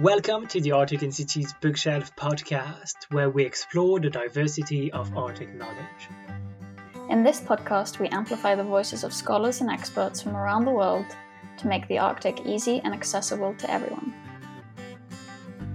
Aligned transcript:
Welcome 0.00 0.46
to 0.48 0.60
the 0.60 0.72
Arctic 0.72 1.02
Institute's 1.02 1.54
Bookshelf 1.62 2.14
podcast, 2.16 3.06
where 3.12 3.30
we 3.30 3.46
explore 3.46 3.98
the 3.98 4.10
diversity 4.10 4.92
of 4.92 5.16
Arctic 5.16 5.54
knowledge. 5.54 6.10
In 7.08 7.22
this 7.22 7.40
podcast, 7.40 7.98
we 7.98 8.08
amplify 8.08 8.54
the 8.54 8.62
voices 8.62 9.04
of 9.04 9.14
scholars 9.14 9.62
and 9.62 9.70
experts 9.70 10.20
from 10.20 10.36
around 10.36 10.66
the 10.66 10.70
world 10.70 11.06
to 11.56 11.66
make 11.66 11.88
the 11.88 11.96
Arctic 11.98 12.44
easy 12.44 12.82
and 12.84 12.92
accessible 12.92 13.54
to 13.54 13.70
everyone. 13.70 14.12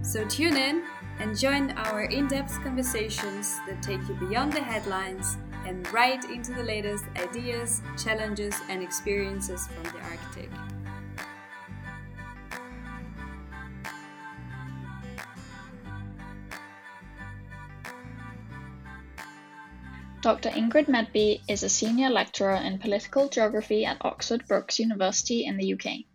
So 0.04 0.24
tune 0.28 0.56
in 0.56 0.84
and 1.18 1.36
join 1.36 1.72
our 1.72 2.04
in 2.04 2.28
depth 2.28 2.62
conversations 2.62 3.58
that 3.68 3.82
take 3.82 4.08
you 4.08 4.14
beyond 4.14 4.54
the 4.54 4.62
headlines 4.62 5.40
and 5.66 5.92
right 5.92 6.24
into 6.26 6.54
the 6.54 6.64
latest 6.64 7.06
ideas, 7.16 7.82
challenges, 7.98 8.54
and 8.70 8.84
experiences 8.84 9.66
from 9.66 9.84
the 9.86 10.06
Arctic. 10.06 10.52
Dr. 20.22 20.52
Ingrid 20.52 20.86
Medby 20.86 21.42
is 21.48 21.64
a 21.64 21.70
senior 21.70 22.12
lecturer 22.12 22.54
in 22.54 22.78
political 22.78 23.28
geography 23.28 23.86
at 23.86 24.06
Oxford 24.06 24.48
Brookes 24.48 24.78
University 24.78 25.46
in 25.46 25.58
the 25.58 25.74
UK. 25.74 26.06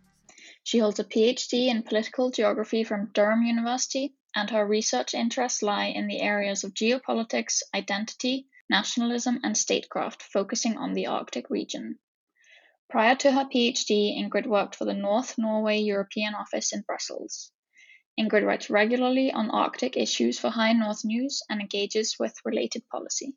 She 0.63 0.79
holds 0.79 0.97
a 0.99 1.03
PhD 1.03 1.67
in 1.67 1.83
political 1.83 2.31
geography 2.31 2.85
from 2.85 3.11
Durham 3.11 3.43
University, 3.43 4.15
and 4.33 4.49
her 4.49 4.65
research 4.65 5.13
interests 5.13 5.61
lie 5.61 5.87
in 5.87 6.07
the 6.07 6.21
areas 6.21 6.63
of 6.63 6.73
geopolitics, 6.73 7.63
identity, 7.75 8.47
nationalism, 8.69 9.41
and 9.43 9.57
statecraft, 9.57 10.23
focusing 10.23 10.77
on 10.77 10.93
the 10.93 11.07
Arctic 11.07 11.49
region. 11.49 11.99
Prior 12.89 13.15
to 13.15 13.33
her 13.33 13.43
PhD, 13.43 14.17
Ingrid 14.17 14.47
worked 14.47 14.75
for 14.75 14.85
the 14.85 14.93
North 14.93 15.37
Norway 15.37 15.79
European 15.79 16.33
Office 16.33 16.71
in 16.71 16.79
Brussels. 16.87 17.51
Ingrid 18.17 18.45
writes 18.45 18.69
regularly 18.69 19.33
on 19.33 19.51
Arctic 19.51 19.97
issues 19.97 20.39
for 20.39 20.49
High 20.49 20.71
North 20.71 21.03
News 21.03 21.43
and 21.49 21.59
engages 21.59 22.15
with 22.17 22.39
related 22.45 22.87
policy. 22.87 23.35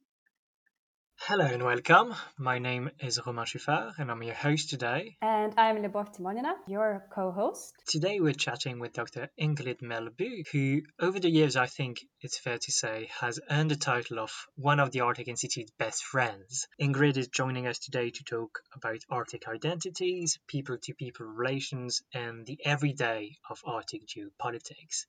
Hello 1.31 1.45
and 1.45 1.63
welcome. 1.63 2.13
My 2.39 2.59
name 2.59 2.91
is 2.99 3.21
Romain 3.25 3.45
Chuffart 3.45 3.93
and 3.99 4.11
I'm 4.11 4.21
your 4.21 4.35
host 4.35 4.69
today. 4.69 5.17
And 5.23 5.55
I'm 5.57 5.77
Liubov 5.77 6.13
Timonina, 6.13 6.55
your 6.67 7.07
co 7.15 7.31
host. 7.31 7.73
Today 7.87 8.19
we're 8.19 8.33
chatting 8.33 8.81
with 8.81 8.95
Dr. 8.95 9.29
Ingrid 9.41 9.81
Medby, 9.81 10.45
who, 10.51 10.83
over 10.99 11.21
the 11.21 11.31
years, 11.31 11.55
I 11.55 11.67
think 11.67 12.01
it's 12.21 12.37
fair 12.37 12.59
to 12.59 12.73
say, 12.73 13.11
has 13.21 13.39
earned 13.49 13.71
the 13.71 13.77
title 13.77 14.19
of 14.19 14.33
one 14.57 14.81
of 14.81 14.91
the 14.91 15.03
Arctic 15.03 15.29
Institute's 15.29 15.71
best 15.79 16.03
friends. 16.03 16.67
Ingrid 16.81 17.17
is 17.17 17.29
joining 17.29 17.69
us 17.69 17.79
today 17.79 18.11
to 18.11 18.25
talk 18.25 18.59
about 18.75 18.99
Arctic 19.09 19.47
identities, 19.47 20.37
people 20.49 20.79
to 20.83 20.95
people 20.95 21.27
relations, 21.27 22.03
and 22.13 22.45
the 22.45 22.59
everyday 22.65 23.37
of 23.49 23.61
Arctic 23.65 24.03
geopolitics. 24.05 25.07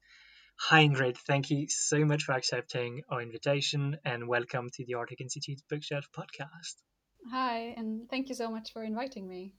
Hi, 0.69 0.83
Ingrid. 0.85 1.17
Thank 1.17 1.49
you 1.49 1.67
so 1.67 2.05
much 2.05 2.23
for 2.23 2.33
accepting 2.33 3.01
our 3.09 3.19
invitation 3.19 3.97
and 4.05 4.27
welcome 4.27 4.69
to 4.75 4.85
the 4.85 4.93
Arctic 4.93 5.19
Institute 5.19 5.59
Bookshelf 5.67 6.05
podcast. 6.15 6.75
Hi, 7.31 7.73
and 7.75 8.07
thank 8.11 8.29
you 8.29 8.35
so 8.35 8.51
much 8.51 8.71
for 8.71 8.83
inviting 8.83 9.27
me. 9.27 9.55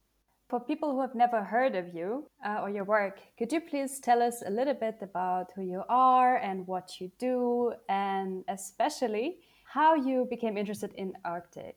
For 0.49 0.61
people 0.61 0.93
who 0.93 1.01
have 1.01 1.17
never 1.17 1.43
heard 1.43 1.75
of 1.75 1.93
you 1.93 2.31
uh, 2.47 2.61
or 2.63 2.71
your 2.71 2.85
work, 2.85 3.19
could 3.37 3.53
you 3.53 3.61
please 3.61 3.99
tell 3.99 4.23
us 4.23 4.45
a 4.47 4.51
little 4.51 4.75
bit 4.75 4.99
about 5.03 5.51
who 5.57 5.63
you 5.63 5.83
are 5.89 6.37
and 6.37 6.69
what 6.69 7.01
you 7.01 7.11
do, 7.19 7.73
and 7.89 8.45
especially 8.49 9.41
how 9.65 9.97
you 9.97 10.29
became 10.31 10.57
interested 10.57 10.95
in 10.95 11.15
Arctic? 11.25 11.77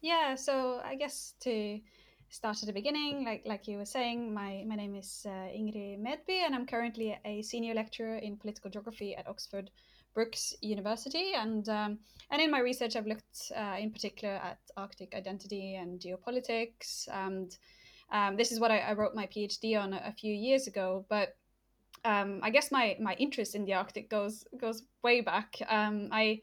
Yeah, 0.00 0.36
so 0.36 0.80
I 0.82 0.94
guess 0.94 1.34
to 1.40 1.80
start 2.32 2.62
at 2.62 2.66
the 2.66 2.72
beginning, 2.72 3.24
like 3.24 3.42
like 3.44 3.68
you 3.68 3.76
were 3.76 3.84
saying, 3.84 4.32
my, 4.32 4.64
my 4.66 4.74
name 4.74 4.94
is 4.94 5.26
uh, 5.26 5.48
Ingrid 5.54 6.00
Medby, 6.00 6.40
and 6.44 6.54
I'm 6.54 6.66
currently 6.66 7.16
a 7.26 7.42
senior 7.42 7.74
lecturer 7.74 8.16
in 8.16 8.38
political 8.38 8.70
geography 8.70 9.14
at 9.14 9.28
Oxford 9.28 9.70
Brookes 10.14 10.54
University. 10.62 11.34
And 11.36 11.68
um, 11.68 11.98
and 12.30 12.40
in 12.40 12.50
my 12.50 12.60
research, 12.60 12.96
I've 12.96 13.06
looked 13.06 13.52
uh, 13.54 13.76
in 13.78 13.90
particular 13.90 14.34
at 14.34 14.58
Arctic 14.78 15.14
identity 15.14 15.76
and 15.76 16.00
geopolitics. 16.00 17.06
And 17.12 17.54
um, 18.10 18.36
this 18.36 18.50
is 18.50 18.58
what 18.58 18.70
I, 18.70 18.78
I, 18.78 18.92
wrote 18.94 19.14
my 19.14 19.26
PhD 19.26 19.78
on 19.78 19.92
a, 19.92 20.02
a 20.06 20.12
few 20.12 20.34
years 20.34 20.66
ago. 20.66 21.04
But 21.10 21.36
um, 22.06 22.40
I 22.42 22.48
guess 22.48 22.72
my 22.72 22.96
my 22.98 23.14
interest 23.14 23.54
in 23.54 23.66
the 23.66 23.74
Arctic 23.74 24.08
goes 24.08 24.44
goes 24.58 24.84
way 25.02 25.20
back. 25.20 25.58
Um, 25.68 26.08
I 26.10 26.40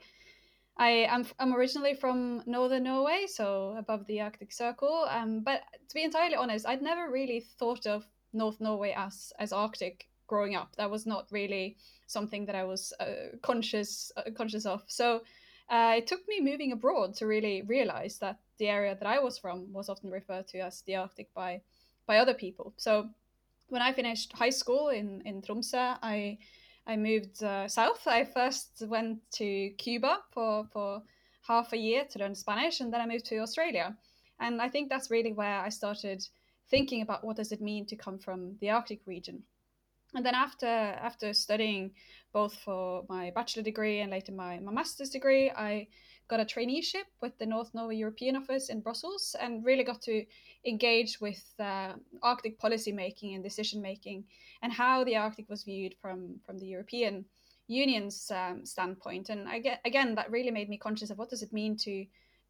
I 0.79 1.05
am 1.09 1.25
I'm 1.39 1.53
originally 1.53 1.93
from 1.93 2.41
northern 2.45 2.83
Norway, 2.83 3.25
so 3.27 3.75
above 3.77 4.07
the 4.07 4.21
Arctic 4.21 4.53
Circle. 4.53 5.07
Um, 5.09 5.41
but 5.41 5.61
to 5.89 5.93
be 5.93 6.03
entirely 6.03 6.35
honest, 6.35 6.65
I'd 6.65 6.81
never 6.81 7.11
really 7.11 7.41
thought 7.41 7.85
of 7.85 8.07
North 8.31 8.61
Norway 8.61 8.93
as 8.95 9.33
as 9.39 9.51
Arctic 9.51 10.07
growing 10.27 10.55
up. 10.55 10.77
That 10.77 10.89
was 10.89 11.05
not 11.05 11.27
really 11.31 11.75
something 12.07 12.45
that 12.45 12.55
I 12.55 12.63
was 12.63 12.93
uh, 13.01 13.35
conscious 13.41 14.11
uh, 14.15 14.31
conscious 14.33 14.65
of. 14.65 14.83
So 14.87 15.21
uh, 15.69 15.95
it 15.97 16.07
took 16.07 16.21
me 16.29 16.39
moving 16.39 16.71
abroad 16.71 17.13
to 17.15 17.27
really 17.27 17.61
realize 17.63 18.17
that 18.19 18.39
the 18.57 18.69
area 18.69 18.95
that 18.95 19.07
I 19.07 19.19
was 19.19 19.37
from 19.37 19.73
was 19.73 19.89
often 19.89 20.09
referred 20.11 20.47
to 20.47 20.59
as 20.59 20.81
the 20.83 20.95
Arctic 20.95 21.33
by 21.33 21.61
by 22.05 22.19
other 22.19 22.33
people. 22.33 22.73
So 22.77 23.09
when 23.67 23.81
I 23.81 23.91
finished 23.91 24.31
high 24.31 24.51
school 24.51 24.87
in 24.87 25.21
in 25.25 25.41
Tromsø, 25.41 25.97
I 26.01 26.37
I 26.89 26.97
moved 26.97 27.43
uh, 27.43 27.67
south. 27.67 28.07
I 28.07 28.25
first 28.25 28.81
went 28.87 29.19
to 29.33 29.69
Cuba 29.77 30.21
for, 30.31 30.65
for 30.73 31.03
half 31.47 31.71
a 31.71 31.77
year 31.77 32.03
to 32.09 32.19
learn 32.19 32.33
Spanish, 32.33 32.79
and 32.79 32.91
then 32.91 32.99
I 32.99 33.05
moved 33.05 33.25
to 33.25 33.37
Australia. 33.37 33.95
And 34.39 34.59
I 34.59 34.69
think 34.69 34.89
that's 34.89 35.11
really 35.11 35.31
where 35.31 35.59
I 35.59 35.69
started 35.69 36.27
thinking 36.71 37.03
about 37.03 37.23
what 37.23 37.35
does 37.35 37.51
it 37.51 37.61
mean 37.61 37.85
to 37.85 37.95
come 37.95 38.17
from 38.17 38.57
the 38.59 38.71
Arctic 38.71 39.01
region. 39.05 39.43
And 40.15 40.25
then 40.25 40.33
after 40.33 40.65
after 40.65 41.31
studying 41.33 41.91
both 42.33 42.55
for 42.55 43.05
my 43.07 43.31
bachelor 43.35 43.61
degree 43.61 43.99
and 43.99 44.09
later 44.09 44.31
my, 44.31 44.57
my 44.57 44.71
master's 44.71 45.11
degree, 45.11 45.51
I 45.51 45.87
got 46.29 46.39
a 46.39 46.45
traineeship 46.45 47.07
with 47.21 47.37
the 47.39 47.45
North 47.45 47.73
Norway 47.73 47.95
European 47.95 48.35
Office 48.35 48.69
in 48.69 48.81
Brussels 48.81 49.35
and 49.39 49.65
really 49.65 49.83
got 49.83 50.01
to 50.03 50.25
engage 50.65 51.19
with 51.19 51.43
uh, 51.59 51.93
Arctic 52.21 52.59
policy 52.59 52.91
making 52.91 53.33
and 53.33 53.43
decision 53.43 53.81
making 53.81 54.23
and 54.61 54.71
how 54.71 55.03
the 55.03 55.15
Arctic 55.15 55.49
was 55.49 55.63
viewed 55.63 55.95
from, 56.01 56.39
from 56.45 56.57
the 56.59 56.67
European 56.67 57.25
Union's 57.67 58.31
um, 58.31 58.65
standpoint. 58.65 59.29
And 59.29 59.49
I 59.49 59.59
get, 59.59 59.81
again, 59.85 60.15
that 60.15 60.31
really 60.31 60.51
made 60.51 60.69
me 60.69 60.77
conscious 60.77 61.09
of 61.09 61.17
what 61.17 61.29
does 61.29 61.43
it 61.43 61.53
mean 61.53 61.75
to 61.77 62.05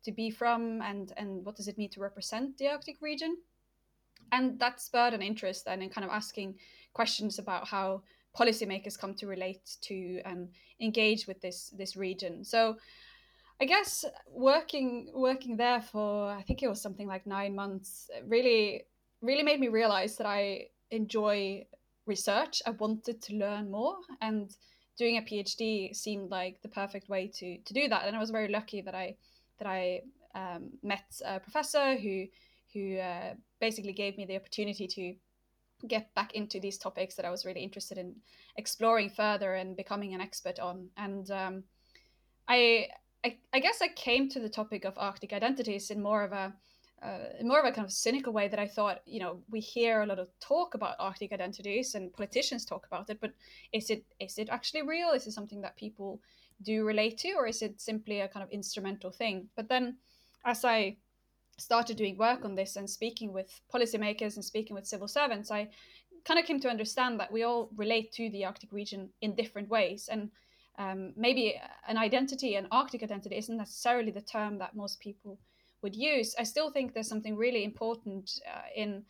to 0.06 0.14
be 0.14 0.30
from 0.30 0.82
and 0.82 1.12
and 1.18 1.46
what 1.46 1.58
does 1.58 1.68
it 1.68 1.78
mean 1.78 1.90
to 1.90 2.00
represent 2.00 2.58
the 2.58 2.70
Arctic 2.70 3.02
region. 3.02 3.38
And 4.32 4.58
that 4.60 4.80
spurred 4.80 5.14
an 5.14 5.22
interest 5.22 5.66
then 5.66 5.82
in 5.82 5.90
kind 5.90 6.06
of 6.06 6.12
asking 6.12 6.56
questions 6.94 7.38
about 7.38 7.68
how 7.68 8.04
policymakers 8.38 8.98
come 8.98 9.14
to 9.16 9.28
relate 9.28 9.78
to 9.82 10.22
and 10.24 10.50
engage 10.80 11.28
with 11.28 11.42
this 11.42 11.74
this 11.78 11.98
region. 11.98 12.46
So 12.46 12.78
I 13.62 13.66
guess 13.66 14.06
working 14.32 15.12
working 15.14 15.58
there 15.58 15.82
for 15.82 16.30
I 16.30 16.44
think 16.44 16.64
it 16.64 16.70
was 16.70 16.82
something 16.82 17.08
like 17.08 17.28
nine 17.28 17.56
months 17.56 18.10
really 18.26 18.86
really 19.22 19.44
made 19.44 19.60
me 19.60 19.68
realize 19.68 20.16
that 20.18 20.28
I 20.28 20.68
enjoy 20.92 21.66
research. 22.06 22.62
I 22.66 22.72
wanted 22.72 23.22
to 23.22 23.36
learn 23.36 23.70
more, 23.70 23.98
and 24.22 24.50
doing 24.98 25.18
a 25.18 25.22
PhD 25.22 25.96
seemed 25.96 26.30
like 26.30 26.62
the 26.62 26.70
perfect 26.70 27.10
way 27.10 27.28
to 27.36 27.58
to 27.58 27.74
do 27.74 27.88
that. 27.90 28.06
And 28.06 28.16
I 28.16 28.20
was 28.20 28.32
very 28.32 28.48
lucky 28.48 28.82
that 28.82 28.96
I 28.96 29.16
that 29.58 29.68
I 29.68 30.02
um, 30.36 30.72
met 30.82 31.22
a 31.26 31.40
professor 31.40 31.98
who 31.98 32.26
who 32.74 32.98
uh, 32.98 33.34
basically 33.60 33.94
gave 33.94 34.18
me 34.18 34.26
the 34.26 34.38
opportunity 34.38 34.88
to 34.88 35.16
get 35.88 36.14
back 36.14 36.34
into 36.34 36.60
these 36.60 36.78
topics 36.78 37.16
that 37.16 37.26
I 37.26 37.30
was 37.30 37.46
really 37.46 37.62
interested 37.62 37.98
in 37.98 38.16
exploring 38.58 39.10
further 39.10 39.54
and 39.54 39.76
becoming 39.76 40.14
an 40.14 40.22
expert 40.22 40.60
on. 40.60 40.90
And 40.98 41.30
um, 41.32 41.64
I 42.48 42.90
I, 43.26 43.38
I 43.54 43.60
guess 43.60 43.82
I 43.82 43.90
came 43.90 44.30
to 44.30 44.40
the 44.40 44.50
topic 44.50 44.86
of 44.86 44.98
Arctic 44.98 45.34
identities 45.34 45.92
in 45.92 46.02
more 46.02 46.24
of 46.24 46.32
a 46.32 46.54
uh, 47.02 47.30
in 47.40 47.48
more 47.48 47.60
of 47.60 47.66
a 47.66 47.72
kind 47.72 47.86
of 47.86 47.94
cynical 47.94 48.34
way 48.34 48.50
that 48.50 48.60
I 48.60 48.68
thought, 48.68 49.00
you 49.06 49.22
know, 49.22 49.40
we 49.50 49.62
hear 49.62 50.02
a 50.02 50.06
lot 50.06 50.20
of 50.20 50.28
talk 50.42 50.74
about 50.74 50.98
Arctic 51.00 51.32
identities 51.32 51.96
and 51.96 52.12
politicians 52.12 52.66
talk 52.66 52.86
about 52.88 53.10
it, 53.10 53.22
but 53.22 53.32
is 53.72 53.90
it 53.90 54.04
is 54.20 54.38
it 54.38 54.50
actually 54.50 54.82
real? 54.82 55.12
Is 55.12 55.26
it 55.26 55.32
something 55.32 55.62
that 55.62 55.78
people 55.78 56.22
do 56.62 56.84
relate 56.84 57.18
to, 57.20 57.32
or 57.34 57.48
is 57.48 57.62
it 57.62 57.80
simply 57.80 58.20
a 58.20 58.28
kind 58.28 58.44
of 58.44 58.52
instrumental 58.52 59.12
thing? 59.12 59.48
But 59.56 59.70
then, 59.70 59.98
as 60.44 60.66
I 60.66 60.98
started 61.58 61.98
doing 61.98 62.18
work 62.18 62.44
on 62.44 62.56
this 62.56 62.76
and 62.76 62.90
speaking 62.90 63.32
with 63.34 63.62
policymakers 63.74 64.36
and 64.36 64.44
speaking 64.44 64.76
with 64.76 64.88
civil 64.88 65.08
servants, 65.08 65.52
I 65.52 65.70
kind 66.26 66.40
of 66.40 66.46
came 66.46 66.60
to 66.62 66.70
understand 66.70 67.20
that 67.20 67.32
we 67.32 67.44
all 67.44 67.70
relate 67.78 68.12
to 68.14 68.30
the 68.30 68.44
Arctic 68.44 68.74
region 68.74 69.10
in 69.22 69.36
different 69.36 69.70
ways, 69.70 70.10
and 70.12 70.32
um, 70.80 71.14
maybe 71.18 71.62
an 71.88 71.98
identity, 71.98 72.56
an 72.56 72.68
Arctic 72.72 73.04
identity, 73.04 73.38
isn't 73.38 73.58
necessarily 73.58 74.12
the 74.12 74.22
term 74.22 74.58
that 74.60 74.76
most 74.76 75.00
people 75.00 75.38
would 75.82 75.96
use. 75.96 76.34
I 76.40 76.44
still 76.44 76.72
think 76.72 76.94
there's 76.94 77.08
something 77.08 77.36
really 77.36 77.64
important 77.64 78.32
uh, 78.48 78.62
in 78.76 79.04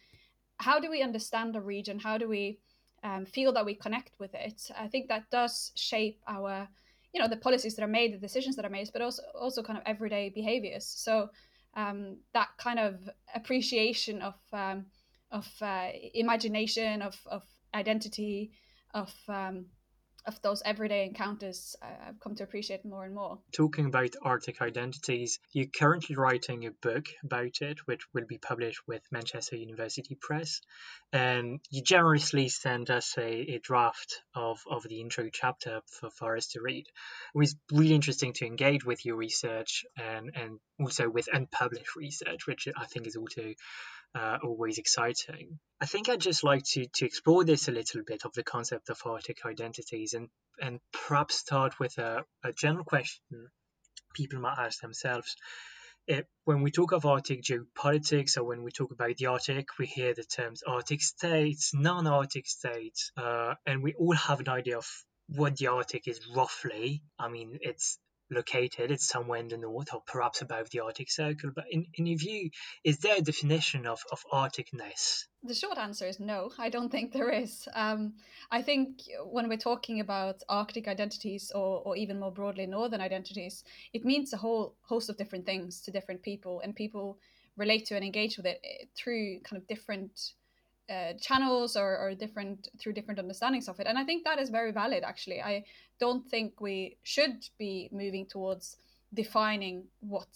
how 0.57 0.79
do 0.79 0.89
we 0.89 1.03
understand 1.03 1.55
a 1.55 1.61
region? 1.61 1.99
How 1.99 2.17
do 2.17 2.27
we 2.27 2.59
um, 3.03 3.25
feel 3.25 3.53
that 3.53 3.65
we 3.65 3.75
connect 3.75 4.19
with 4.19 4.33
it? 4.33 4.69
I 4.77 4.87
think 4.87 5.07
that 5.07 5.29
does 5.29 5.71
shape 5.75 6.19
our, 6.27 6.67
you 7.13 7.21
know, 7.21 7.27
the 7.27 7.37
policies 7.37 7.75
that 7.75 7.83
are 7.83 7.87
made, 7.87 8.13
the 8.13 8.17
decisions 8.17 8.55
that 8.55 8.65
are 8.65 8.69
made, 8.69 8.89
but 8.91 9.01
also 9.01 9.23
also 9.39 9.63
kind 9.63 9.77
of 9.77 9.83
everyday 9.85 10.29
behaviors. 10.29 10.85
So 10.85 11.29
um, 11.75 12.17
that 12.33 12.49
kind 12.57 12.79
of 12.79 13.09
appreciation 13.33 14.21
of 14.21 14.35
um, 14.51 14.87
of 15.31 15.47
uh, 15.61 15.89
imagination, 16.13 17.01
of 17.01 17.15
of 17.27 17.43
identity, 17.73 18.51
of 18.93 19.13
um, 19.27 19.67
of 20.29 20.41
those 20.43 20.61
everyday 20.63 21.05
encounters 21.05 21.75
uh, 21.81 21.87
I've 22.07 22.19
come 22.19 22.35
to 22.35 22.43
appreciate 22.43 22.85
more 22.85 23.03
and 23.03 23.15
more. 23.15 23.39
Talking 23.51 23.87
about 23.87 24.15
Arctic 24.21 24.61
identities, 24.61 25.39
you're 25.51 25.65
currently 25.65 26.15
writing 26.15 26.65
a 26.65 26.71
book 26.71 27.07
about 27.23 27.61
it, 27.61 27.79
which 27.87 28.01
will 28.13 28.25
be 28.27 28.37
published 28.37 28.87
with 28.87 29.01
Manchester 29.11 29.55
University 29.55 30.15
Press. 30.15 30.61
And 31.11 31.59
you 31.71 31.81
generously 31.81 32.47
sent 32.47 32.91
us 32.91 33.17
a, 33.17 33.55
a 33.55 33.59
draft 33.59 34.21
of, 34.35 34.59
of 34.69 34.83
the 34.83 35.01
intro 35.01 35.29
chapter 35.33 35.81
for, 35.87 36.11
for 36.11 36.37
us 36.37 36.49
to 36.49 36.61
read. 36.61 36.85
It 37.33 37.37
was 37.37 37.55
really 37.71 37.95
interesting 37.95 38.33
to 38.33 38.45
engage 38.45 38.85
with 38.85 39.05
your 39.05 39.15
research 39.15 39.83
and, 39.97 40.29
and 40.35 40.59
also 40.79 41.09
with 41.09 41.27
unpublished 41.33 41.95
research, 41.95 42.45
which 42.45 42.67
I 42.77 42.85
think 42.85 43.07
is 43.07 43.15
also 43.15 43.53
uh, 44.15 44.37
always 44.43 44.77
exciting. 44.77 45.59
I 45.81 45.85
think 45.85 46.09
I'd 46.09 46.21
just 46.21 46.43
like 46.43 46.63
to, 46.71 46.87
to 46.95 47.05
explore 47.05 47.43
this 47.43 47.67
a 47.67 47.71
little 47.71 48.01
bit 48.05 48.25
of 48.25 48.33
the 48.33 48.43
concept 48.43 48.89
of 48.89 48.99
Arctic 49.05 49.45
identities 49.45 50.13
and, 50.13 50.29
and 50.61 50.79
perhaps 50.91 51.37
start 51.37 51.79
with 51.79 51.97
a, 51.97 52.23
a 52.43 52.51
general 52.51 52.83
question 52.83 53.49
people 54.13 54.39
might 54.39 54.57
ask 54.57 54.81
themselves. 54.81 55.35
It, 56.07 56.27
when 56.45 56.63
we 56.63 56.71
talk 56.71 56.91
of 56.91 57.05
Arctic 57.05 57.43
geopolitics 57.43 58.37
or 58.37 58.43
when 58.43 58.63
we 58.63 58.71
talk 58.71 58.91
about 58.91 59.17
the 59.17 59.27
Arctic, 59.27 59.67
we 59.77 59.85
hear 59.85 60.13
the 60.13 60.23
terms 60.23 60.63
Arctic 60.63 61.01
states, 61.01 61.71
non 61.73 62.07
Arctic 62.07 62.47
states, 62.47 63.11
uh, 63.15 63.53
and 63.65 63.83
we 63.83 63.93
all 63.93 64.15
have 64.15 64.39
an 64.39 64.49
idea 64.49 64.77
of 64.77 64.87
what 65.27 65.57
the 65.57 65.67
Arctic 65.67 66.07
is 66.07 66.19
roughly. 66.35 67.03
I 67.19 67.29
mean, 67.29 67.59
it's 67.61 67.99
located. 68.31 68.91
It's 68.91 69.07
somewhere 69.07 69.39
in 69.39 69.47
the 69.47 69.57
north 69.57 69.93
or 69.93 70.01
perhaps 70.05 70.41
above 70.41 70.69
the 70.69 70.81
Arctic 70.81 71.11
Circle. 71.11 71.51
But 71.55 71.65
in, 71.69 71.85
in 71.95 72.05
your 72.05 72.17
view, 72.17 72.49
is 72.83 72.99
there 72.99 73.17
a 73.17 73.21
definition 73.21 73.85
of, 73.85 73.99
of 74.11 74.23
Arcticness? 74.31 75.25
The 75.43 75.53
short 75.53 75.77
answer 75.77 76.05
is 76.05 76.19
no, 76.19 76.51
I 76.57 76.69
don't 76.69 76.91
think 76.91 77.13
there 77.13 77.29
is. 77.31 77.67
Um, 77.73 78.15
I 78.51 78.61
think 78.61 78.99
when 79.23 79.47
we're 79.47 79.57
talking 79.57 79.99
about 79.99 80.43
Arctic 80.49 80.87
identities 80.87 81.51
or, 81.55 81.81
or 81.85 81.95
even 81.95 82.19
more 82.19 82.31
broadly 82.31 82.65
Northern 82.65 83.01
identities, 83.01 83.63
it 83.93 84.03
means 84.03 84.33
a 84.33 84.37
whole 84.37 84.75
host 84.81 85.09
of 85.09 85.17
different 85.17 85.45
things 85.45 85.81
to 85.81 85.91
different 85.91 86.23
people, 86.23 86.59
and 86.61 86.75
people 86.75 87.19
relate 87.55 87.85
to 87.85 87.95
and 87.95 88.03
engage 88.03 88.37
with 88.37 88.45
it 88.45 88.59
eh, 88.63 88.85
through 88.97 89.39
kind 89.41 89.61
of 89.61 89.67
different 89.67 90.33
uh, 90.89 91.13
channels 91.21 91.75
or, 91.75 91.97
or 91.97 92.15
different 92.15 92.67
through 92.79 92.93
different 92.93 93.19
understandings 93.19 93.67
of 93.67 93.79
it. 93.79 93.87
And 93.87 93.97
i 93.97 94.03
think 94.03 94.23
that 94.23 94.39
is 94.39 94.49
very 94.49 94.71
valid 94.71 95.03
actually. 95.03 95.41
I 95.41 95.63
don't 95.99 96.27
think 96.29 96.61
we 96.61 96.97
should 97.03 97.45
be 97.57 97.89
moving 97.91 98.25
towards 98.25 98.77
defining 99.13 99.83
what 99.99 100.27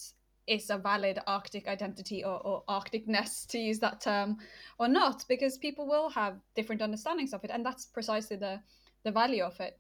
is 0.45 0.69
a 0.69 0.77
valid 0.77 1.19
arctic 1.25 1.67
identity 1.67 2.23
or, 2.23 2.37
or 2.45 2.63
arcticness 2.67 3.47
to 3.47 3.57
use 3.57 3.79
that 3.79 4.01
term 4.01 4.37
or 4.77 4.87
not 4.87 5.23
because 5.29 5.57
people 5.57 5.87
will 5.87 6.09
have 6.09 6.35
different 6.55 6.81
understandings 6.81 7.33
of 7.33 7.43
it 7.43 7.51
and 7.53 7.65
that's 7.65 7.85
precisely 7.85 8.35
the 8.35 8.59
the 9.03 9.11
value 9.11 9.43
of 9.43 9.59
it. 9.59 9.77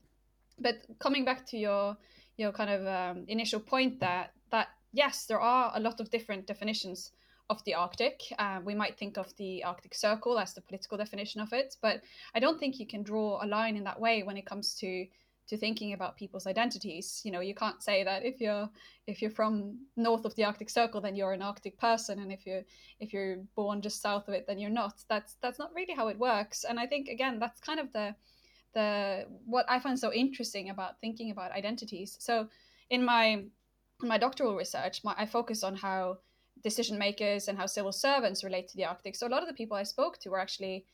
But 0.59 0.85
coming 0.99 1.25
back 1.25 1.45
to 1.47 1.57
your 1.57 1.97
your 2.37 2.51
kind 2.51 2.69
of 2.69 2.87
um, 2.87 3.25
initial 3.27 3.59
point 3.59 3.99
that 3.99 4.31
that 4.51 4.69
yes 4.91 5.25
there 5.25 5.39
are 5.39 5.71
a 5.75 5.79
lot 5.79 5.99
of 5.99 6.09
different 6.09 6.47
definitions 6.47 7.11
of 7.49 7.63
the 7.65 7.73
Arctic. 7.73 8.21
Uh, 8.39 8.59
we 8.63 8.75
might 8.75 8.97
think 8.97 9.17
of 9.17 9.35
the 9.37 9.63
Arctic 9.63 9.93
Circle 9.93 10.39
as 10.39 10.53
the 10.53 10.61
political 10.61 10.97
definition 10.97 11.41
of 11.41 11.53
it, 11.53 11.75
but 11.81 12.01
I 12.33 12.39
don't 12.39 12.59
think 12.59 12.79
you 12.79 12.87
can 12.87 13.03
draw 13.03 13.43
a 13.43 13.47
line 13.47 13.75
in 13.75 13.83
that 13.83 13.99
way 13.99 14.23
when 14.23 14.37
it 14.37 14.45
comes 14.45 14.75
to 14.75 15.05
to 15.45 15.57
thinking 15.57 15.91
about 15.91 16.15
people's 16.15 16.47
identities. 16.47 17.21
You 17.25 17.31
know, 17.31 17.41
you 17.41 17.53
can't 17.53 17.83
say 17.83 18.03
that 18.03 18.23
if 18.23 18.39
you're 18.39 18.69
if 19.07 19.21
you're 19.21 19.31
from 19.31 19.77
north 19.97 20.25
of 20.25 20.35
the 20.35 20.45
Arctic 20.45 20.69
Circle, 20.69 21.01
then 21.01 21.15
you're 21.15 21.33
an 21.33 21.41
Arctic 21.41 21.77
person, 21.77 22.19
and 22.19 22.31
if 22.31 22.45
you're 22.45 22.63
if 22.99 23.13
you're 23.13 23.37
born 23.55 23.81
just 23.81 24.01
south 24.01 24.27
of 24.27 24.33
it, 24.33 24.45
then 24.47 24.57
you're 24.57 24.69
not. 24.69 25.03
That's 25.09 25.35
that's 25.41 25.59
not 25.59 25.73
really 25.75 25.93
how 25.93 26.07
it 26.07 26.17
works. 26.17 26.63
And 26.63 26.79
I 26.79 26.87
think 26.87 27.09
again, 27.09 27.39
that's 27.39 27.59
kind 27.59 27.79
of 27.79 27.91
the 27.91 28.15
the 28.73 29.25
what 29.45 29.65
I 29.69 29.79
find 29.79 29.99
so 29.99 30.13
interesting 30.13 30.69
about 30.69 30.99
thinking 31.01 31.31
about 31.31 31.51
identities. 31.51 32.15
So 32.19 32.47
in 32.89 33.03
my 33.03 33.43
in 34.01 34.09
my 34.09 34.17
doctoral 34.17 34.55
research, 34.55 35.03
my, 35.03 35.13
I 35.17 35.25
focus 35.25 35.63
on 35.63 35.75
how 35.75 36.19
decision 36.63 36.97
makers 36.97 37.47
and 37.47 37.57
how 37.57 37.65
civil 37.65 37.91
servants 37.91 38.43
relate 38.43 38.67
to 38.69 38.77
the 38.77 38.85
Arctic. 38.85 39.15
So 39.15 39.27
a 39.27 39.29
lot 39.29 39.43
of 39.43 39.47
the 39.47 39.53
people 39.53 39.77
I 39.77 39.83
spoke 39.83 40.17
to 40.19 40.29
were 40.29 40.39
actually 40.39 40.85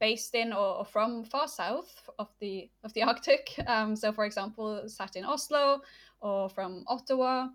based 0.00 0.34
in 0.34 0.52
or, 0.52 0.78
or 0.78 0.84
from 0.84 1.24
far 1.24 1.48
south 1.48 2.08
of 2.18 2.28
the 2.40 2.70
of 2.84 2.92
the 2.94 3.02
Arctic. 3.02 3.54
Um, 3.66 3.96
so, 3.96 4.12
for 4.12 4.24
example, 4.24 4.82
sat 4.88 5.16
in 5.16 5.24
Oslo 5.24 5.82
or 6.20 6.48
from 6.48 6.84
Ottawa, 6.88 7.48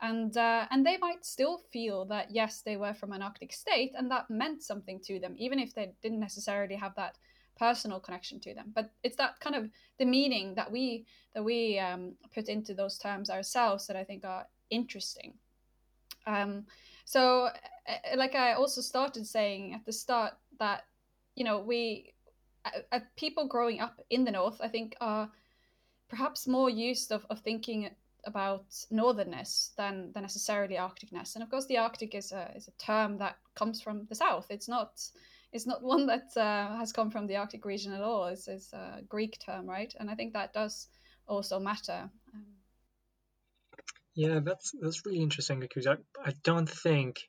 and 0.00 0.36
uh, 0.36 0.66
and 0.70 0.86
they 0.86 0.96
might 0.98 1.24
still 1.24 1.58
feel 1.72 2.04
that 2.06 2.30
yes, 2.30 2.62
they 2.62 2.76
were 2.76 2.94
from 2.94 3.12
an 3.12 3.22
Arctic 3.22 3.52
state, 3.52 3.92
and 3.96 4.10
that 4.10 4.30
meant 4.30 4.62
something 4.62 5.00
to 5.06 5.18
them, 5.18 5.34
even 5.38 5.58
if 5.58 5.74
they 5.74 5.92
didn't 6.02 6.20
necessarily 6.20 6.76
have 6.76 6.94
that 6.96 7.16
personal 7.58 8.00
connection 8.00 8.38
to 8.40 8.54
them. 8.54 8.72
But 8.74 8.90
it's 9.02 9.16
that 9.16 9.40
kind 9.40 9.56
of 9.56 9.70
the 9.98 10.04
meaning 10.04 10.54
that 10.54 10.70
we 10.70 11.06
that 11.34 11.44
we 11.44 11.78
um, 11.78 12.14
put 12.34 12.48
into 12.48 12.74
those 12.74 12.98
terms 12.98 13.30
ourselves 13.30 13.86
that 13.86 13.96
I 13.96 14.04
think 14.04 14.24
are 14.24 14.46
interesting. 14.70 15.34
Um, 16.26 16.66
so, 17.06 17.50
like 18.16 18.34
I 18.34 18.54
also 18.54 18.80
started 18.80 19.26
saying 19.26 19.74
at 19.74 19.86
the 19.86 19.92
start 19.92 20.32
that 20.58 20.84
you 21.36 21.44
know 21.44 21.60
we 21.60 22.12
uh, 22.90 23.00
people 23.16 23.46
growing 23.46 23.78
up 23.80 24.00
in 24.10 24.24
the 24.24 24.32
north, 24.32 24.60
I 24.60 24.66
think, 24.66 24.96
are 25.00 25.30
perhaps 26.08 26.48
more 26.48 26.68
used 26.68 27.12
of, 27.12 27.24
of 27.30 27.40
thinking 27.40 27.90
about 28.24 28.68
northernness 28.92 29.72
than, 29.76 30.10
than 30.12 30.22
necessarily 30.22 30.74
arcticness 30.74 31.36
and 31.36 31.44
of 31.44 31.50
course 31.50 31.66
the 31.66 31.78
arctic 31.78 32.12
is 32.12 32.32
a, 32.32 32.50
is 32.56 32.66
a 32.66 32.72
term 32.72 33.18
that 33.18 33.36
comes 33.54 33.80
from 33.80 34.04
the 34.08 34.14
south. 34.16 34.46
It's 34.50 34.68
not 34.68 35.00
it's 35.52 35.66
not 35.66 35.82
one 35.84 36.06
that 36.08 36.36
uh, 36.36 36.76
has 36.76 36.92
come 36.92 37.08
from 37.08 37.28
the 37.28 37.36
arctic 37.36 37.64
region 37.64 37.92
at 37.92 38.02
all. 38.02 38.26
It's, 38.26 38.48
it's 38.48 38.72
a 38.72 39.02
greek 39.08 39.38
term 39.38 39.64
right? 39.66 39.94
And 40.00 40.10
i 40.10 40.16
think 40.16 40.32
that 40.32 40.52
does 40.52 40.88
also 41.28 41.60
matter 41.60 42.10
um, 42.34 42.55
yeah, 44.16 44.40
that's 44.42 44.72
that's 44.80 45.04
really 45.06 45.20
interesting 45.20 45.60
because 45.60 45.86
I, 45.86 45.96
I 46.24 46.32
don't 46.42 46.68
think 46.68 47.20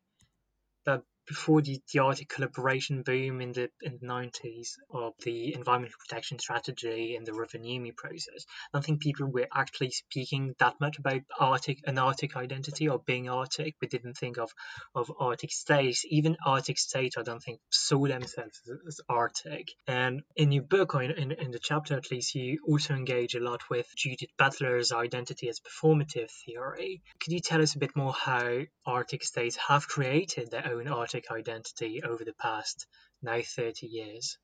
before 1.27 1.61
the, 1.61 1.81
the 1.93 1.99
Arctic 1.99 2.29
collaboration 2.29 3.03
boom 3.03 3.41
in 3.41 3.51
the 3.51 3.69
in 3.81 3.99
the 4.01 4.07
90s 4.07 4.69
of 4.91 5.13
the 5.23 5.53
environmental 5.53 5.97
protection 5.99 6.39
strategy 6.39 7.15
and 7.15 7.25
the 7.25 7.31
Rovaniemi 7.31 7.95
process, 7.95 8.45
I 8.73 8.77
don't 8.77 8.85
think 8.85 9.01
people 9.01 9.27
were 9.27 9.47
actually 9.53 9.91
speaking 9.91 10.55
that 10.59 10.79
much 10.79 10.99
about 10.99 11.21
Arctic 11.39 11.79
an 11.85 11.97
Arctic 11.97 12.35
identity 12.35 12.87
or 12.87 12.99
being 12.99 13.29
Arctic. 13.29 13.75
We 13.81 13.87
didn't 13.87 14.15
think 14.15 14.37
of, 14.37 14.51
of 14.95 15.11
Arctic 15.19 15.51
states. 15.51 16.05
Even 16.09 16.37
Arctic 16.45 16.77
states, 16.77 17.17
I 17.17 17.23
don't 17.23 17.43
think, 17.43 17.59
saw 17.69 18.07
themselves 18.07 18.61
as, 18.87 19.01
Arctic. 19.09 19.69
And 19.87 20.21
in 20.35 20.51
your 20.51 20.63
book, 20.63 20.95
or 20.95 21.03
in, 21.03 21.11
in, 21.11 21.31
in 21.31 21.51
the 21.51 21.59
chapter 21.59 21.95
at 21.95 22.11
least, 22.11 22.35
you 22.35 22.59
also 22.67 22.93
engage 22.93 23.35
a 23.35 23.39
lot 23.39 23.61
with 23.69 23.87
Judith 23.95 24.29
Butler's 24.37 24.91
identity 24.91 25.49
as 25.49 25.59
performative 25.59 26.29
theory. 26.45 27.01
Could 27.19 27.33
you 27.33 27.39
tell 27.39 27.61
us 27.61 27.75
a 27.75 27.79
bit 27.79 27.95
more 27.95 28.13
how 28.13 28.61
Arctic 28.85 29.23
states 29.23 29.57
have 29.67 29.87
created 29.87 30.51
their 30.51 30.67
own 30.67 30.87
Arctic 30.87 31.16
identity 31.31 32.01
over 32.03 32.23
the 32.23 32.33
past 32.33 32.87
now 33.21 33.41
30 33.41 33.87
years. 33.87 34.37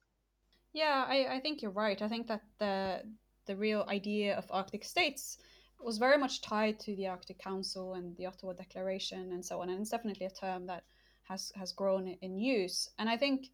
Yeah, 0.73 1.05
I, 1.07 1.35
I 1.35 1.39
think 1.39 1.61
you're 1.61 1.71
right. 1.71 2.01
I 2.01 2.07
think 2.07 2.27
that 2.27 2.41
the 2.59 3.01
the 3.45 3.55
real 3.55 3.85
idea 3.89 4.37
of 4.37 4.45
Arctic 4.49 4.85
states 4.85 5.37
was 5.79 5.97
very 5.97 6.17
much 6.17 6.41
tied 6.41 6.79
to 6.79 6.95
the 6.95 7.07
Arctic 7.07 7.39
Council 7.39 7.93
and 7.93 8.15
the 8.15 8.25
Ottawa 8.25 8.53
Declaration 8.53 9.33
and 9.33 9.45
so 9.45 9.61
on. 9.61 9.69
And 9.69 9.81
it's 9.81 9.89
definitely 9.89 10.25
a 10.25 10.29
term 10.29 10.65
that 10.67 10.83
has 11.23 11.51
has 11.55 11.73
grown 11.73 12.07
in 12.21 12.37
use. 12.37 12.89
And 12.97 13.09
I 13.09 13.17
think 13.17 13.47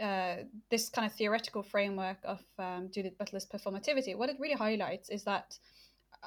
uh, 0.00 0.36
this 0.70 0.88
kind 0.88 1.06
of 1.06 1.12
theoretical 1.12 1.62
framework 1.62 2.18
of 2.24 2.40
um, 2.58 2.90
Judith 2.92 3.18
Butler's 3.18 3.46
performativity, 3.46 4.16
what 4.16 4.30
it 4.30 4.36
really 4.38 4.54
highlights 4.54 5.10
is 5.10 5.24
that 5.24 5.58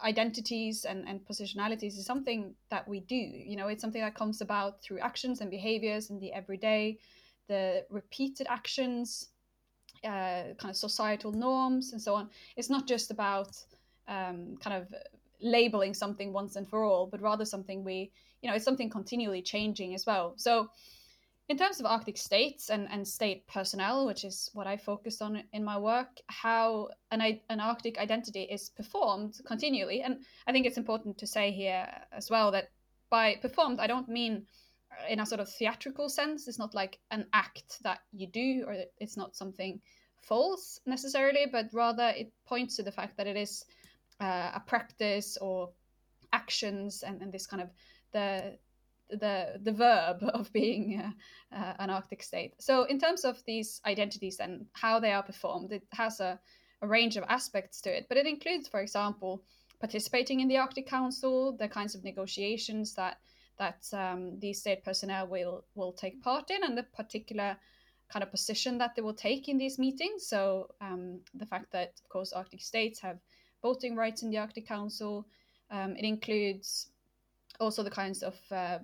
identities 0.03 0.85
and, 0.85 1.07
and 1.07 1.25
positionalities 1.25 1.97
is 1.97 2.05
something 2.05 2.53
that 2.69 2.87
we 2.87 2.99
do. 3.01 3.15
You 3.15 3.55
know, 3.55 3.67
it's 3.67 3.81
something 3.81 4.01
that 4.01 4.15
comes 4.15 4.41
about 4.41 4.81
through 4.81 4.99
actions 4.99 5.41
and 5.41 5.49
behaviors 5.49 6.09
in 6.09 6.19
the 6.19 6.33
everyday, 6.33 6.99
the 7.47 7.85
repeated 7.89 8.47
actions, 8.49 9.29
uh, 10.03 10.53
kind 10.57 10.69
of 10.69 10.75
societal 10.75 11.31
norms, 11.31 11.93
and 11.93 12.01
so 12.01 12.15
on. 12.15 12.29
It's 12.57 12.69
not 12.69 12.87
just 12.87 13.11
about 13.11 13.55
um, 14.07 14.57
kind 14.61 14.75
of 14.75 14.93
labeling 15.41 15.93
something 15.93 16.33
once 16.33 16.55
and 16.55 16.67
for 16.67 16.83
all, 16.83 17.07
but 17.07 17.21
rather 17.21 17.45
something 17.45 17.83
we, 17.83 18.11
you 18.41 18.49
know, 18.49 18.55
it's 18.55 18.65
something 18.65 18.89
continually 18.89 19.41
changing 19.41 19.93
as 19.93 20.05
well. 20.05 20.33
So 20.37 20.69
in 21.47 21.57
terms 21.57 21.79
of 21.79 21.85
Arctic 21.85 22.17
states 22.17 22.69
and, 22.69 22.87
and 22.89 23.07
state 23.07 23.45
personnel, 23.47 24.07
which 24.07 24.23
is 24.23 24.49
what 24.53 24.65
I 24.65 24.77
focused 24.77 25.21
on 25.21 25.43
in 25.53 25.63
my 25.63 25.77
work, 25.77 26.19
how 26.27 26.89
an, 27.11 27.21
an 27.49 27.59
Arctic 27.59 27.99
identity 27.99 28.43
is 28.43 28.69
performed 28.69 29.39
continually. 29.45 30.01
And 30.01 30.23
I 30.47 30.51
think 30.51 30.65
it's 30.65 30.77
important 30.77 31.17
to 31.19 31.27
say 31.27 31.51
here 31.51 31.87
as 32.11 32.29
well 32.31 32.51
that 32.51 32.69
by 33.09 33.35
performed, 33.35 33.79
I 33.79 33.87
don't 33.87 34.09
mean 34.09 34.47
in 35.07 35.19
a 35.19 35.25
sort 35.25 35.41
of 35.41 35.49
theatrical 35.49 36.09
sense. 36.09 36.47
It's 36.47 36.57
not 36.57 36.73
like 36.73 36.99
an 37.11 37.27
act 37.33 37.83
that 37.83 37.99
you 38.11 38.27
do, 38.27 38.63
or 38.65 38.75
it's 38.97 39.17
not 39.17 39.35
something 39.35 39.79
false 40.21 40.79
necessarily, 40.87 41.45
but 41.51 41.67
rather 41.73 42.11
it 42.15 42.31
points 42.45 42.75
to 42.77 42.83
the 42.83 42.91
fact 42.91 43.17
that 43.17 43.27
it 43.27 43.37
is 43.37 43.65
uh, 44.19 44.51
a 44.55 44.61
practice 44.65 45.37
or 45.37 45.69
actions 46.33 47.03
and, 47.03 47.21
and 47.21 47.31
this 47.31 47.45
kind 47.45 47.61
of 47.61 47.69
the 48.13 48.57
the 49.09 49.59
the 49.61 49.71
verb 49.71 50.23
of 50.33 50.51
being 50.53 51.01
uh, 51.01 51.55
uh, 51.55 51.73
an 51.79 51.89
Arctic 51.89 52.23
state. 52.23 52.53
So 52.59 52.83
in 52.83 52.99
terms 52.99 53.25
of 53.25 53.43
these 53.45 53.81
identities 53.85 54.39
and 54.39 54.65
how 54.73 54.99
they 54.99 55.11
are 55.11 55.23
performed, 55.23 55.71
it 55.71 55.83
has 55.91 56.19
a 56.19 56.39
a 56.81 56.87
range 56.87 57.17
of 57.17 57.23
aspects 57.29 57.81
to 57.81 57.97
it, 57.97 58.05
but 58.09 58.17
it 58.17 58.27
includes, 58.27 58.67
for 58.67 58.81
example, 58.81 59.43
participating 59.79 60.41
in 60.41 60.47
the 60.47 60.57
Arctic 60.57 60.87
Council, 60.87 61.55
the 61.57 61.67
kinds 61.67 61.95
of 61.95 62.03
negotiations 62.03 62.93
that 62.95 63.17
that 63.57 63.87
um, 63.93 64.37
these 64.39 64.59
state 64.59 64.83
personnel 64.83 65.27
will 65.27 65.65
will 65.75 65.93
take 65.93 66.21
part 66.21 66.51
in, 66.51 66.63
and 66.63 66.77
the 66.77 66.83
particular 66.83 67.57
kind 68.09 68.23
of 68.23 68.31
position 68.31 68.77
that 68.77 68.95
they 68.95 69.01
will 69.01 69.13
take 69.13 69.47
in 69.47 69.57
these 69.57 69.79
meetings. 69.79 70.27
So 70.27 70.69
um, 70.81 71.21
the 71.33 71.45
fact 71.45 71.71
that, 71.71 71.93
of 72.03 72.09
course, 72.09 72.33
Arctic 72.33 72.61
states 72.61 72.99
have 72.99 73.17
voting 73.61 73.95
rights 73.95 74.21
in 74.21 74.29
the 74.29 74.37
Arctic 74.37 74.67
Council. 74.67 75.25
Um, 75.71 75.95
it 75.95 76.05
includes 76.05 76.89
also 77.59 77.83
the 77.83 77.89
kinds 77.89 78.23
of 78.23 78.35
uh, 78.51 78.79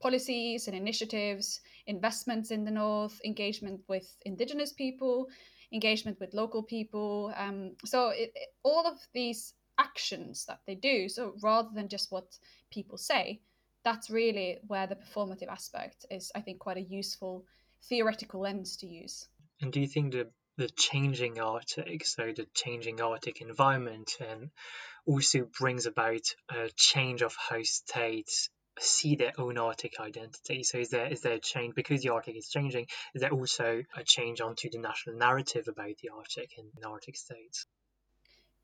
policies 0.00 0.66
and 0.66 0.76
initiatives, 0.76 1.60
investments 1.86 2.50
in 2.50 2.64
the 2.64 2.70
north, 2.70 3.20
engagement 3.24 3.80
with 3.88 4.16
indigenous 4.24 4.72
people, 4.72 5.28
engagement 5.72 6.18
with 6.20 6.34
local 6.34 6.62
people. 6.62 7.32
Um, 7.36 7.72
so 7.84 8.10
it, 8.10 8.32
it, 8.34 8.48
all 8.62 8.86
of 8.86 8.98
these 9.12 9.54
actions 9.78 10.44
that 10.46 10.60
they 10.66 10.74
do, 10.74 11.08
so 11.08 11.34
rather 11.42 11.70
than 11.74 11.88
just 11.88 12.12
what 12.12 12.38
people 12.70 12.98
say, 12.98 13.40
that's 13.84 14.10
really 14.10 14.58
where 14.66 14.86
the 14.86 14.96
performative 14.96 15.48
aspect 15.48 16.06
is, 16.10 16.32
I 16.34 16.40
think, 16.40 16.58
quite 16.58 16.76
a 16.76 16.82
useful 16.82 17.44
theoretical 17.88 18.40
lens 18.40 18.76
to 18.78 18.86
use. 18.86 19.28
And 19.60 19.72
do 19.72 19.80
you 19.80 19.86
think 19.86 20.12
the 20.12 20.28
the 20.56 20.68
changing 20.68 21.38
Arctic, 21.38 22.06
so 22.06 22.32
the 22.32 22.46
changing 22.54 23.00
Arctic 23.00 23.40
environment, 23.40 24.16
and 24.20 24.50
also 25.06 25.44
brings 25.58 25.86
about 25.86 26.34
a 26.50 26.70
change 26.74 27.22
of 27.22 27.34
how 27.36 27.62
states 27.62 28.48
see 28.78 29.16
their 29.16 29.32
own 29.38 29.58
Arctic 29.58 30.00
identity. 30.00 30.62
So 30.62 30.78
is 30.78 30.90
there 30.90 31.06
is 31.06 31.22
there 31.22 31.34
a 31.34 31.40
change 31.40 31.74
because 31.74 32.02
the 32.02 32.10
Arctic 32.10 32.36
is 32.36 32.48
changing? 32.48 32.86
Is 33.14 33.20
there 33.20 33.30
also 33.30 33.82
a 33.96 34.04
change 34.04 34.40
onto 34.40 34.70
the 34.70 34.78
national 34.78 35.16
narrative 35.16 35.68
about 35.68 35.96
the 36.02 36.10
Arctic 36.10 36.58
in, 36.58 36.66
the 36.80 36.88
Arctic 36.88 37.16
states? 37.16 37.66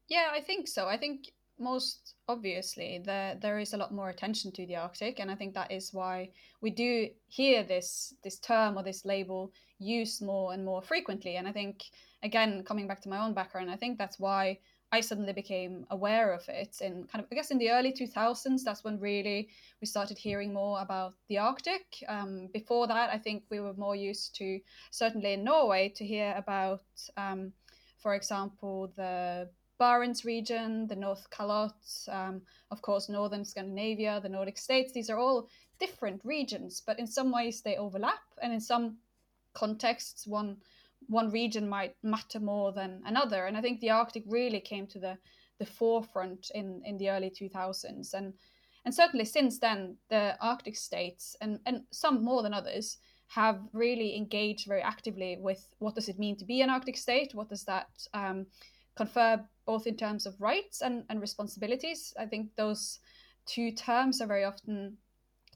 Yeah, 0.08 0.28
I 0.32 0.40
think 0.40 0.68
so. 0.68 0.87
I 0.87 0.99
think 0.99 1.32
most 1.58 2.14
obviously 2.28 3.00
there 3.04 3.37
there 3.40 3.58
is 3.58 3.72
a 3.72 3.76
lot 3.76 3.92
more 3.92 4.11
attention 4.11 4.52
to 4.52 4.66
the 4.66 4.76
Arctic, 4.76 5.20
and 5.20 5.30
I 5.30 5.34
think 5.34 5.54
that 5.54 5.70
is 5.72 5.92
why 5.92 6.30
we 6.61 6.70
do 6.70 7.08
hear 7.28 7.62
this 7.62 8.14
this 8.22 8.38
term 8.38 8.76
or 8.76 8.82
this 8.82 9.04
label 9.04 9.52
used 9.82 10.22
more 10.22 10.52
and 10.52 10.64
more 10.64 10.82
frequently. 10.82 11.36
And 11.36 11.46
I 11.48 11.52
think 11.52 11.84
again, 12.22 12.62
coming 12.64 12.86
back 12.86 13.00
to 13.02 13.08
my 13.08 13.18
own 13.18 13.34
background, 13.34 13.70
I 13.70 13.76
think 13.76 13.98
that's 13.98 14.18
why 14.18 14.58
I 14.94 15.00
suddenly 15.00 15.32
became 15.32 15.86
aware 15.90 16.32
of 16.34 16.46
it 16.48 16.76
in 16.82 17.04
kind 17.04 17.24
of 17.24 17.26
I 17.32 17.34
guess 17.34 17.50
in 17.50 17.58
the 17.58 17.70
early 17.70 17.92
2000s. 17.92 18.62
That's 18.62 18.84
when 18.84 19.00
really 19.00 19.48
we 19.80 19.86
started 19.86 20.18
hearing 20.18 20.52
more 20.52 20.80
about 20.80 21.14
the 21.28 21.38
Arctic. 21.38 22.04
Um, 22.08 22.48
before 22.52 22.86
that, 22.86 23.10
I 23.10 23.18
think 23.18 23.44
we 23.50 23.60
were 23.60 23.74
more 23.74 23.96
used 23.96 24.36
to 24.36 24.60
certainly 24.90 25.32
in 25.32 25.44
Norway 25.44 25.88
to 25.96 26.04
hear 26.04 26.34
about, 26.36 26.84
um, 27.16 27.52
for 27.98 28.14
example, 28.14 28.92
the 28.96 29.48
Barents 29.80 30.24
region, 30.24 30.86
the 30.86 30.94
North 30.94 31.26
Calotte, 31.30 32.08
um, 32.08 32.42
of 32.70 32.82
course, 32.82 33.08
northern 33.08 33.44
Scandinavia, 33.44 34.20
the 34.20 34.28
Nordic 34.28 34.58
states. 34.58 34.92
These 34.92 35.10
are 35.10 35.18
all 35.18 35.48
different 35.80 36.20
regions, 36.24 36.82
but 36.86 36.98
in 37.00 37.06
some 37.06 37.32
ways 37.32 37.62
they 37.62 37.76
overlap, 37.76 38.22
and 38.42 38.52
in 38.52 38.60
some 38.60 38.98
contexts, 39.54 40.26
one 40.26 40.59
one 41.09 41.30
region 41.30 41.68
might 41.68 41.97
matter 42.02 42.38
more 42.38 42.73
than 42.73 43.02
another. 43.04 43.47
And 43.47 43.56
I 43.56 43.61
think 43.61 43.80
the 43.80 43.90
Arctic 43.90 44.23
really 44.26 44.61
came 44.61 44.87
to 44.88 44.99
the 44.99 45.18
the 45.59 45.66
forefront 45.66 46.50
in 46.54 46.82
in 46.85 46.99
the 46.99 47.11
early 47.11 47.30
2000s, 47.30 48.14
and 48.14 48.35
and 48.85 48.94
certainly 48.94 49.25
since 49.25 49.59
then, 49.59 49.97
the 50.09 50.37
Arctic 50.40 50.76
states 50.76 51.37
and 51.40 51.61
and 51.66 51.82
some 51.90 52.25
more 52.25 52.42
than 52.42 52.54
others 52.54 52.99
have 53.28 53.61
really 53.73 54.14
engaged 54.14 54.66
very 54.68 54.82
actively 54.82 55.38
with 55.40 55.66
what 55.78 55.94
does 55.94 56.09
it 56.09 56.18
mean 56.18 56.37
to 56.37 56.44
be 56.44 56.61
an 56.61 56.68
Arctic 56.68 56.99
state? 56.99 57.35
What 57.35 57.49
does 57.49 57.64
that 57.64 57.88
um, 58.12 58.47
confer 58.94 59.42
both 59.66 59.87
in 59.87 59.97
terms 59.97 60.26
of 60.26 60.40
rights 60.40 60.82
and, 60.82 61.04
and 61.09 61.21
responsibilities. 61.21 62.14
I 62.18 62.26
think 62.26 62.54
those 62.56 62.99
two 63.47 63.73
terms 63.73 64.21
are 64.21 64.26
very 64.26 64.44
often 64.44 64.97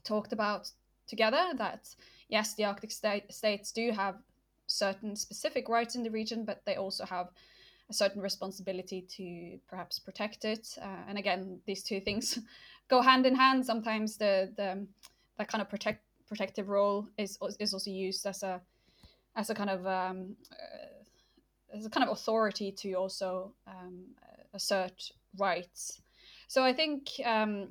talked 0.03 0.33
about 0.33 0.69
together 1.07 1.51
that 1.57 1.87
yes, 2.29 2.55
the 2.55 2.65
Arctic 2.65 2.91
state, 2.91 3.31
states 3.33 3.71
do 3.71 3.91
have 3.91 4.15
certain 4.67 5.15
specific 5.15 5.69
rights 5.69 5.95
in 5.95 6.03
the 6.03 6.11
region, 6.11 6.45
but 6.45 6.61
they 6.65 6.75
also 6.75 7.05
have 7.05 7.29
a 7.89 7.93
certain 7.93 8.21
responsibility 8.21 9.01
to 9.01 9.59
perhaps 9.69 9.99
protect 9.99 10.43
it. 10.45 10.77
Uh, 10.81 11.03
and 11.07 11.17
again, 11.17 11.59
these 11.65 11.83
two 11.83 12.01
things 12.01 12.39
go 12.89 13.01
hand 13.01 13.25
in 13.25 13.35
hand. 13.35 13.65
Sometimes 13.65 14.17
the, 14.17 14.51
the 14.57 14.85
that 15.37 15.47
kind 15.47 15.61
of 15.61 15.69
protect 15.69 16.03
protective 16.27 16.67
role 16.67 17.07
is 17.17 17.37
is 17.59 17.73
also 17.73 17.89
used 17.89 18.25
as 18.25 18.43
a 18.43 18.61
as 19.35 19.49
a 19.49 19.55
kind 19.55 19.69
of 19.69 19.85
um, 19.87 20.35
uh, 20.51 21.77
as 21.77 21.85
a 21.85 21.89
kind 21.89 22.05
of 22.05 22.11
authority 22.11 22.71
to 22.71 22.93
also 22.93 23.53
um, 23.67 24.03
assert 24.53 25.11
rights. 25.37 26.01
So 26.47 26.63
I 26.63 26.73
think 26.73 27.09
um, 27.23 27.69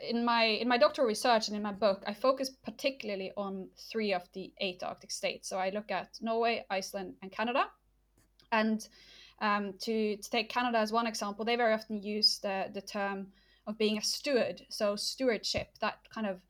in 0.00 0.24
my 0.24 0.44
in 0.44 0.68
my 0.68 0.78
doctoral 0.78 1.06
research 1.06 1.48
and 1.48 1.56
in 1.56 1.62
my 1.62 1.72
book, 1.72 2.02
I 2.06 2.14
focus 2.14 2.50
particularly 2.64 3.32
on 3.36 3.68
three 3.90 4.14
of 4.14 4.22
the 4.32 4.52
eight 4.58 4.82
Arctic 4.82 5.10
states. 5.10 5.48
So 5.48 5.58
I 5.58 5.70
look 5.70 5.90
at 5.90 6.18
Norway, 6.20 6.64
Iceland, 6.70 7.14
and 7.22 7.30
Canada. 7.30 7.66
And 8.50 8.86
um, 9.40 9.74
to, 9.80 10.16
to 10.16 10.30
take 10.30 10.48
Canada 10.48 10.78
as 10.78 10.92
one 10.92 11.06
example, 11.06 11.44
they 11.44 11.56
very 11.56 11.74
often 11.74 12.02
use 12.02 12.38
the, 12.38 12.66
the 12.72 12.80
term 12.80 13.28
of 13.66 13.78
being 13.78 13.98
a 13.98 14.02
steward. 14.02 14.62
So 14.68 14.96
stewardship, 14.96 15.68
that 15.80 15.98
kind 16.14 16.26
of 16.26 16.42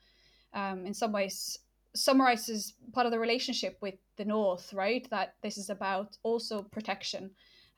um, 0.53 0.85
in 0.87 0.95
some 0.95 1.13
ways 1.13 1.59
summarizes 1.95 2.75
part 2.93 3.07
of 3.07 3.13
the 3.13 3.19
relationship 3.19 3.79
with 3.81 3.95
the 4.17 4.25
North, 4.25 4.73
right? 4.73 5.09
That 5.11 5.35
this 5.43 5.59
is 5.59 5.71
about 5.71 6.17
also 6.23 6.63
protection. 6.63 7.31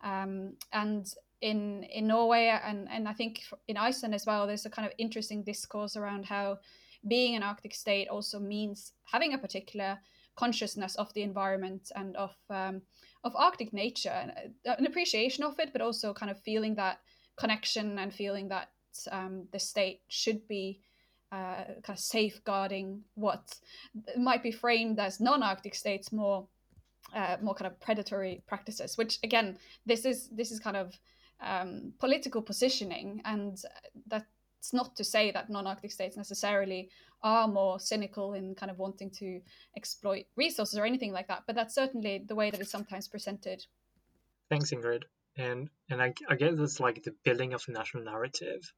Um, 0.02 0.54
and 0.72 1.06
in 1.44 1.84
in 1.84 2.06
Norway 2.06 2.46
and 2.64 2.88
and 2.90 3.06
I 3.06 3.12
think 3.12 3.42
in 3.68 3.76
Iceland 3.76 4.14
as 4.14 4.26
well, 4.26 4.46
there's 4.46 4.66
a 4.66 4.70
kind 4.70 4.86
of 4.86 4.94
interesting 4.98 5.44
discourse 5.44 5.94
around 5.94 6.24
how 6.24 6.58
being 7.06 7.36
an 7.36 7.42
Arctic 7.42 7.74
state 7.74 8.08
also 8.08 8.40
means 8.40 8.92
having 9.04 9.34
a 9.34 9.38
particular 9.38 9.98
consciousness 10.36 10.96
of 10.96 11.12
the 11.12 11.22
environment 11.22 11.92
and 11.94 12.16
of 12.16 12.34
um, 12.48 12.80
of 13.24 13.36
Arctic 13.36 13.72
nature 13.72 14.16
and 14.20 14.30
uh, 14.66 14.74
an 14.78 14.86
appreciation 14.86 15.44
of 15.44 15.58
it, 15.58 15.72
but 15.72 15.82
also 15.82 16.14
kind 16.14 16.30
of 16.30 16.40
feeling 16.40 16.74
that 16.76 17.00
connection 17.36 17.98
and 17.98 18.12
feeling 18.12 18.48
that 18.48 18.68
um, 19.12 19.46
the 19.52 19.58
state 19.58 20.00
should 20.08 20.48
be 20.48 20.80
uh, 21.30 21.64
kind 21.82 21.98
of 21.98 21.98
safeguarding 21.98 23.02
what 23.14 23.54
might 24.16 24.42
be 24.42 24.52
framed 24.52 24.98
as 24.98 25.20
non-Arctic 25.20 25.74
states 25.74 26.10
more 26.10 26.46
uh, 27.14 27.36
more 27.42 27.54
kind 27.54 27.70
of 27.70 27.78
predatory 27.80 28.42
practices. 28.46 28.96
Which 28.96 29.18
again, 29.22 29.58
this 29.84 30.06
is 30.06 30.28
this 30.30 30.50
is 30.50 30.58
kind 30.58 30.76
of 30.76 30.98
um, 31.40 31.92
political 31.98 32.42
positioning, 32.42 33.22
and 33.24 33.60
that's 34.06 34.72
not 34.72 34.96
to 34.96 35.04
say 35.04 35.30
that 35.30 35.50
non-Arctic 35.50 35.92
states 35.92 36.16
necessarily 36.16 36.90
are 37.22 37.48
more 37.48 37.80
cynical 37.80 38.34
in 38.34 38.54
kind 38.54 38.70
of 38.70 38.78
wanting 38.78 39.10
to 39.10 39.40
exploit 39.76 40.26
resources 40.36 40.78
or 40.78 40.84
anything 40.84 41.12
like 41.12 41.28
that. 41.28 41.42
But 41.46 41.56
that's 41.56 41.74
certainly 41.74 42.24
the 42.26 42.34
way 42.34 42.50
that 42.50 42.60
it's 42.60 42.70
sometimes 42.70 43.08
presented. 43.08 43.64
Thanks, 44.50 44.70
Ingrid. 44.70 45.04
And 45.36 45.68
and 45.90 46.00
I, 46.00 46.14
I 46.28 46.36
guess 46.36 46.58
it's 46.58 46.80
like 46.80 47.02
the 47.02 47.14
building 47.24 47.54
of 47.54 47.64
a 47.66 47.72
national 47.72 48.04
narrative 48.04 48.72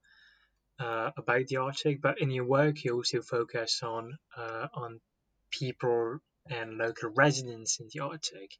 uh, 0.78 1.10
about 1.16 1.46
the 1.48 1.58
Arctic, 1.58 2.00
but 2.00 2.20
in 2.20 2.30
your 2.30 2.46
work 2.46 2.84
you 2.84 2.94
also 2.94 3.20
focus 3.20 3.82
on 3.82 4.16
uh, 4.36 4.68
on 4.74 5.00
people 5.50 6.18
and 6.48 6.78
local 6.78 7.10
residents 7.10 7.80
in 7.80 7.88
the 7.92 8.00
Arctic. 8.00 8.52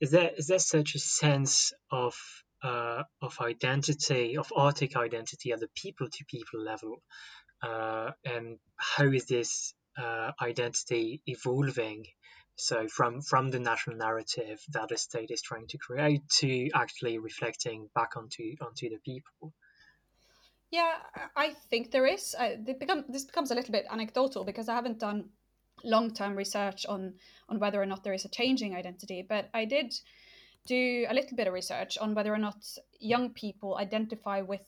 Is 0.00 0.10
there 0.10 0.30
is 0.36 0.46
there 0.46 0.58
such 0.58 0.94
a 0.94 0.98
sense 0.98 1.72
of 1.90 2.14
uh, 2.62 3.02
of 3.22 3.38
identity 3.40 4.36
of 4.36 4.52
Arctic 4.54 4.96
identity 4.96 5.52
at 5.52 5.60
the 5.60 5.68
people 5.74 6.08
to 6.08 6.24
people 6.24 6.62
level, 6.62 7.02
uh, 7.62 8.10
and 8.24 8.58
how 8.76 9.04
is 9.04 9.26
this 9.26 9.74
uh, 9.98 10.32
identity 10.40 11.22
evolving? 11.26 12.04
So 12.56 12.88
from 12.88 13.22
from 13.22 13.50
the 13.50 13.58
national 13.58 13.96
narrative 13.96 14.60
that 14.72 14.88
the 14.88 14.98
state 14.98 15.30
is 15.30 15.40
trying 15.40 15.66
to 15.68 15.78
create 15.78 16.28
to 16.40 16.68
actually 16.74 17.18
reflecting 17.18 17.88
back 17.94 18.16
onto 18.16 18.54
onto 18.60 18.90
the 18.90 18.98
people. 19.04 19.52
Yeah, 20.70 20.94
I 21.34 21.50
think 21.68 21.90
there 21.90 22.06
is. 22.06 22.36
Uh, 22.38 22.50
become, 22.78 23.04
this 23.08 23.24
becomes 23.24 23.50
a 23.50 23.56
little 23.56 23.72
bit 23.72 23.86
anecdotal 23.90 24.44
because 24.44 24.68
I 24.68 24.74
haven't 24.74 25.00
done 25.00 25.30
long-term 25.82 26.36
research 26.36 26.86
on 26.86 27.14
on 27.48 27.58
whether 27.58 27.80
or 27.82 27.86
not 27.86 28.04
there 28.04 28.12
is 28.12 28.24
a 28.24 28.28
changing 28.28 28.76
identity, 28.76 29.24
but 29.28 29.48
I 29.52 29.64
did 29.64 29.92
do 30.66 31.06
a 31.08 31.14
little 31.14 31.36
bit 31.36 31.46
of 31.46 31.54
research 31.54 31.98
on 31.98 32.14
whether 32.14 32.32
or 32.32 32.38
not 32.38 32.64
young 32.98 33.30
people 33.30 33.76
identify 33.78 34.40
with 34.40 34.64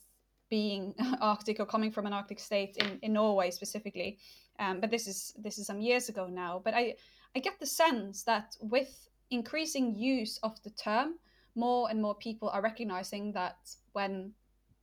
being 0.51 0.95
Arctic 1.21 1.61
or 1.61 1.67
coming 1.67 1.91
from 1.91 2.07
an 2.07 2.13
Arctic 2.13 2.41
state 2.41 2.77
in, 2.77 2.99
in 3.03 3.13
Norway 3.13 3.51
specifically. 3.51 4.19
Um, 4.59 4.81
but 4.81 4.91
this 4.91 5.07
is 5.07 5.35
this 5.39 5.59
is 5.59 5.67
some 5.67 5.81
years 5.81 6.09
ago 6.09 6.27
now. 6.27 6.61
But 6.65 6.75
I 6.75 6.95
I 7.35 7.41
get 7.41 7.59
the 7.59 7.67
sense 7.67 8.23
that 8.25 8.57
with 8.61 9.09
increasing 9.31 9.95
use 9.95 10.39
of 10.43 10.63
the 10.63 10.71
term, 10.71 11.15
more 11.55 11.89
and 11.91 12.01
more 12.03 12.15
people 12.15 12.49
are 12.51 12.63
recognizing 12.63 13.33
that 13.33 13.57
when 13.93 14.33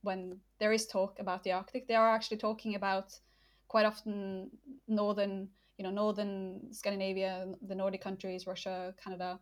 when 0.02 0.40
there 0.60 0.72
is 0.72 0.88
talk 0.88 1.20
about 1.20 1.44
the 1.44 1.52
Arctic, 1.52 1.88
they 1.88 1.96
are 1.96 2.16
actually 2.16 2.38
talking 2.38 2.76
about 2.76 3.20
quite 3.68 3.86
often 3.86 4.50
northern, 4.88 5.50
you 5.78 5.84
know, 5.84 5.92
northern 5.92 6.74
Scandinavia, 6.74 7.46
the 7.62 7.76
Nordic 7.76 8.02
countries, 8.02 8.48
Russia, 8.48 8.94
Canada, 9.04 9.40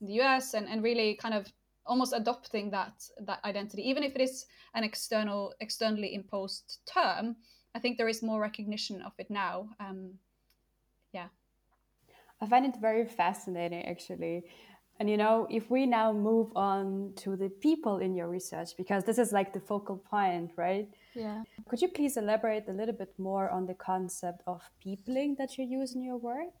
the 0.00 0.20
US, 0.20 0.54
and, 0.54 0.68
and 0.68 0.82
really 0.82 1.14
kind 1.14 1.34
of 1.34 1.46
almost 1.86 2.12
adopting 2.12 2.70
that 2.70 2.94
that 3.26 3.40
identity. 3.44 3.88
Even 3.88 4.02
if 4.02 4.14
it 4.14 4.20
is 4.20 4.46
an 4.74 4.84
external 4.84 5.54
externally 5.60 6.14
imposed 6.14 6.78
term 6.86 7.36
i 7.74 7.78
think 7.78 7.96
there 7.96 8.08
is 8.08 8.22
more 8.22 8.40
recognition 8.40 9.02
of 9.02 9.12
it 9.18 9.30
now 9.30 9.68
um, 9.80 10.12
yeah. 11.12 11.26
I 12.40 12.46
find 12.46 12.64
it 12.64 12.76
very 12.80 13.04
fascinating 13.04 13.84
actually. 13.84 14.44
And 14.98 15.08
you 15.10 15.16
know 15.16 15.46
if 15.50 15.70
we 15.70 15.86
now 15.86 16.12
move 16.12 16.52
on 16.54 17.12
to 17.16 17.36
the 17.36 17.48
people 17.48 17.98
in 17.98 18.14
your 18.14 18.28
research 18.28 18.76
because 18.76 19.04
this 19.04 19.18
is 19.18 19.32
like 19.32 19.52
the 19.52 19.60
focal 19.60 19.96
point 19.96 20.52
right? 20.56 20.88
Yeah. 21.14 21.42
Could 21.68 21.82
you 21.82 21.88
please 21.88 22.16
elaborate 22.16 22.68
a 22.68 22.72
little 22.72 22.94
bit 22.94 23.12
more 23.18 23.50
on 23.50 23.66
the 23.66 23.74
concept 23.74 24.42
of 24.46 24.62
peopling 24.80 25.36
that 25.38 25.58
you 25.58 25.64
use 25.64 25.94
in 25.94 26.04
your 26.04 26.18
work 26.18 26.54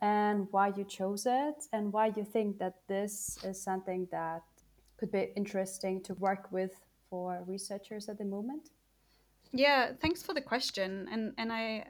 and 0.00 0.46
why 0.50 0.68
you 0.76 0.84
chose 0.84 1.26
it 1.26 1.64
and 1.72 1.92
why 1.92 2.06
you 2.16 2.24
think 2.24 2.58
that 2.58 2.74
this 2.88 3.38
is 3.44 3.60
something 3.62 4.08
that 4.10 4.42
could 4.96 5.12
be 5.12 5.30
interesting 5.36 6.02
to 6.02 6.14
work 6.14 6.48
with 6.50 6.72
for 7.08 7.42
researchers 7.46 8.08
at 8.08 8.18
the 8.18 8.24
moment? 8.24 8.70
Yeah, 9.52 9.92
thanks 10.00 10.22
for 10.22 10.34
the 10.34 10.40
question. 10.40 11.08
And 11.10 11.34
and 11.38 11.52
I 11.52 11.84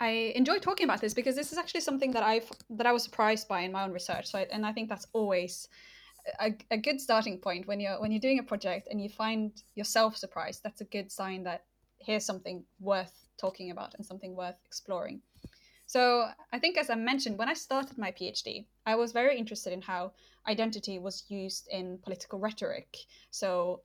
I 0.00 0.32
enjoy 0.34 0.58
talking 0.58 0.84
about 0.84 1.00
this 1.00 1.14
because 1.14 1.36
this 1.36 1.52
is 1.52 1.58
actually 1.58 1.80
something 1.80 2.12
that 2.12 2.22
I've 2.22 2.50
that 2.70 2.86
I 2.86 2.92
was 2.92 3.02
surprised 3.04 3.48
by 3.48 3.60
in 3.60 3.72
my 3.72 3.84
own 3.84 3.92
research. 3.92 4.26
So 4.26 4.38
I, 4.38 4.46
and 4.50 4.66
I 4.66 4.72
think 4.72 4.88
that's 4.88 5.06
always 5.12 5.68
a, 6.40 6.54
a 6.70 6.76
good 6.76 7.00
starting 7.00 7.38
point 7.38 7.66
when 7.66 7.80
you're 7.80 8.00
when 8.00 8.10
you're 8.10 8.20
doing 8.20 8.38
a 8.38 8.42
project 8.42 8.88
and 8.90 9.00
you 9.02 9.08
find 9.08 9.52
yourself 9.74 10.16
surprised. 10.16 10.62
That's 10.62 10.80
a 10.80 10.84
good 10.84 11.10
sign 11.10 11.44
that 11.44 11.64
here's 11.98 12.24
something 12.24 12.64
worth 12.80 13.12
talking 13.38 13.70
about 13.70 13.94
and 13.94 14.04
something 14.04 14.34
worth 14.34 14.56
exploring. 14.64 15.20
So 15.88 16.28
I 16.52 16.58
think, 16.58 16.76
as 16.76 16.90
I 16.90 16.96
mentioned, 16.96 17.38
when 17.38 17.48
I 17.48 17.54
started 17.54 17.96
my 17.96 18.12
PhD, 18.12 18.66
I 18.84 18.94
was 18.94 19.12
very 19.12 19.38
interested 19.38 19.72
in 19.72 19.80
how 19.80 20.12
identity 20.46 20.98
was 20.98 21.24
used 21.28 21.66
in 21.72 21.98
political 22.04 22.38
rhetoric. 22.38 22.94
So 23.30 23.80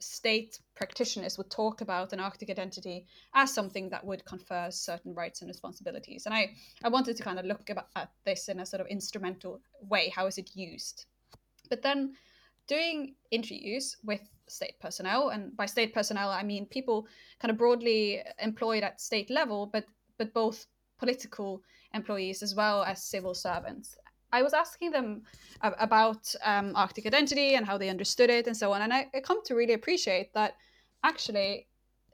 state 0.00 0.60
practitioners 0.74 1.38
would 1.38 1.50
talk 1.50 1.80
about 1.80 2.12
an 2.12 2.20
Arctic 2.20 2.50
identity 2.50 3.06
as 3.34 3.54
something 3.54 3.88
that 3.88 4.04
would 4.04 4.22
confer 4.26 4.70
certain 4.70 5.14
rights 5.14 5.40
and 5.40 5.48
responsibilities. 5.48 6.26
And 6.26 6.34
I, 6.34 6.50
I 6.84 6.90
wanted 6.90 7.16
to 7.16 7.22
kind 7.22 7.38
of 7.38 7.46
look 7.46 7.70
about, 7.70 7.88
at 7.96 8.10
this 8.26 8.48
in 8.50 8.60
a 8.60 8.66
sort 8.66 8.82
of 8.82 8.88
instrumental 8.88 9.62
way. 9.80 10.12
How 10.14 10.26
is 10.26 10.36
it 10.36 10.54
used? 10.54 11.06
But 11.70 11.80
then 11.80 12.12
doing 12.66 13.14
interviews 13.30 13.96
with 14.04 14.20
state 14.46 14.78
personnel, 14.78 15.30
and 15.30 15.56
by 15.56 15.64
state 15.64 15.94
personnel, 15.94 16.28
I 16.28 16.42
mean 16.42 16.66
people 16.66 17.06
kind 17.40 17.50
of 17.50 17.56
broadly 17.56 18.20
employed 18.38 18.82
at 18.82 19.00
state 19.00 19.30
level, 19.30 19.70
but 19.72 19.86
but 20.18 20.34
both 20.34 20.66
political 21.00 21.62
employees 21.94 22.42
as 22.42 22.54
well 22.54 22.84
as 22.84 23.02
civil 23.02 23.34
servants. 23.34 23.96
I 24.32 24.42
was 24.42 24.54
asking 24.54 24.92
them 24.92 25.22
about 25.60 26.32
um, 26.44 26.72
Arctic 26.76 27.06
identity 27.06 27.54
and 27.56 27.66
how 27.66 27.76
they 27.78 27.88
understood 27.88 28.30
it 28.30 28.46
and 28.46 28.56
so 28.56 28.72
on. 28.72 28.82
And 28.82 28.92
I, 28.92 29.08
I 29.12 29.20
come 29.20 29.42
to 29.46 29.54
really 29.54 29.72
appreciate 29.72 30.32
that 30.34 30.54
actually 31.02 31.66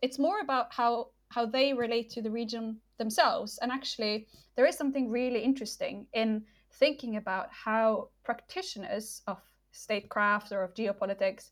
it's 0.02 0.18
more 0.18 0.40
about 0.40 0.72
how 0.72 1.10
how 1.28 1.44
they 1.44 1.74
relate 1.74 2.08
to 2.10 2.22
the 2.22 2.30
region 2.30 2.76
themselves. 2.98 3.58
And 3.60 3.72
actually, 3.72 4.28
there 4.54 4.66
is 4.66 4.76
something 4.76 5.10
really 5.10 5.40
interesting 5.40 6.06
in 6.12 6.44
thinking 6.78 7.16
about 7.16 7.48
how 7.50 8.10
practitioners 8.24 9.22
of 9.26 9.38
statecraft 9.72 10.52
or 10.52 10.62
of 10.62 10.74
geopolitics 10.74 11.50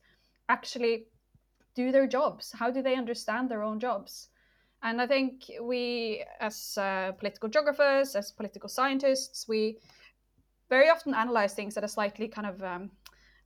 actually 0.48 1.06
do 1.74 1.90
their 1.90 2.06
jobs. 2.06 2.52
How 2.52 2.70
do 2.70 2.82
they 2.82 2.94
understand 2.94 3.50
their 3.50 3.62
own 3.62 3.80
jobs? 3.80 4.28
And 4.84 5.00
I 5.00 5.06
think 5.06 5.50
we, 5.62 6.22
as 6.40 6.76
uh, 6.76 7.12
political 7.12 7.48
geographers, 7.48 8.14
as 8.14 8.30
political 8.30 8.68
scientists, 8.68 9.48
we 9.48 9.78
very 10.68 10.90
often 10.90 11.14
analyze 11.14 11.54
things 11.54 11.78
at 11.78 11.84
a 11.84 11.88
slightly 11.88 12.28
kind 12.28 12.46
of, 12.46 12.62
um, 12.62 12.90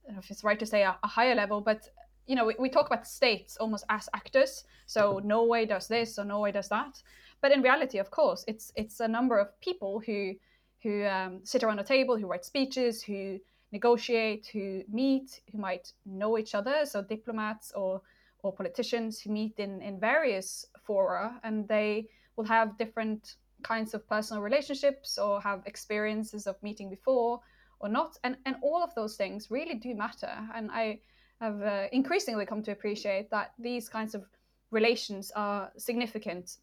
I 0.04 0.06
don't 0.06 0.14
know 0.14 0.18
if 0.18 0.30
it's 0.32 0.42
right 0.42 0.58
to 0.58 0.66
say 0.66 0.82
a, 0.82 0.98
a 1.04 1.06
higher 1.06 1.36
level, 1.36 1.60
but 1.60 1.88
you 2.26 2.34
know, 2.34 2.44
we, 2.44 2.56
we, 2.58 2.68
talk 2.68 2.86
about 2.86 3.06
states 3.06 3.56
almost 3.56 3.84
as 3.88 4.08
actors. 4.14 4.64
So 4.86 5.20
Norway 5.24 5.64
does 5.64 5.86
this, 5.86 6.18
or 6.18 6.24
Norway 6.24 6.50
does 6.52 6.68
that. 6.68 7.00
But 7.40 7.52
in 7.52 7.62
reality, 7.62 7.98
of 7.98 8.10
course, 8.10 8.44
it's 8.48 8.72
it's 8.74 9.00
a 9.00 9.08
number 9.08 9.38
of 9.38 9.58
people 9.60 10.02
who 10.04 10.34
who 10.82 11.06
um, 11.06 11.40
sit 11.44 11.62
around 11.62 11.78
a 11.78 11.84
table, 11.84 12.18
who 12.18 12.26
write 12.26 12.44
speeches, 12.44 13.02
who 13.02 13.38
negotiate, 13.72 14.48
who 14.52 14.82
meet, 14.92 15.40
who 15.50 15.58
might 15.58 15.92
know 16.04 16.36
each 16.36 16.54
other. 16.54 16.84
So 16.84 17.00
diplomats 17.00 17.72
or 17.72 18.02
or 18.42 18.52
politicians 18.52 19.20
who 19.20 19.30
meet 19.30 19.58
in, 19.58 19.80
in 19.82 19.98
various 19.98 20.66
fora 20.88 21.38
and 21.44 21.68
they 21.68 22.08
will 22.36 22.46
have 22.46 22.78
different 22.78 23.36
kinds 23.62 23.92
of 23.94 24.08
personal 24.08 24.42
relationships 24.42 25.18
or 25.18 25.40
have 25.40 25.62
experiences 25.66 26.46
of 26.46 26.56
meeting 26.62 26.88
before 26.88 27.40
or 27.80 27.88
not. 27.88 28.16
And, 28.24 28.36
and 28.46 28.56
all 28.62 28.82
of 28.82 28.94
those 28.94 29.16
things 29.16 29.50
really 29.50 29.74
do 29.74 29.94
matter. 29.94 30.34
And 30.54 30.70
I 30.72 31.00
have 31.40 31.60
uh, 31.62 31.86
increasingly 31.92 32.46
come 32.46 32.62
to 32.62 32.72
appreciate 32.72 33.30
that 33.30 33.52
these 33.58 33.88
kinds 33.88 34.14
of 34.14 34.24
relations 34.70 35.30
are 35.36 35.70
significant. 35.76 36.56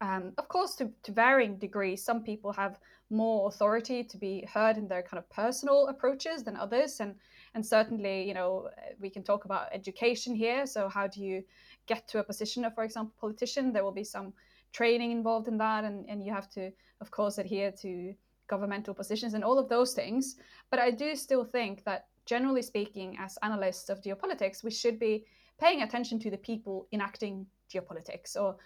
Um, 0.00 0.32
of 0.38 0.46
course, 0.48 0.76
to, 0.76 0.90
to 1.02 1.12
varying 1.12 1.58
degrees, 1.58 2.04
some 2.04 2.22
people 2.22 2.52
have 2.52 2.78
more 3.10 3.48
authority 3.48 4.04
to 4.04 4.16
be 4.16 4.46
heard 4.52 4.76
in 4.76 4.88
their 4.88 5.02
kind 5.02 5.18
of 5.18 5.28
personal 5.30 5.88
approaches 5.88 6.44
than 6.44 6.56
others. 6.56 7.00
And 7.00 7.16
and 7.56 7.64
certainly 7.64 8.28
you 8.28 8.34
know 8.34 8.68
we 9.00 9.10
can 9.10 9.24
talk 9.24 9.46
about 9.46 9.68
education 9.72 10.34
here 10.34 10.66
so 10.66 10.88
how 10.88 11.06
do 11.06 11.24
you 11.24 11.42
get 11.86 12.06
to 12.08 12.18
a 12.18 12.24
position 12.24 12.64
of 12.64 12.74
for 12.74 12.84
example 12.84 13.14
politician 13.20 13.72
there 13.72 13.84
will 13.84 13.92
be 13.92 14.04
some 14.04 14.32
training 14.72 15.10
involved 15.10 15.48
in 15.48 15.56
that 15.58 15.84
and, 15.84 16.08
and 16.08 16.24
you 16.24 16.32
have 16.32 16.48
to 16.50 16.70
of 17.00 17.10
course 17.10 17.38
adhere 17.38 17.72
to 17.72 18.14
governmental 18.48 18.94
positions 18.94 19.34
and 19.34 19.42
all 19.42 19.58
of 19.58 19.68
those 19.68 19.92
things. 19.92 20.36
But 20.70 20.78
i 20.78 20.90
do 20.90 21.14
still 21.16 21.44
think 21.44 21.84
that 21.84 22.06
generally 22.24 22.62
speaking 22.62 23.16
as 23.18 23.38
analysts 23.42 23.88
of 23.88 24.02
geopolitics 24.02 24.64
we 24.64 24.70
should 24.70 24.98
be 24.98 25.24
paying 25.58 25.82
attention 25.82 26.18
to 26.20 26.30
the 26.30 26.38
people 26.38 26.86
enacting 26.92 27.46
geopolitics 27.72 28.36
or 28.36 28.56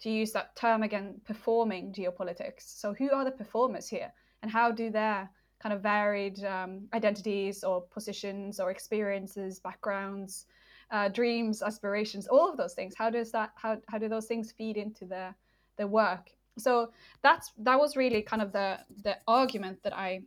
to 0.00 0.10
use 0.10 0.32
that 0.32 0.56
term 0.56 0.82
again 0.82 1.20
performing 1.26 1.92
geopolitics. 1.92 2.62
So 2.80 2.94
who 2.94 3.10
are 3.12 3.24
the 3.24 3.30
performers 3.30 3.88
here? 3.88 4.12
And 4.42 4.50
how 4.50 4.70
do 4.70 4.90
their 4.90 5.30
kind 5.62 5.74
of 5.74 5.82
varied 5.82 6.42
um, 6.44 6.88
identities 6.94 7.62
or 7.62 7.82
positions 7.82 8.58
or 8.58 8.70
experiences, 8.70 9.60
backgrounds, 9.60 10.46
uh, 10.90 11.08
dreams, 11.08 11.62
aspirations, 11.62 12.26
all 12.26 12.50
of 12.50 12.56
those 12.56 12.74
things. 12.74 12.94
How 12.96 13.10
does 13.10 13.30
that 13.32 13.52
how 13.54 13.78
how 13.88 13.98
do 13.98 14.08
those 14.08 14.26
things 14.26 14.52
feed 14.52 14.76
into 14.76 15.04
the 15.04 15.34
the 15.76 15.86
work? 15.86 16.30
So 16.58 16.92
that's 17.22 17.52
that 17.58 17.78
was 17.78 17.96
really 17.96 18.22
kind 18.22 18.42
of 18.42 18.52
the 18.52 18.78
the 19.02 19.16
argument 19.26 19.82
that 19.84 19.96
I 19.96 20.22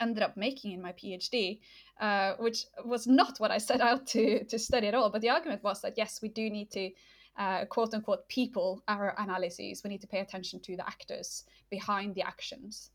ended 0.00 0.22
up 0.22 0.36
making 0.36 0.72
in 0.72 0.80
my 0.80 0.92
PhD, 0.92 1.60
uh, 2.00 2.34
which 2.38 2.64
was 2.84 3.06
not 3.06 3.38
what 3.38 3.50
I 3.50 3.58
set 3.58 3.80
out 3.80 4.06
to 4.08 4.44
to 4.44 4.58
study 4.58 4.86
at 4.86 4.94
all. 4.94 5.10
But 5.10 5.22
the 5.22 5.30
argument 5.30 5.62
was 5.62 5.82
that 5.82 5.94
yes, 5.96 6.20
we 6.22 6.28
do 6.28 6.50
need 6.50 6.70
to. 6.72 6.90
Uh, 7.38 7.64
quote 7.64 7.94
unquote 7.94 8.28
people 8.28 8.82
our 8.88 9.14
analyses 9.16 9.82
we 9.84 9.88
need 9.88 10.00
to 10.00 10.06
pay 10.08 10.18
attention 10.18 10.58
to 10.60 10.76
the 10.76 10.86
actors 10.86 11.44
behind 11.70 12.12
the 12.16 12.20
actions 12.20 12.90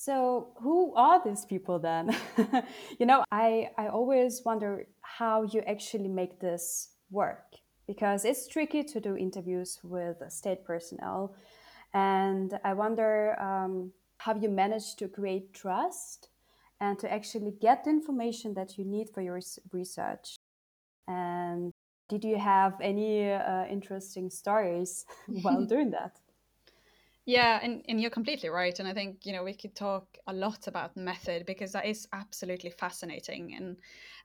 so, 0.00 0.48
who 0.62 0.94
are 0.94 1.22
these 1.22 1.44
people 1.44 1.78
then? 1.78 2.16
you 2.98 3.04
know, 3.04 3.22
I, 3.30 3.68
I 3.76 3.88
always 3.88 4.40
wonder 4.46 4.86
how 5.02 5.42
you 5.42 5.60
actually 5.66 6.08
make 6.08 6.40
this 6.40 6.92
work 7.10 7.44
because 7.86 8.24
it's 8.24 8.48
tricky 8.48 8.82
to 8.82 8.98
do 8.98 9.14
interviews 9.14 9.78
with 9.82 10.16
state 10.30 10.64
personnel. 10.64 11.34
And 11.92 12.58
I 12.64 12.72
wonder 12.72 13.38
um, 13.38 13.92
how 14.16 14.34
you 14.36 14.48
manage 14.48 14.96
to 14.96 15.06
create 15.06 15.52
trust 15.52 16.30
and 16.80 16.98
to 16.98 17.12
actually 17.12 17.52
get 17.60 17.84
the 17.84 17.90
information 17.90 18.54
that 18.54 18.78
you 18.78 18.86
need 18.86 19.10
for 19.10 19.20
your 19.20 19.38
research. 19.70 20.36
And 21.08 21.74
did 22.08 22.24
you 22.24 22.38
have 22.38 22.72
any 22.80 23.32
uh, 23.32 23.66
interesting 23.66 24.30
stories 24.30 25.04
while 25.42 25.66
doing 25.66 25.90
that? 25.90 26.20
Yeah, 27.30 27.60
and, 27.62 27.84
and 27.88 28.00
you're 28.00 28.10
completely 28.10 28.48
right. 28.48 28.76
And 28.80 28.88
I 28.88 28.92
think, 28.92 29.24
you 29.24 29.32
know, 29.32 29.44
we 29.44 29.54
could 29.54 29.76
talk 29.76 30.18
a 30.26 30.32
lot 30.32 30.66
about 30.66 30.96
method 30.96 31.46
because 31.46 31.70
that 31.70 31.86
is 31.86 32.08
absolutely 32.12 32.70
fascinating. 32.70 33.54
And 33.54 33.76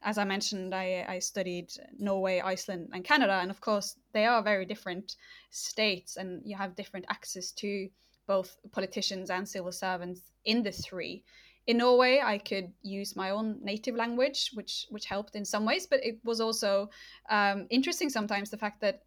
as 0.02 0.18
I 0.18 0.24
mentioned, 0.24 0.74
I, 0.74 1.06
I 1.08 1.20
studied 1.20 1.70
Norway, 2.00 2.40
Iceland, 2.40 2.90
and 2.94 3.04
Canada. 3.04 3.34
And 3.34 3.52
of 3.52 3.62
course, 3.62 3.96
they 4.14 4.26
are 4.26 4.42
very 4.42 4.66
different 4.66 5.18
states, 5.52 6.18
and 6.18 6.42
you 6.46 6.58
have 6.58 6.76
different 6.76 7.06
access 7.08 7.52
to 7.52 7.90
both 8.26 8.58
politicians 8.72 9.30
and 9.30 9.48
civil 9.48 9.72
servants 9.72 10.32
in 10.44 10.64
the 10.64 10.72
three. 10.72 11.24
In 11.68 11.78
Norway, 11.78 12.22
I 12.24 12.40
could 12.40 12.74
use 12.82 13.16
my 13.16 13.30
own 13.30 13.60
native 13.62 13.96
language, 13.96 14.50
which 14.56 14.88
which 14.90 15.06
helped 15.06 15.36
in 15.36 15.46
some 15.46 15.64
ways, 15.64 15.86
but 15.86 16.04
it 16.04 16.18
was 16.24 16.42
also 16.42 16.90
um, 17.30 17.68
interesting 17.70 18.10
sometimes 18.10 18.50
the 18.50 18.58
fact 18.58 18.82
that 18.82 19.04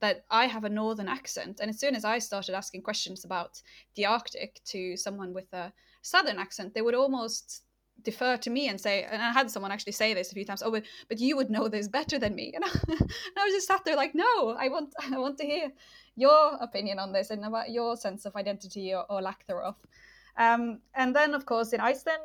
that 0.00 0.24
I 0.30 0.46
have 0.46 0.64
a 0.64 0.68
northern 0.68 1.08
accent. 1.08 1.60
And 1.60 1.70
as 1.70 1.78
soon 1.78 1.94
as 1.94 2.04
I 2.04 2.18
started 2.18 2.54
asking 2.54 2.82
questions 2.82 3.24
about 3.24 3.62
the 3.94 4.06
Arctic 4.06 4.60
to 4.66 4.96
someone 4.96 5.32
with 5.32 5.52
a 5.52 5.72
southern 6.02 6.38
accent, 6.38 6.74
they 6.74 6.82
would 6.82 6.94
almost 6.94 7.62
defer 8.02 8.36
to 8.36 8.50
me 8.50 8.68
and 8.68 8.80
say, 8.80 9.04
and 9.04 9.22
I 9.22 9.30
had 9.30 9.50
someone 9.50 9.72
actually 9.72 9.92
say 9.92 10.14
this 10.14 10.30
a 10.30 10.34
few 10.34 10.44
times, 10.44 10.62
oh, 10.62 10.70
but, 10.70 10.84
but 11.08 11.20
you 11.20 11.36
would 11.36 11.50
know 11.50 11.68
this 11.68 11.88
better 11.88 12.18
than 12.18 12.34
me. 12.34 12.52
And 12.54 12.64
I, 12.64 12.68
and 12.88 13.38
I 13.38 13.44
was 13.44 13.54
just 13.54 13.68
sat 13.68 13.84
there 13.84 13.96
like, 13.96 14.14
no, 14.14 14.50
I 14.58 14.68
want, 14.68 14.92
I 15.12 15.18
want 15.18 15.38
to 15.38 15.46
hear 15.46 15.72
your 16.16 16.56
opinion 16.60 16.98
on 16.98 17.12
this 17.12 17.30
and 17.30 17.44
about 17.44 17.70
your 17.70 17.96
sense 17.96 18.24
of 18.26 18.36
identity 18.36 18.94
or, 18.94 19.04
or 19.10 19.22
lack 19.22 19.46
thereof. 19.46 19.76
Um, 20.36 20.80
and 20.94 21.14
then, 21.14 21.34
of 21.34 21.46
course, 21.46 21.72
in 21.72 21.80
Iceland, 21.80 22.22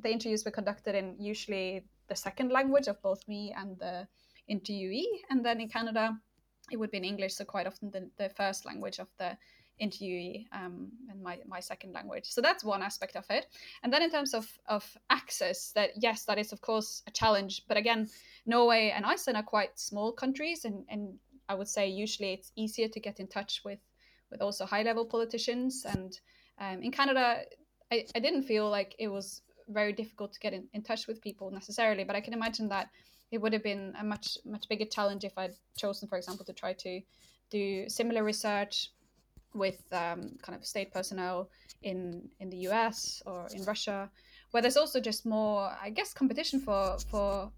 the 0.00 0.10
interviews 0.10 0.44
were 0.44 0.50
conducted 0.50 0.94
in 0.94 1.16
usually 1.18 1.84
the 2.08 2.14
second 2.14 2.52
language 2.52 2.86
of 2.86 3.02
both 3.02 3.26
me 3.26 3.52
and 3.56 3.78
the 3.78 4.06
interviewee. 4.50 5.06
And 5.30 5.44
then 5.44 5.60
in 5.60 5.68
Canada, 5.68 6.16
it 6.70 6.76
would 6.76 6.90
be 6.90 6.98
in 6.98 7.04
English, 7.04 7.34
so 7.34 7.44
quite 7.44 7.66
often 7.66 7.90
the, 7.90 8.08
the 8.16 8.28
first 8.30 8.66
language 8.66 8.98
of 8.98 9.08
the 9.18 9.36
interviewee 9.80 10.46
um, 10.52 10.90
and 11.08 11.22
my, 11.22 11.38
my 11.46 11.60
second 11.60 11.92
language. 11.92 12.24
So 12.26 12.40
that's 12.40 12.64
one 12.64 12.82
aspect 12.82 13.16
of 13.16 13.24
it. 13.30 13.46
And 13.82 13.92
then 13.92 14.02
in 14.02 14.10
terms 14.10 14.34
of, 14.34 14.46
of 14.66 14.84
access, 15.08 15.70
that 15.72 15.90
yes, 15.96 16.24
that 16.24 16.38
is 16.38 16.52
of 16.52 16.60
course 16.60 17.02
a 17.06 17.10
challenge. 17.10 17.62
But 17.68 17.76
again, 17.76 18.08
Norway 18.46 18.92
and 18.94 19.04
Iceland 19.06 19.36
are 19.36 19.42
quite 19.42 19.78
small 19.78 20.12
countries, 20.12 20.64
and, 20.64 20.84
and 20.88 21.14
I 21.48 21.54
would 21.54 21.68
say 21.68 21.88
usually 21.88 22.32
it's 22.32 22.52
easier 22.56 22.88
to 22.88 23.00
get 23.00 23.20
in 23.20 23.28
touch 23.28 23.62
with 23.64 23.78
with 24.30 24.42
also 24.42 24.66
high 24.66 24.82
level 24.82 25.06
politicians. 25.06 25.86
And 25.88 26.18
um, 26.60 26.82
in 26.82 26.92
Canada, 26.92 27.42
I, 27.90 28.04
I 28.14 28.18
didn't 28.18 28.42
feel 28.42 28.68
like 28.68 28.94
it 28.98 29.08
was 29.08 29.42
very 29.68 29.92
difficult 29.92 30.32
to 30.32 30.40
get 30.40 30.52
in, 30.52 30.68
in 30.72 30.82
touch 30.82 31.06
with 31.06 31.22
people 31.22 31.50
necessarily, 31.50 32.04
but 32.04 32.16
I 32.16 32.20
can 32.20 32.34
imagine 32.34 32.68
that 32.68 32.88
it 33.30 33.38
would 33.38 33.52
have 33.52 33.62
been 33.62 33.94
a 33.98 34.04
much 34.04 34.38
much 34.44 34.68
bigger 34.68 34.84
challenge 34.84 35.24
if 35.24 35.36
I'd 35.36 35.54
chosen, 35.76 36.08
for 36.08 36.16
example, 36.16 36.44
to 36.46 36.52
try 36.52 36.72
to 36.72 37.00
do 37.50 37.88
similar 37.88 38.22
research 38.24 38.90
with 39.54 39.82
um, 39.92 40.36
kind 40.42 40.56
of 40.56 40.64
state 40.64 40.92
personnel 40.92 41.50
in 41.82 42.28
in 42.40 42.50
the 42.50 42.58
US 42.68 43.22
or 43.26 43.46
in 43.54 43.64
Russia, 43.64 44.10
where 44.50 44.62
there's 44.62 44.76
also 44.76 45.00
just 45.00 45.26
more, 45.26 45.70
I 45.82 45.90
guess, 45.90 46.12
competition 46.12 46.60
for 46.60 46.98
for 47.10 47.50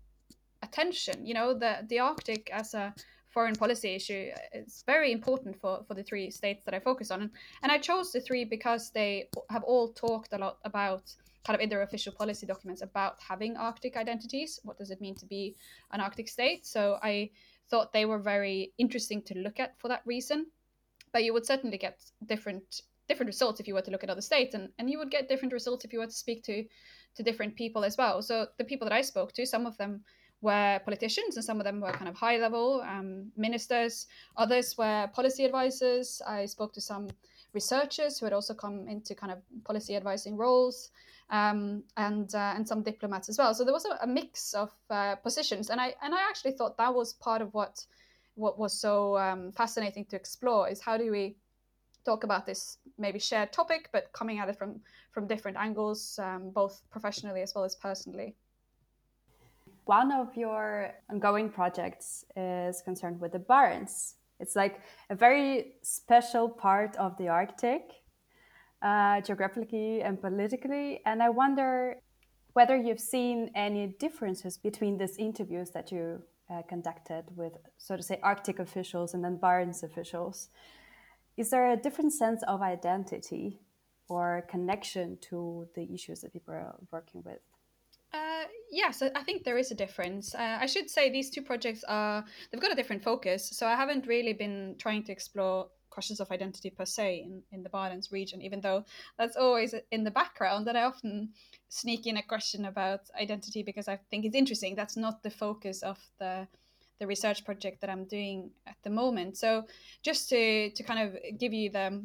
attention. 0.62 1.26
You 1.26 1.34
know, 1.34 1.54
the 1.54 1.86
the 1.88 1.98
Arctic 2.00 2.50
as 2.52 2.74
a 2.74 2.94
foreign 3.30 3.54
policy 3.54 3.94
issue 3.94 4.30
is 4.52 4.82
very 4.86 5.12
important 5.12 5.56
for, 5.60 5.84
for 5.86 5.94
the 5.94 6.02
three 6.02 6.30
states 6.30 6.64
that 6.64 6.74
I 6.74 6.80
focus 6.80 7.12
on. 7.12 7.30
And 7.62 7.70
I 7.72 7.78
chose 7.78 8.10
the 8.10 8.20
three 8.20 8.44
because 8.44 8.90
they 8.90 9.28
have 9.48 9.62
all 9.62 9.92
talked 9.92 10.32
a 10.32 10.38
lot 10.38 10.58
about 10.64 11.14
kind 11.44 11.54
of 11.54 11.60
in 11.60 11.68
their 11.68 11.82
official 11.82 12.12
policy 12.12 12.46
documents 12.46 12.82
about 12.82 13.16
having 13.20 13.56
Arctic 13.56 13.96
identities. 13.96 14.60
What 14.62 14.78
does 14.78 14.90
it 14.90 15.00
mean 15.00 15.14
to 15.16 15.26
be 15.26 15.56
an 15.92 16.00
Arctic 16.00 16.28
state? 16.28 16.66
So 16.66 16.98
I 17.02 17.30
thought 17.70 17.92
they 17.92 18.04
were 18.04 18.18
very 18.18 18.72
interesting 18.78 19.22
to 19.22 19.38
look 19.38 19.60
at 19.60 19.78
for 19.78 19.88
that 19.88 20.02
reason. 20.04 20.46
But 21.12 21.24
you 21.24 21.32
would 21.32 21.46
certainly 21.46 21.78
get 21.78 22.00
different 22.26 22.82
different 23.08 23.26
results 23.26 23.58
if 23.58 23.66
you 23.66 23.74
were 23.74 23.82
to 23.82 23.90
look 23.90 24.04
at 24.04 24.10
other 24.10 24.20
states 24.20 24.54
and, 24.54 24.68
and 24.78 24.88
you 24.88 24.96
would 24.96 25.10
get 25.10 25.28
different 25.28 25.52
results 25.52 25.84
if 25.84 25.92
you 25.92 25.98
were 25.98 26.06
to 26.06 26.12
speak 26.12 26.44
to 26.44 26.64
to 27.16 27.22
different 27.24 27.56
people 27.56 27.84
as 27.84 27.96
well. 27.96 28.22
So 28.22 28.46
the 28.56 28.64
people 28.64 28.86
that 28.88 28.94
I 28.94 29.00
spoke 29.00 29.32
to, 29.32 29.44
some 29.44 29.66
of 29.66 29.76
them 29.78 30.04
were 30.42 30.80
politicians 30.84 31.36
and 31.36 31.44
some 31.44 31.58
of 31.58 31.64
them 31.64 31.80
were 31.80 31.92
kind 31.92 32.08
of 32.08 32.14
high 32.14 32.36
level 32.36 32.82
um, 32.82 33.32
ministers. 33.36 34.06
Others 34.36 34.78
were 34.78 35.10
policy 35.12 35.44
advisors. 35.44 36.22
I 36.26 36.46
spoke 36.46 36.72
to 36.74 36.80
some 36.80 37.08
researchers 37.52 38.18
who 38.18 38.26
had 38.26 38.32
also 38.32 38.54
come 38.54 38.88
into 38.88 39.14
kind 39.14 39.32
of 39.32 39.38
policy 39.64 39.96
advising 39.96 40.36
roles 40.36 40.90
um, 41.30 41.82
and 41.96 42.34
uh, 42.34 42.54
and 42.56 42.66
some 42.66 42.82
diplomats 42.82 43.28
as 43.28 43.38
well. 43.38 43.54
So 43.54 43.64
there 43.64 43.72
was 43.72 43.84
a, 43.84 43.98
a 44.02 44.06
mix 44.06 44.54
of 44.54 44.70
uh, 44.90 45.16
positions, 45.16 45.70
and 45.70 45.80
I 45.80 45.94
and 46.02 46.14
I 46.14 46.20
actually 46.28 46.52
thought 46.52 46.76
that 46.78 46.94
was 46.94 47.14
part 47.14 47.42
of 47.42 47.52
what 47.54 47.84
what 48.34 48.58
was 48.58 48.72
so 48.80 49.16
um, 49.18 49.52
fascinating 49.52 50.04
to 50.06 50.16
explore 50.16 50.68
is 50.68 50.80
how 50.80 50.96
do 50.96 51.10
we 51.10 51.36
talk 52.04 52.24
about 52.24 52.46
this 52.46 52.78
maybe 52.98 53.18
shared 53.18 53.52
topic, 53.52 53.90
but 53.92 54.12
coming 54.12 54.38
at 54.38 54.48
it 54.48 54.56
from 54.56 54.80
from 55.12 55.26
different 55.26 55.56
angles, 55.56 56.18
um, 56.22 56.50
both 56.50 56.82
professionally 56.90 57.42
as 57.42 57.54
well 57.54 57.64
as 57.64 57.76
personally. 57.76 58.34
One 59.84 60.12
of 60.12 60.36
your 60.36 60.92
ongoing 61.10 61.48
projects 61.48 62.24
is 62.36 62.80
concerned 62.82 63.20
with 63.20 63.32
the 63.32 63.40
Barents. 63.40 64.14
It's 64.40 64.56
like 64.56 64.80
a 65.10 65.14
very 65.14 65.74
special 65.82 66.48
part 66.48 66.96
of 66.96 67.16
the 67.18 67.28
Arctic 67.28 67.82
uh, 68.82 69.20
geographically 69.20 70.02
and 70.02 70.20
politically. 70.20 71.00
And 71.04 71.22
I 71.22 71.28
wonder 71.28 71.96
whether 72.54 72.76
you've 72.76 73.00
seen 73.00 73.50
any 73.54 73.94
differences 73.98 74.56
between 74.56 74.98
these 74.98 75.16
interviews 75.18 75.70
that 75.70 75.92
you 75.92 76.22
uh, 76.50 76.62
conducted 76.68 77.24
with, 77.36 77.52
so 77.78 77.96
to 77.96 78.02
say, 78.02 78.18
Arctic 78.22 78.58
officials 78.58 79.14
and 79.14 79.22
then 79.22 79.38
Barents 79.38 79.82
officials. 79.82 80.48
Is 81.36 81.50
there 81.50 81.70
a 81.70 81.76
different 81.76 82.12
sense 82.12 82.42
of 82.48 82.60
identity 82.60 83.60
or 84.08 84.44
connection 84.48 85.18
to 85.28 85.68
the 85.76 85.92
issues 85.94 86.22
that 86.22 86.32
people 86.32 86.54
are 86.54 86.74
working 86.90 87.22
with? 87.24 87.40
Uh, 88.12 88.44
yes, 88.70 89.02
I 89.02 89.22
think 89.22 89.44
there 89.44 89.58
is 89.58 89.70
a 89.70 89.74
difference. 89.74 90.34
Uh, 90.34 90.58
I 90.60 90.66
should 90.66 90.90
say 90.90 91.10
these 91.10 91.30
two 91.30 91.42
projects 91.42 91.84
are 91.84 92.24
they've 92.50 92.60
got 92.60 92.72
a 92.72 92.74
different 92.74 93.04
focus. 93.04 93.50
So 93.50 93.66
I 93.66 93.76
haven't 93.76 94.06
really 94.06 94.32
been 94.32 94.74
trying 94.78 95.04
to 95.04 95.12
explore 95.12 95.68
questions 95.90 96.20
of 96.20 96.30
identity 96.30 96.70
per 96.70 96.84
se 96.84 97.22
in, 97.24 97.42
in 97.52 97.62
the 97.62 97.68
Barents 97.68 98.12
region, 98.12 98.40
even 98.42 98.60
though 98.60 98.84
that's 99.18 99.36
always 99.36 99.74
in 99.90 100.04
the 100.04 100.10
background. 100.10 100.66
That 100.66 100.76
I 100.76 100.84
often 100.84 101.30
sneak 101.68 102.06
in 102.06 102.16
a 102.16 102.22
question 102.22 102.64
about 102.64 103.00
identity 103.20 103.62
because 103.62 103.86
I 103.86 103.98
think 104.10 104.24
it's 104.24 104.36
interesting. 104.36 104.74
That's 104.74 104.96
not 104.96 105.22
the 105.22 105.30
focus 105.30 105.82
of 105.82 105.98
the 106.18 106.48
the 106.98 107.06
research 107.06 107.44
project 107.44 107.80
that 107.80 107.90
I'm 107.90 108.04
doing 108.04 108.50
at 108.66 108.76
the 108.82 108.90
moment. 108.90 109.36
So 109.36 109.66
just 110.02 110.28
to 110.30 110.70
to 110.70 110.82
kind 110.82 111.00
of 111.00 111.38
give 111.38 111.52
you 111.52 111.70
the 111.70 112.02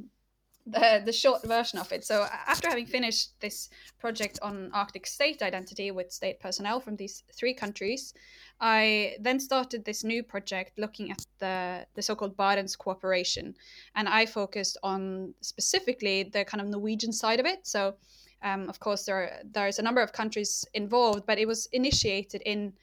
the, 0.66 1.02
the 1.06 1.14
short 1.14 1.44
version 1.44 1.80
of 1.80 1.92
it. 1.92 2.04
So 2.04 2.28
after 2.48 2.68
having 2.68 2.86
finished 2.86 3.40
this 3.40 3.70
project 4.00 4.40
on 4.42 4.72
Arctic 4.74 5.06
state 5.06 5.42
identity 5.42 5.92
with 5.92 6.12
state 6.12 6.40
personnel 6.40 6.80
from 6.80 6.96
these 6.96 7.24
three 7.34 7.54
countries, 7.54 8.14
I 8.60 9.16
then 9.20 9.40
started 9.40 9.86
this 9.86 10.04
new 10.04 10.24
project 10.24 10.80
looking 10.80 11.12
at 11.12 11.26
the, 11.40 11.86
the 11.94 12.02
so-called 12.02 12.36
Barents 12.36 12.78
cooperation. 12.78 13.54
And 13.96 14.08
I 14.08 14.26
focused 14.26 14.78
on 14.82 15.34
specifically 15.42 16.24
the 16.24 16.46
kind 16.46 16.62
of 16.62 16.68
Norwegian 16.68 17.14
side 17.14 17.40
of 17.40 17.46
it. 17.46 17.68
So 17.68 17.96
um, 18.42 18.70
of 18.70 18.80
course 18.80 19.06
there 19.06 19.42
there's 19.52 19.80
a 19.80 19.84
number 19.84 20.02
of 20.02 20.14
countries 20.14 20.66
involved, 20.74 21.26
but 21.28 21.38
it 21.38 21.48
was 21.48 21.68
initiated 21.74 22.42
in 22.46 22.74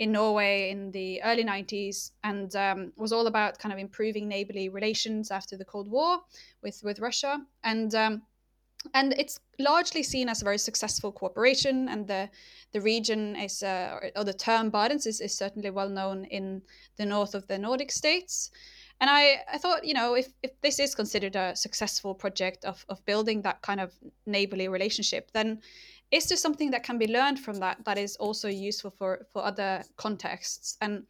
in 0.00 0.12
Norway 0.12 0.70
in 0.70 0.90
the 0.92 1.22
early 1.22 1.44
90s 1.44 2.12
and 2.24 2.56
um, 2.56 2.92
was 2.96 3.12
all 3.12 3.26
about 3.26 3.58
kind 3.58 3.72
of 3.72 3.78
improving 3.78 4.26
neighborly 4.26 4.70
relations 4.70 5.30
after 5.30 5.58
the 5.58 5.64
Cold 5.64 5.90
War 5.90 6.20
with, 6.62 6.80
with 6.82 7.00
Russia. 7.00 7.38
And 7.62 7.94
um, 7.94 8.22
and 8.94 9.12
it's 9.18 9.38
largely 9.58 10.02
seen 10.02 10.30
as 10.30 10.40
a 10.40 10.44
very 10.44 10.56
successful 10.56 11.12
cooperation 11.12 11.86
and 11.90 12.06
the 12.06 12.30
the 12.72 12.80
region 12.80 13.36
is 13.36 13.62
uh, 13.62 14.10
or, 14.16 14.24
the 14.24 14.32
term 14.32 14.70
Barents 14.70 15.06
is, 15.06 15.20
is 15.20 15.36
certainly 15.36 15.68
well 15.68 15.90
known 15.90 16.24
in 16.24 16.62
the 16.96 17.04
north 17.04 17.34
of 17.34 17.46
the 17.46 17.58
Nordic 17.58 17.92
states 17.92 18.50
and 18.98 19.10
I, 19.10 19.42
I 19.52 19.58
thought 19.58 19.84
you 19.84 19.92
know 19.92 20.14
if, 20.14 20.32
if 20.42 20.58
this 20.62 20.78
is 20.78 20.94
considered 20.94 21.36
a 21.36 21.54
successful 21.54 22.14
project 22.14 22.64
of, 22.64 22.86
of 22.88 23.04
building 23.04 23.42
that 23.42 23.60
kind 23.60 23.80
of 23.80 23.92
neighborly 24.24 24.66
relationship 24.68 25.30
then 25.34 25.60
is 26.10 26.26
there 26.26 26.36
something 26.36 26.70
that 26.70 26.82
can 26.82 26.98
be 26.98 27.06
learned 27.06 27.38
from 27.38 27.56
that 27.60 27.84
that 27.84 27.98
is 27.98 28.16
also 28.16 28.48
useful 28.48 28.90
for 28.90 29.26
for 29.32 29.44
other 29.44 29.82
contexts? 29.96 30.76
And 30.80 31.06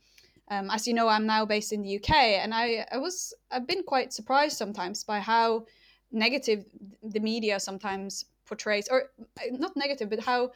um, 0.50 0.68
as 0.70 0.86
you 0.86 0.94
know 0.94 1.08
i'm 1.08 1.26
now 1.26 1.46
based 1.46 1.72
in 1.72 1.82
the 1.82 1.96
uk 1.96 2.10
and 2.10 2.52
i 2.52 2.84
i 2.90 2.98
was 2.98 3.32
i've 3.52 3.68
been 3.68 3.84
quite 3.84 4.12
surprised 4.12 4.56
sometimes 4.56 5.04
by 5.04 5.20
how 5.20 5.64
negative 6.10 6.64
the 7.04 7.20
media 7.20 7.60
sometimes 7.60 8.24
portrays 8.46 8.88
or 8.90 9.10
uh, 9.38 9.42
not 9.52 9.76
negative 9.76 10.10
but 10.10 10.18
how 10.18 10.50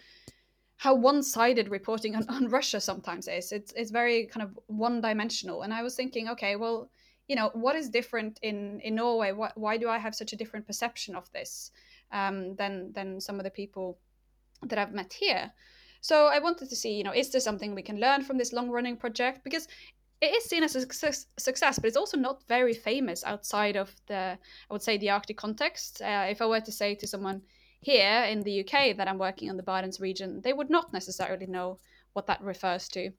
how 0.76 0.94
one-sided 0.94 1.68
reporting 1.68 2.16
on, 2.16 2.28
on 2.36 2.48
russia 2.48 2.80
sometimes 2.80 3.28
is. 3.28 3.52
It's 3.52 3.72
it's 3.72 3.90
very 3.90 4.26
kind 4.26 4.42
of 4.42 4.58
one-dimensional. 4.66 5.62
And 5.62 5.72
i 5.72 5.82
was 5.82 5.94
thinking 5.94 6.28
okay 6.30 6.56
well 6.56 6.90
you 7.28 7.36
know 7.36 7.50
what 7.54 7.76
is 7.76 7.88
different 7.88 8.38
in 8.42 8.80
in 8.80 8.96
norway? 8.96 9.32
What, 9.32 9.56
why 9.56 9.76
do 9.76 9.88
i 9.88 9.98
have 9.98 10.14
such 10.14 10.32
a 10.32 10.36
different 10.36 10.66
perception 10.66 11.14
of 11.14 11.30
this 11.32 11.70
um, 12.12 12.56
than 12.56 12.92
than 12.92 13.20
some 13.20 13.38
of 13.38 13.44
the 13.44 13.50
people 13.50 13.98
that 14.68 14.78
I've 14.78 14.92
met 14.92 15.12
here. 15.12 15.52
So 16.00 16.26
I 16.26 16.38
wanted 16.38 16.68
to 16.68 16.76
see, 16.76 16.94
you 16.94 17.04
know, 17.04 17.14
is 17.14 17.30
there 17.30 17.40
something 17.40 17.74
we 17.74 17.82
can 17.82 17.98
learn 17.98 18.24
from 18.24 18.36
this 18.36 18.52
long 18.52 18.70
running 18.70 18.96
project? 18.96 19.42
Because 19.42 19.66
it 20.20 20.34
is 20.34 20.44
seen 20.44 20.62
as 20.62 20.76
a 20.76 20.80
success, 20.80 21.26
success, 21.38 21.78
but 21.78 21.88
it's 21.88 21.96
also 21.96 22.16
not 22.16 22.42
very 22.48 22.74
famous 22.74 23.24
outside 23.24 23.76
of 23.76 23.94
the, 24.06 24.38
I 24.70 24.72
would 24.72 24.82
say, 24.82 24.98
the 24.98 25.10
Arctic 25.10 25.36
context. 25.36 26.02
Uh, 26.02 26.26
if 26.28 26.40
I 26.42 26.46
were 26.46 26.60
to 26.60 26.72
say 26.72 26.94
to 26.94 27.06
someone 27.06 27.42
here 27.80 28.24
in 28.24 28.42
the 28.42 28.60
UK 28.60 28.96
that 28.96 29.08
I'm 29.08 29.18
working 29.18 29.50
on 29.50 29.56
the 29.56 29.62
Barents 29.62 30.00
region, 30.00 30.40
they 30.42 30.52
would 30.52 30.70
not 30.70 30.92
necessarily 30.92 31.46
know 31.46 31.78
what 32.14 32.26
that 32.26 32.42
refers 32.42 32.88
to. 32.88 33.10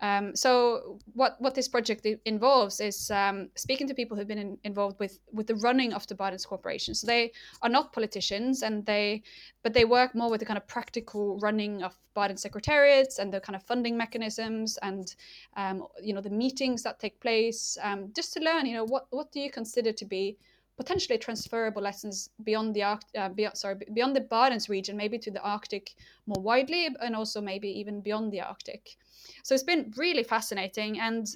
Um, 0.00 0.36
so 0.36 0.98
what 1.14 1.36
what 1.40 1.54
this 1.54 1.68
project 1.68 2.06
involves 2.26 2.80
is 2.80 3.10
um, 3.10 3.48
speaking 3.54 3.88
to 3.88 3.94
people 3.94 4.16
who've 4.16 4.28
been 4.28 4.38
in, 4.38 4.58
involved 4.64 4.98
with 5.00 5.18
with 5.32 5.46
the 5.46 5.54
running 5.56 5.94
of 5.94 6.06
the 6.06 6.14
Barents 6.14 6.46
Cooperation. 6.46 6.94
So 6.94 7.06
they 7.06 7.32
are 7.62 7.70
not 7.70 7.92
politicians, 7.92 8.62
and 8.62 8.84
they 8.84 9.22
but 9.62 9.72
they 9.72 9.84
work 9.84 10.14
more 10.14 10.30
with 10.30 10.40
the 10.40 10.46
kind 10.46 10.58
of 10.58 10.66
practical 10.66 11.38
running 11.38 11.82
of 11.82 11.96
Barents 12.14 12.40
secretariats 12.40 13.18
and 13.18 13.32
the 13.32 13.40
kind 13.40 13.56
of 13.56 13.62
funding 13.62 13.96
mechanisms 13.96 14.78
and 14.82 15.14
um, 15.56 15.86
you 16.02 16.12
know 16.12 16.20
the 16.20 16.30
meetings 16.30 16.82
that 16.82 17.00
take 17.00 17.18
place, 17.20 17.78
um, 17.82 18.12
just 18.14 18.34
to 18.34 18.40
learn 18.40 18.66
you 18.66 18.74
know 18.74 18.84
what 18.84 19.06
what 19.10 19.32
do 19.32 19.40
you 19.40 19.50
consider 19.50 19.92
to 19.92 20.04
be 20.04 20.36
potentially 20.76 21.18
transferable 21.18 21.82
lessons 21.82 22.30
beyond 22.44 22.74
the 22.74 22.82
uh, 22.82 23.28
beyond, 23.34 23.56
sorry 23.56 23.76
beyond 23.94 24.14
the 24.14 24.20
Barents 24.20 24.68
region, 24.68 24.96
maybe 24.96 25.18
to 25.18 25.30
the 25.30 25.42
Arctic 25.42 25.94
more 26.26 26.42
widely, 26.42 26.88
and 27.00 27.16
also 27.16 27.40
maybe 27.40 27.68
even 27.68 28.00
beyond 28.00 28.32
the 28.32 28.40
Arctic. 28.40 28.96
So 29.42 29.54
it's 29.54 29.64
been 29.64 29.92
really 29.96 30.22
fascinating. 30.22 31.00
And 31.00 31.26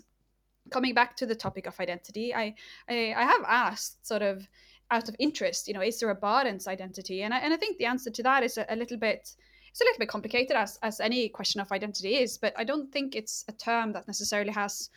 coming 0.71 0.95
back 0.95 1.17
to 1.17 1.27
the 1.27 1.35
topic 1.35 1.67
of 1.67 1.81
identity, 1.81 2.35
I, 2.35 2.55
I, 2.89 3.15
I 3.17 3.23
have 3.25 3.43
asked 3.47 4.07
sort 4.07 4.23
of 4.23 4.47
out 4.91 5.09
of 5.09 5.17
interest, 5.19 5.69
you 5.69 5.75
know, 5.75 5.83
is 5.83 6.01
there 6.01 6.11
a 6.11 6.17
Barents 6.17 6.67
identity? 6.67 7.23
And 7.23 7.33
I, 7.33 7.39
and 7.39 7.55
I 7.55 7.57
think 7.57 7.79
the 7.79 7.87
answer 7.87 8.11
to 8.11 8.23
that 8.25 8.43
is 8.43 8.59
a, 8.59 8.67
a 8.69 8.77
little 8.77 8.97
bit 8.97 9.35
it's 9.71 9.81
a 9.81 9.85
little 9.85 10.01
bit 10.01 10.09
complicated 10.09 10.57
as 10.57 10.79
as 10.83 11.01
any 11.01 11.29
question 11.29 11.61
of 11.61 11.73
identity 11.73 12.17
is, 12.17 12.37
but 12.37 12.53
I 12.59 12.65
don't 12.65 12.93
think 12.93 13.15
it's 13.15 13.45
a 13.49 13.53
term 13.53 13.93
that 13.93 14.07
necessarily 14.09 14.53
has 14.53 14.91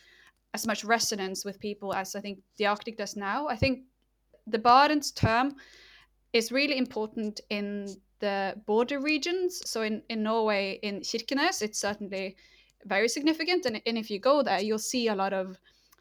as 0.56 0.67
much 0.67 0.84
resonance 0.84 1.45
with 1.45 1.60
people 1.60 1.93
as 1.93 2.15
I 2.15 2.21
think 2.21 2.39
the 2.58 2.65
Arctic 2.65 2.97
does 2.97 3.15
now. 3.15 3.47
I 3.47 3.56
think 3.56 3.84
the 4.47 4.60
Barents 4.60 5.13
term 5.13 5.56
is 6.34 6.51
really 6.51 6.77
important 6.77 7.41
in 7.49 7.95
the 8.19 8.56
border 8.65 8.99
regions. 8.99 9.62
So 9.65 9.82
in, 9.82 10.01
in 10.10 10.23
Norway, 10.23 10.79
in 10.82 11.01
Kirkenes, 11.01 11.62
it's 11.62 11.79
certainly 11.79 12.36
very 12.86 13.08
significant. 13.08 13.65
And, 13.65 13.82
and 13.86 13.97
if 13.97 14.10
you 14.10 14.19
go 14.19 14.43
there, 14.43 14.62
you'll 14.62 14.79
see 14.79 15.08
a 15.08 15.15
lot 15.15 15.34
of 15.34 15.58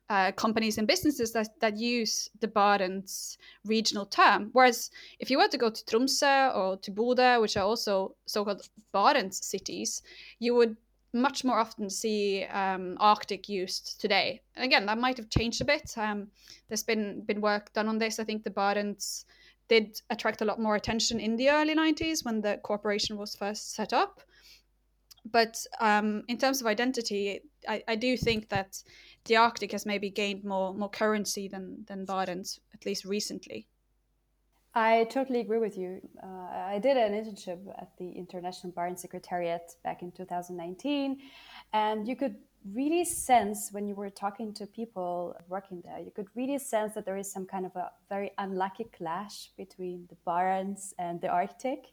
uh, 0.08 0.32
companies 0.32 0.78
and 0.78 0.86
businesses 0.86 1.32
that, 1.32 1.48
that 1.60 1.78
use 1.78 2.28
the 2.40 2.48
Barents 2.48 3.38
regional 3.64 4.06
term. 4.06 4.50
Whereas 4.52 4.90
if 5.18 5.30
you 5.30 5.38
were 5.38 5.48
to 5.48 5.58
go 5.58 5.70
to 5.70 5.84
Tromsø 5.84 6.54
or 6.54 6.76
to 6.78 6.90
Bodø, 6.90 7.40
which 7.40 7.56
are 7.56 7.64
also 7.64 8.14
so-called 8.26 8.68
Barents 8.92 9.42
cities, 9.42 10.02
you 10.38 10.54
would 10.54 10.76
much 11.12 11.44
more 11.44 11.58
often 11.58 11.90
see 11.90 12.44
um, 12.44 12.96
Arctic 12.98 13.48
used 13.48 14.00
today. 14.00 14.40
And 14.56 14.64
again, 14.64 14.86
that 14.86 14.98
might 14.98 15.16
have 15.18 15.28
changed 15.28 15.60
a 15.60 15.64
bit. 15.64 15.92
Um, 15.96 16.28
there's 16.68 16.82
been 16.82 17.22
been 17.22 17.40
work 17.40 17.72
done 17.72 17.88
on 17.88 17.98
this. 17.98 18.18
I 18.18 18.24
think 18.24 18.44
the 18.44 18.50
Barents 18.50 19.24
did 19.68 20.00
attract 20.10 20.42
a 20.42 20.44
lot 20.44 20.60
more 20.60 20.74
attention 20.76 21.20
in 21.20 21.36
the 21.36 21.50
early 21.50 21.74
90s 21.74 22.24
when 22.24 22.40
the 22.40 22.58
corporation 22.62 23.16
was 23.16 23.34
first 23.34 23.74
set 23.74 23.92
up. 23.92 24.20
But 25.24 25.56
um, 25.80 26.24
in 26.28 26.36
terms 26.38 26.60
of 26.60 26.66
identity, 26.66 27.40
I, 27.68 27.82
I, 27.86 27.94
do 27.94 28.16
think 28.16 28.48
that 28.48 28.82
the 29.26 29.36
Arctic 29.36 29.70
has 29.70 29.86
maybe 29.86 30.10
gained 30.10 30.42
more 30.42 30.74
more 30.74 30.90
currency 30.90 31.46
than 31.46 31.84
than 31.86 32.06
Barents, 32.06 32.58
at 32.74 32.84
least 32.84 33.04
recently. 33.04 33.68
I 34.74 35.04
totally 35.10 35.40
agree 35.40 35.58
with 35.58 35.76
you. 35.76 36.00
Uh, 36.22 36.26
I 36.26 36.78
did 36.78 36.96
an 36.96 37.12
internship 37.12 37.58
at 37.76 37.90
the 37.98 38.10
International 38.10 38.72
Barents 38.72 39.00
Secretariat 39.00 39.72
back 39.84 40.00
in 40.00 40.10
2019, 40.12 41.18
and 41.74 42.08
you 42.08 42.16
could 42.16 42.36
really 42.72 43.04
sense 43.04 43.68
when 43.72 43.86
you 43.86 43.94
were 43.94 44.08
talking 44.08 44.54
to 44.54 44.66
people 44.66 45.36
working 45.48 45.82
there, 45.84 45.98
you 45.98 46.10
could 46.10 46.28
really 46.34 46.58
sense 46.58 46.94
that 46.94 47.04
there 47.04 47.18
is 47.18 47.30
some 47.30 47.44
kind 47.44 47.66
of 47.66 47.76
a 47.76 47.90
very 48.08 48.30
unlucky 48.38 48.84
clash 48.96 49.50
between 49.58 50.06
the 50.08 50.16
Barents 50.26 50.94
and 50.98 51.20
the 51.20 51.28
Arctic, 51.28 51.88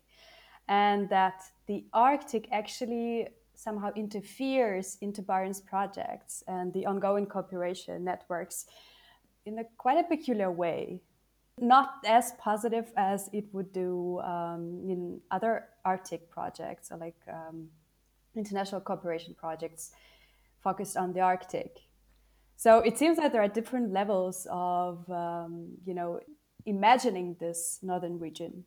and 0.70 1.10
that 1.10 1.42
the 1.68 1.84
Arctic 1.92 2.48
actually 2.52 3.28
somehow 3.56 3.92
interferes 3.96 4.98
into 5.02 5.22
Barents 5.22 5.66
projects 5.66 6.46
and 6.48 6.72
the 6.72 6.86
ongoing 6.86 7.26
cooperation 7.26 8.06
networks 8.06 8.68
in 9.46 9.60
a 9.60 9.64
quite 9.78 9.98
a 9.98 10.08
peculiar 10.08 10.50
way. 10.50 11.02
Not 11.62 11.96
as 12.06 12.34
positive 12.40 12.92
as 12.96 13.30
it 13.34 13.46
would 13.54 13.72
do 13.74 14.20
um, 14.20 14.82
in 14.88 15.22
other 15.32 15.66
Arctic 15.84 16.30
projects, 16.30 16.92
or 16.92 16.98
like 16.98 17.18
um, 17.28 17.70
international 18.36 18.82
cooperation 18.82 19.36
projects 19.38 19.92
focused 20.64 20.96
on 20.98 21.14
the 21.14 21.22
Arctic. 21.22 21.80
So 22.56 22.80
it 22.80 22.98
seems 22.98 23.18
that 23.18 23.32
there 23.32 23.42
are 23.42 23.48
different 23.48 23.94
levels 23.94 24.48
of, 24.50 25.10
um, 25.10 25.78
you 25.86 25.94
know, 25.94 26.20
imagining 26.66 27.36
this 27.40 27.80
northern 27.82 28.20
region. 28.20 28.66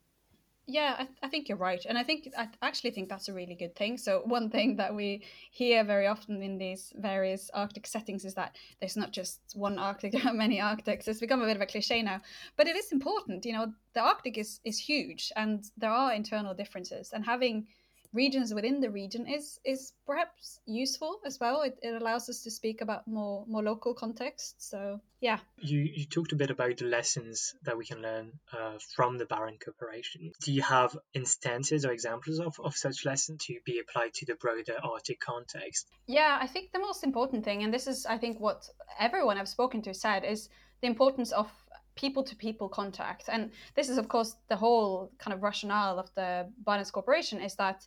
Yeah, 0.67 0.95
I, 0.97 1.09
I, 1.27 1.29
think 1.29 1.49
you're 1.49 1.59
right, 1.59 1.85
and 1.89 1.99
I 1.99 2.05
think 2.05 2.29
I 2.39 2.47
actually 2.63 2.93
think 2.93 3.09
that's 3.09 3.29
a 3.29 3.33
really 3.33 3.57
good 3.57 3.75
thing. 3.75 3.99
So 3.99 4.23
one 4.25 4.49
thing 4.49 4.77
that 4.77 4.95
we 4.95 5.25
hear 5.51 5.83
very 5.83 6.07
often 6.07 6.41
in 6.41 6.57
these 6.57 6.93
various 6.97 7.51
Arctic 7.53 7.85
settings 7.85 8.25
is 8.25 8.35
that 8.35 8.55
there's 8.79 8.97
not 8.97 9.11
just 9.11 9.41
one 9.55 9.77
Arctic; 9.77 10.13
there 10.13 10.29
are 10.29 10.33
many 10.33 10.61
Arctics. 10.61 11.09
It's 11.09 11.19
become 11.19 11.43
a 11.43 11.47
bit 11.47 11.57
of 11.57 11.63
a 11.63 11.67
cliche 11.67 12.01
now, 12.01 12.21
but 12.57 12.69
it 12.69 12.77
is 12.77 12.93
important. 12.93 13.45
You 13.45 13.55
know, 13.55 13.73
the 13.95 14.01
Arctic 14.01 14.39
is 14.39 14.61
is 14.65 14.79
huge, 14.79 15.33
and 15.35 15.65
there 15.77 15.91
are 15.91 16.13
internal 16.13 16.55
differences, 16.55 17.13
and 17.13 17.25
having 17.25 17.67
regions 18.13 18.53
within 18.53 18.81
the 18.81 18.91
region 18.91 19.27
is 19.27 19.59
is 19.65 19.93
perhaps 20.07 20.61
useful 20.67 21.21
as 21.25 21.39
well. 21.41 21.63
It, 21.63 21.79
it 21.83 22.01
allows 22.01 22.29
us 22.29 22.43
to 22.43 22.51
speak 22.51 22.81
about 22.81 23.09
more 23.09 23.45
more 23.47 23.63
local 23.63 23.95
context. 23.95 24.57
So 24.59 25.01
yeah. 25.21 25.39
You 25.59 25.81
you 25.81 26.07
talked 26.07 26.33
a 26.33 26.37
bit 26.37 26.51
about 26.51 26.77
the 26.79 26.87
lessons 26.87 27.55
that 27.63 27.79
we 27.79 27.85
can 27.85 28.03
learn 28.03 28.33
uh, 28.53 28.79
from 28.95 29.19
the 29.19 29.25
Barents 29.25 29.65
Cooperation. 29.65 30.33
Do 30.43 30.53
you 30.53 30.63
have 30.63 30.97
instances 31.15 31.85
or 31.85 31.93
examples 31.93 32.39
of, 32.39 32.59
of 32.61 32.77
such 32.77 33.05
lessons 33.05 33.45
to 33.47 33.59
be 33.65 33.79
applied 33.79 34.15
to 34.15 34.27
the 34.27 34.35
broader 34.35 34.77
Arctic 34.83 35.21
context? 35.21 35.87
Yeah, 36.07 36.39
I 36.41 36.47
think 36.47 36.73
the 36.73 36.81
most 36.81 37.05
important 37.05 37.45
thing, 37.45 37.63
and 37.63 37.73
this 37.73 37.87
is 37.87 38.07
I 38.07 38.19
think 38.19 38.41
what 38.41 38.69
everyone 38.99 39.39
I've 39.39 39.49
spoken 39.49 39.83
to 39.83 39.95
said, 39.95 40.25
is 40.25 40.49
the 40.81 40.89
importance 40.89 41.33
of 41.33 41.49
people 41.95 42.23
to 42.25 42.37
people 42.37 42.69
contact. 42.69 43.29
And 43.29 43.51
this 43.75 43.89
is, 43.89 43.99
of 43.99 44.09
course, 44.09 44.37
the 44.49 44.57
whole 44.57 45.11
kind 45.19 45.35
of 45.35 45.43
rationale 45.43 45.99
of 45.99 46.11
the 46.15 46.49
Barents 46.65 46.93
Cooperation 46.93 47.41
is 47.41 47.55
that 47.57 47.87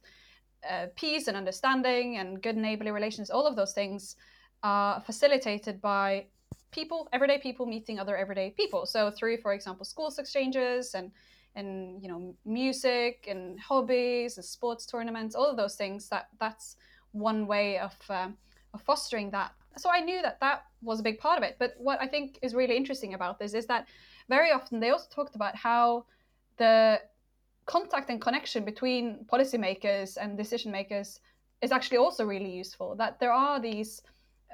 uh, 0.70 0.88
peace 0.96 1.28
and 1.28 1.38
understanding 1.38 2.18
and 2.18 2.42
good 2.42 2.58
neighborly 2.58 2.92
relations, 2.92 3.30
all 3.30 3.46
of 3.48 3.56
those 3.56 3.74
things 3.74 4.16
are 4.64 5.02
facilitated 5.02 5.82
by 5.82 6.26
people, 6.72 7.08
everyday 7.14 7.38
people 7.38 7.66
meeting 7.66 8.00
other 8.00 8.18
everyday 8.18 8.52
people. 8.52 8.86
So 8.86 9.12
through, 9.12 9.38
for 9.38 9.54
example, 9.54 9.86
schools 9.86 10.20
exchanges 10.20 10.94
and 10.94 11.12
and 11.58 12.04
you 12.04 12.10
know 12.10 12.36
music 12.46 13.28
and 13.30 13.58
hobbies 13.60 14.38
and 14.38 14.46
sports 14.46 14.86
tournaments, 14.86 15.36
all 15.36 15.50
of 15.50 15.56
those 15.56 15.76
things. 15.76 16.10
That 16.10 16.28
that's 16.40 16.76
one 17.12 17.48
way 17.48 17.80
of 17.80 17.96
um, 18.10 18.36
of 18.74 18.82
fostering 18.82 19.32
that 19.32 19.54
so 19.78 19.90
I 19.90 20.00
knew 20.02 20.22
that 20.22 20.40
that 20.40 20.64
was 20.82 21.00
a 21.00 21.04
big 21.04 21.20
part 21.20 21.38
of 21.38 21.44
it. 21.44 21.58
But 21.60 21.74
what 21.78 22.02
I 22.02 22.08
think 22.08 22.40
is 22.42 22.54
really 22.54 22.78
interesting 22.78 23.14
about 23.14 23.40
this 23.40 23.54
is 23.54 23.66
that 23.68 23.88
very 24.30 24.52
often 24.52 24.80
they 24.80 24.92
also 24.92 25.08
talked 25.10 25.36
about 25.36 25.56
how 25.56 26.06
the 26.58 27.02
contact 27.66 28.10
and 28.10 28.22
connection 28.22 28.64
between 28.64 29.26
policymakers 29.26 30.18
and 30.20 30.38
decision 30.38 30.72
makers 30.72 31.20
is 31.62 31.72
actually 31.72 31.98
also 31.98 32.26
really 32.26 32.52
useful. 32.52 32.96
That 32.96 33.20
there 33.20 33.34
are 33.34 33.60
these 33.60 34.02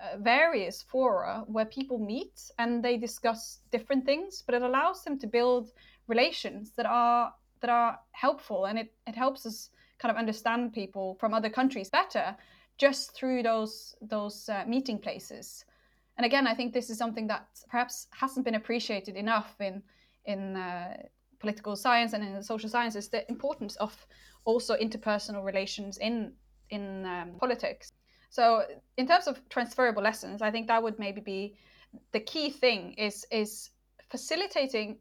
uh, 0.02 0.18
various 0.18 0.82
fora 0.82 1.44
where 1.48 1.66
people 1.66 2.00
meet 2.00 2.42
and 2.58 2.84
they 2.84 2.98
discuss 2.98 3.60
different 3.72 4.06
things, 4.06 4.44
but 4.46 4.56
it 4.56 4.62
allows 4.62 5.04
them 5.04 5.20
to 5.20 5.28
build 5.28 5.72
relations 6.08 6.72
that 6.78 6.86
are 6.86 7.34
that 7.62 7.70
are 7.70 8.00
helpful 8.12 8.66
and 8.66 8.80
it, 8.80 8.92
it 9.06 9.16
helps 9.16 9.46
us 9.46 9.70
kind 10.00 10.12
of 10.12 10.18
understand 10.18 10.74
people 10.74 11.16
from 11.20 11.32
other 11.32 11.50
countries 11.50 11.92
better 11.92 12.36
just 12.78 13.16
through 13.16 13.44
those 13.44 13.96
those 14.02 14.50
uh, 14.50 14.64
meeting 14.68 15.00
places. 15.00 15.66
And 16.18 16.26
again, 16.26 16.48
I 16.48 16.54
think 16.56 16.74
this 16.74 16.90
is 16.90 16.98
something 16.98 17.28
that 17.28 17.48
perhaps 17.70 18.08
hasn't 18.12 18.46
been 18.46 18.56
appreciated 18.56 19.16
enough 19.16 19.56
in 19.60 19.84
in 20.26 20.56
uh, 20.56 20.98
political 21.40 21.76
science 21.76 22.14
and 22.14 22.24
in 22.24 22.44
social 22.44 22.70
sciences. 22.70 23.10
The 23.10 23.30
importance 23.30 23.76
of 23.78 24.06
also 24.46 24.76
interpersonal 24.78 25.44
relations 25.44 25.98
in 25.98 26.34
in 26.70 27.06
um, 27.06 27.34
politics. 27.40 27.94
So, 28.30 28.66
in 28.98 29.08
terms 29.08 29.28
of 29.28 29.42
transferable 29.50 30.02
lessons, 30.02 30.42
I 30.42 30.52
think 30.52 30.68
that 30.68 30.82
would 30.82 31.00
maybe 31.00 31.22
be 31.22 31.58
the 32.12 32.20
key 32.20 32.50
thing 32.50 32.94
is 32.94 33.26
is 33.32 33.72
facilitating 34.10 34.98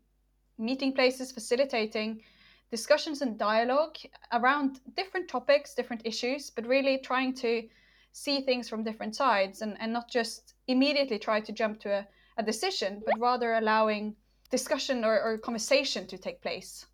meeting 0.58 0.92
places, 0.92 1.32
facilitating 1.32 2.22
discussions 2.70 3.22
and 3.22 3.38
dialogue 3.38 3.96
around 4.32 4.80
different 4.96 5.28
topics, 5.28 5.74
different 5.74 6.02
issues, 6.04 6.50
but 6.50 6.66
really 6.66 6.98
trying 6.98 7.34
to 7.34 7.68
see 8.12 8.40
things 8.40 8.68
from 8.68 8.84
different 8.84 9.14
sides 9.14 9.62
and, 9.62 9.76
and 9.80 9.92
not 9.92 10.08
just 10.08 10.54
immediately 10.68 11.18
try 11.18 11.40
to 11.40 11.52
jump 11.52 11.80
to 11.80 11.90
a, 11.90 12.06
a 12.38 12.42
decision, 12.42 13.02
but 13.04 13.18
rather 13.18 13.54
allowing 13.54 14.14
discussion 14.50 15.04
or, 15.04 15.20
or 15.20 15.38
conversation 15.38 16.06
to 16.06 16.18
take 16.18 16.40
place. 16.42 16.86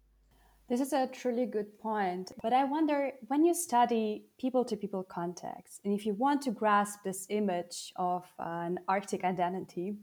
This 0.68 0.80
is 0.80 0.92
a 0.92 1.06
truly 1.06 1.46
good 1.46 1.78
point. 1.78 2.32
But 2.42 2.52
I 2.52 2.64
wonder 2.64 3.12
when 3.28 3.44
you 3.44 3.54
study 3.54 4.24
people 4.38 4.64
to 4.64 4.76
people 4.76 5.04
contacts, 5.04 5.80
and 5.84 5.94
if 5.94 6.04
you 6.04 6.14
want 6.14 6.42
to 6.42 6.50
grasp 6.50 7.00
this 7.04 7.26
image 7.30 7.92
of 7.96 8.24
uh, 8.38 8.42
an 8.42 8.80
Arctic 8.88 9.22
identity 9.22 9.94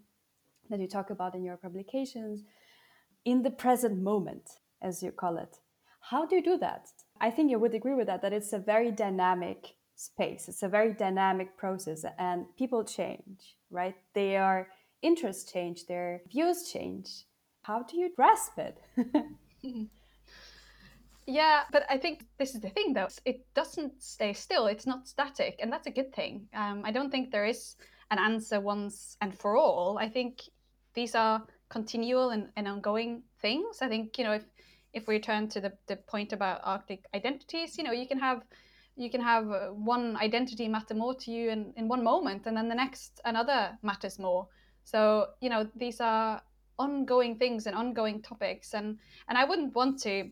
that 0.70 0.80
you 0.80 0.88
talk 0.88 1.10
about 1.10 1.36
in 1.36 1.44
your 1.44 1.58
publications 1.58 2.44
in 3.26 3.42
the 3.42 3.52
present 3.52 4.02
moment, 4.02 4.50
as 4.82 5.04
you 5.04 5.12
call 5.12 5.38
it, 5.38 5.58
how 6.10 6.26
do 6.26 6.36
you 6.36 6.44
do 6.44 6.58
that? 6.58 6.90
I 7.22 7.32
think 7.32 7.50
you 7.50 7.60
would 7.60 7.74
agree 7.74 7.94
with 7.94 8.08
that, 8.08 8.22
that 8.22 8.34
it's 8.34 8.52
a 8.52 8.60
very 8.60 8.92
dynamic 8.92 9.76
space. 9.96 10.50
It's 10.50 10.62
a 10.62 10.68
very 10.68 10.94
dynamic 10.94 11.56
process 11.56 12.06
and 12.20 12.46
people 12.58 12.84
change, 12.84 13.56
right? 13.72 13.96
Their 14.14 14.68
interests 15.02 15.50
change, 15.50 15.86
their 15.86 16.22
views 16.30 16.70
change. 16.72 17.24
How 17.62 17.84
do 17.84 17.98
you 17.98 18.12
grasp 18.14 18.58
it? 18.58 18.78
yeah, 21.26 21.62
but 21.72 21.86
I 21.90 21.98
think 21.98 22.26
this 22.38 22.54
is 22.54 22.60
the 22.60 22.70
thing 22.70 22.94
though. 22.94 23.08
It 23.24 23.46
doesn't 23.54 24.04
stay 24.04 24.34
still, 24.34 24.68
it's 24.68 24.86
not 24.86 25.08
static, 25.08 25.58
and 25.62 25.72
that's 25.72 25.88
a 25.88 25.92
good 25.92 26.14
thing. 26.14 26.48
Um, 26.54 26.82
I 26.84 26.92
don't 26.92 27.12
think 27.12 27.32
there 27.32 27.46
is 27.46 27.78
an 28.12 28.20
answer 28.20 28.60
once 28.60 29.16
and 29.22 29.34
for 29.34 29.56
all. 29.56 29.98
I 29.98 30.10
think 30.10 30.42
these 30.96 31.16
are 31.16 31.44
continual 31.70 32.32
and, 32.32 32.50
and 32.58 32.68
ongoing 32.68 33.24
things. 33.42 33.82
I 33.82 33.88
think, 33.88 34.18
you 34.18 34.26
know, 34.26 34.34
if 34.34 34.44
if 34.94 35.08
we 35.08 35.16
return 35.16 35.48
to 35.50 35.62
the, 35.62 35.74
the 35.88 35.96
point 35.96 36.34
about 36.34 36.62
Arctic 36.64 37.06
identities, 37.14 37.78
you 37.78 37.84
know, 37.84 37.92
you 37.92 38.08
can 38.08 38.20
have 38.20 38.44
you 38.96 39.10
can 39.10 39.22
have 39.22 39.50
uh, 39.50 39.68
one 39.70 40.16
identity 40.18 40.68
matter 40.68 40.94
more 40.94 41.16
to 41.16 41.32
you 41.32 41.50
in, 41.50 41.74
in 41.78 41.88
one 41.88 42.04
moment 42.04 42.46
and 42.46 42.56
then 42.56 42.70
the 42.70 42.76
next 42.76 43.20
another 43.26 43.78
matters 43.82 44.20
more. 44.20 44.48
So 44.84 45.28
you 45.42 45.50
know 45.50 45.68
these 45.76 46.00
are 46.00 46.42
ongoing 46.78 47.38
things 47.38 47.68
and 47.68 47.76
ongoing 47.76 48.20
topics 48.22 48.74
and 48.74 48.98
and 49.30 49.38
i 49.38 49.46
wouldn't 49.46 49.76
want 49.76 50.02
to 50.02 50.32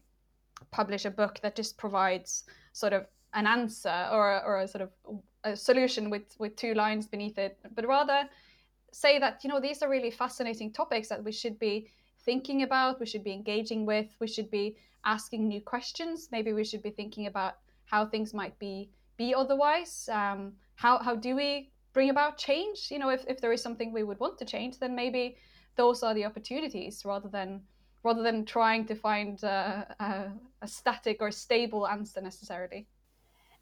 publish 0.71 1.05
a 1.05 1.11
book 1.11 1.39
that 1.43 1.55
just 1.55 1.77
provides 1.77 2.45
sort 2.73 2.93
of 2.93 3.05
an 3.33 3.47
answer 3.47 4.07
or 4.11 4.37
a, 4.37 4.43
or 4.45 4.59
a 4.59 4.67
sort 4.67 4.81
of 4.81 5.19
a 5.43 5.55
solution 5.55 6.09
with 6.09 6.35
with 6.39 6.55
two 6.55 6.73
lines 6.73 7.07
beneath 7.07 7.37
it, 7.37 7.57
but 7.75 7.87
rather 7.87 8.29
say 8.91 9.17
that 9.19 9.43
you 9.43 9.49
know 9.49 9.59
these 9.59 9.81
are 9.81 9.89
really 9.89 10.11
fascinating 10.11 10.71
topics 10.71 11.07
that 11.07 11.23
we 11.23 11.31
should 11.31 11.57
be 11.57 11.87
thinking 12.25 12.63
about, 12.63 12.99
we 12.99 13.05
should 13.05 13.23
be 13.23 13.33
engaging 13.33 13.85
with, 13.85 14.07
we 14.19 14.27
should 14.27 14.49
be 14.51 14.77
asking 15.05 15.47
new 15.47 15.61
questions. 15.61 16.29
Maybe 16.31 16.53
we 16.53 16.63
should 16.63 16.83
be 16.83 16.91
thinking 16.91 17.27
about 17.27 17.55
how 17.85 18.05
things 18.05 18.33
might 18.33 18.57
be 18.59 18.89
be 19.17 19.33
otherwise. 19.33 20.09
Um, 20.11 20.53
how 20.75 20.99
how 20.99 21.15
do 21.15 21.35
we 21.35 21.71
bring 21.93 22.09
about 22.09 22.37
change? 22.37 22.87
You 22.89 22.99
know, 22.99 23.09
if, 23.09 23.23
if 23.27 23.41
there 23.41 23.51
is 23.51 23.61
something 23.61 23.91
we 23.91 24.03
would 24.03 24.19
want 24.19 24.37
to 24.39 24.45
change, 24.45 24.79
then 24.79 24.95
maybe 24.95 25.37
those 25.75 26.03
are 26.03 26.13
the 26.13 26.25
opportunities 26.25 27.03
rather 27.05 27.29
than 27.29 27.61
rather 28.03 28.23
than 28.23 28.45
trying 28.45 28.85
to 28.85 28.95
find 28.95 29.43
a, 29.43 30.33
a 30.61 30.67
static 30.67 31.17
or 31.21 31.31
stable 31.31 31.87
answer 31.87 32.21
necessarily. 32.21 32.87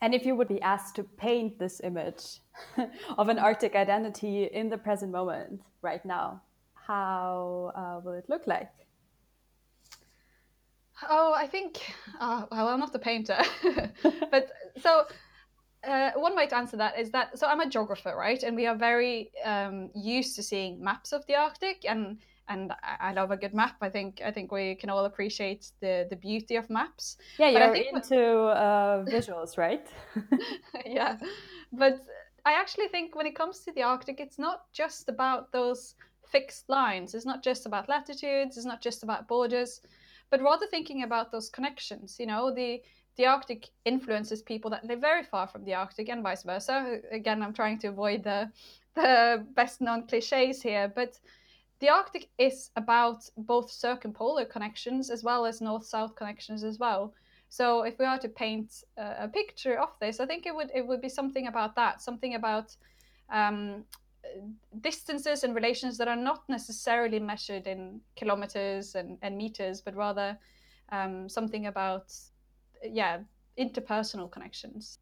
And 0.02 0.14
if 0.14 0.26
you 0.26 0.34
would 0.36 0.48
be 0.48 0.62
asked 0.62 0.96
to 0.96 1.04
paint 1.04 1.60
this 1.60 1.82
image 1.84 2.40
of 3.18 3.28
an 3.28 3.38
Arctic 3.38 3.76
identity 3.76 4.46
in 4.46 4.70
the 4.70 4.78
present 4.78 5.12
moment, 5.12 5.62
right 5.82 6.04
now, 6.06 6.42
how 6.90 7.72
uh, 7.76 8.02
will 8.04 8.14
it 8.14 8.26
look 8.30 8.48
like? 8.48 8.72
Oh, 11.08 11.34
I 11.34 11.46
think, 11.46 11.78
uh, 12.20 12.46
well, 12.52 12.68
I'm 12.68 12.80
not 12.80 12.96
a 12.96 13.00
painter, 13.00 13.38
but 14.32 14.50
so 14.82 15.06
uh, 15.88 16.12
one 16.16 16.36
way 16.36 16.48
to 16.48 16.58
answer 16.58 16.78
that 16.78 17.00
is 17.00 17.12
that 17.12 17.38
so 17.38 17.48
I'm 17.48 17.62
a 17.62 17.70
geographer, 17.70 18.16
right? 18.18 18.42
And 18.42 18.56
we 18.56 18.66
are 18.66 18.76
very 18.76 19.32
um, 19.46 19.92
used 19.96 20.36
to 20.38 20.44
seeing 20.44 20.84
maps 20.84 21.14
of 21.14 21.26
the 21.28 21.36
Arctic, 21.36 21.86
and 21.88 22.18
and 22.50 22.74
I 23.00 23.14
love 23.14 23.30
a 23.30 23.38
good 23.38 23.54
map. 23.54 23.76
I 23.82 23.90
think 23.90 24.22
I 24.26 24.32
think 24.32 24.52
we 24.52 24.76
can 24.76 24.90
all 24.90 25.06
appreciate 25.06 25.72
the 25.82 26.08
the 26.10 26.16
beauty 26.16 26.56
of 26.56 26.70
maps. 26.70 27.18
Yeah, 27.38 27.50
you're 27.50 27.76
into 27.76 28.20
uh, 28.20 29.06
visuals, 29.06 29.58
right? 29.58 29.88
yeah, 30.86 31.18
but 31.72 32.04
I 32.46 32.54
actually 32.54 32.88
think 32.88 33.16
when 33.16 33.28
it 33.28 33.36
comes 33.36 33.60
to 33.60 33.72
the 33.72 33.84
Arctic, 33.84 34.20
it's 34.20 34.40
not 34.40 34.64
just 34.74 35.08
about 35.08 35.52
those 35.52 35.96
fixed 36.32 36.70
lines. 36.70 37.14
It's 37.14 37.26
not 37.26 37.44
just 37.44 37.66
about 37.66 37.90
latitudes. 37.90 38.58
It's 38.58 38.66
not 38.66 38.82
just 38.82 39.04
about 39.04 39.28
borders, 39.28 39.82
but 40.30 40.42
rather 40.42 40.68
thinking 40.68 41.04
about 41.04 41.32
those 41.32 41.50
connections. 41.50 42.18
You 42.20 42.28
know, 42.28 42.54
the 42.54 42.82
the 43.16 43.26
Arctic 43.26 43.68
influences 43.84 44.42
people 44.42 44.72
that 44.72 44.86
live 44.86 45.02
very 45.02 45.24
far 45.24 45.48
from 45.48 45.66
the 45.66 45.74
Arctic 45.74 46.10
and 46.10 46.24
vice 46.24 46.44
versa. 46.44 47.00
Again, 47.12 47.42
I'm 47.44 47.54
trying 47.54 47.80
to 47.80 47.88
avoid 47.88 48.24
the 48.24 48.52
the 48.96 49.46
best 49.56 49.82
known 49.82 50.08
cliches 50.08 50.62
here, 50.62 50.92
but 50.96 51.20
the 51.80 51.90
Arctic 51.90 52.30
is 52.38 52.72
about 52.76 53.30
both 53.38 53.72
circumpolar 53.72 54.46
connections 54.46 55.10
as 55.10 55.24
well 55.24 55.46
as 55.46 55.62
north-south 55.62 56.16
connections 56.16 56.64
as 56.64 56.78
well. 56.80 57.14
So 57.50 57.84
if 57.84 57.98
we 57.98 58.06
are 58.06 58.20
to 58.20 58.30
paint 58.30 58.84
a, 58.98 59.24
a 59.24 59.28
picture 59.28 59.80
of 59.80 59.90
this, 60.00 60.20
I 60.20 60.26
think 60.26 60.46
it 60.46 60.54
would 60.56 60.72
it 60.76 60.86
would 60.86 61.02
be 61.02 61.10
something 61.10 61.48
about 61.48 61.76
that, 61.76 62.02
something 62.02 62.36
about 62.36 62.76
um, 63.32 63.86
distances 64.82 65.44
and 65.44 65.56
relations 65.56 65.98
that 65.98 66.08
are 66.08 66.16
not 66.16 66.44
necessarily 66.50 67.20
measured 67.20 67.68
in 67.68 68.02
kilometers 68.16 68.96
and, 68.96 69.18
and 69.22 69.38
meters, 69.38 69.82
but 69.82 69.96
rather 69.96 70.38
um, 70.92 71.30
something 71.30 71.68
about 71.68 72.14
yeah 72.84 73.20
interpersonal 73.58 74.32
connections. 74.32 75.00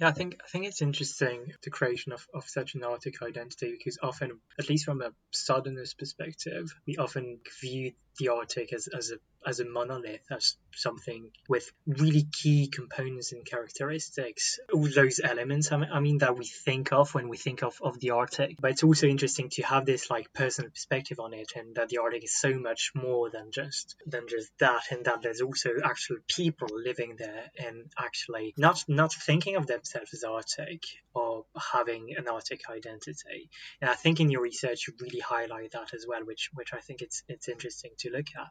Yeah, 0.00 0.08
I 0.08 0.12
think 0.12 0.38
I 0.44 0.48
think 0.48 0.66
it's 0.66 0.82
interesting 0.82 1.52
the 1.62 1.70
creation 1.70 2.12
of, 2.12 2.26
of 2.34 2.44
such 2.48 2.74
an 2.74 2.84
Arctic 2.84 3.22
identity 3.22 3.72
because 3.78 3.98
often, 4.02 4.40
at 4.58 4.68
least 4.68 4.84
from 4.84 5.00
a 5.00 5.12
Southerner's 5.32 5.94
perspective, 5.94 6.74
we 6.86 6.96
often 6.96 7.40
view 7.60 7.92
the 8.18 8.28
Arctic 8.28 8.72
as, 8.72 8.88
as 8.88 9.10
a 9.10 9.16
as 9.46 9.60
a 9.60 9.64
monolith, 9.64 10.24
as 10.30 10.56
something 10.74 11.30
with 11.48 11.70
really 11.86 12.26
key 12.32 12.66
components 12.66 13.32
and 13.32 13.46
characteristics. 13.46 14.58
All 14.72 14.88
those 14.92 15.20
elements, 15.22 15.70
I 15.70 16.00
mean, 16.00 16.18
that 16.18 16.36
we 16.36 16.46
think 16.46 16.92
of 16.92 17.14
when 17.14 17.28
we 17.28 17.36
think 17.36 17.62
of, 17.62 17.78
of 17.80 18.00
the 18.00 18.10
Arctic. 18.10 18.56
But 18.60 18.72
it's 18.72 18.82
also 18.82 19.06
interesting 19.06 19.48
to 19.50 19.62
have 19.62 19.86
this 19.86 20.10
like 20.10 20.32
personal 20.32 20.70
perspective 20.70 21.20
on 21.20 21.32
it, 21.32 21.52
and 21.54 21.76
that 21.76 21.88
the 21.88 21.98
Arctic 21.98 22.24
is 22.24 22.34
so 22.34 22.58
much 22.58 22.90
more 22.94 23.30
than 23.30 23.52
just 23.52 23.94
than 24.04 24.26
just 24.28 24.50
that, 24.58 24.82
and 24.90 25.04
that 25.04 25.22
there's 25.22 25.40
also 25.40 25.70
actual 25.84 26.16
people 26.26 26.68
living 26.72 27.14
there 27.16 27.44
and 27.56 27.90
actually 27.98 28.52
not 28.58 28.84
not 28.88 29.12
thinking 29.12 29.56
of 29.56 29.66
themselves 29.66 30.12
as 30.12 30.24
Arctic 30.24 30.82
or 31.14 31.44
having 31.72 32.14
an 32.16 32.28
Arctic 32.28 32.62
identity. 32.68 33.48
And 33.80 33.88
I 33.88 33.94
think 33.94 34.20
in 34.20 34.30
your 34.30 34.42
research 34.42 34.88
you 34.88 34.94
really 35.00 35.20
highlight 35.20 35.70
that 35.72 35.94
as 35.94 36.04
well, 36.06 36.24
which 36.24 36.50
which 36.54 36.74
I 36.74 36.80
think 36.80 37.00
it's 37.00 37.22
it's 37.28 37.48
interesting 37.48 37.92
to 37.98 38.05
look 38.10 38.26
at. 38.38 38.50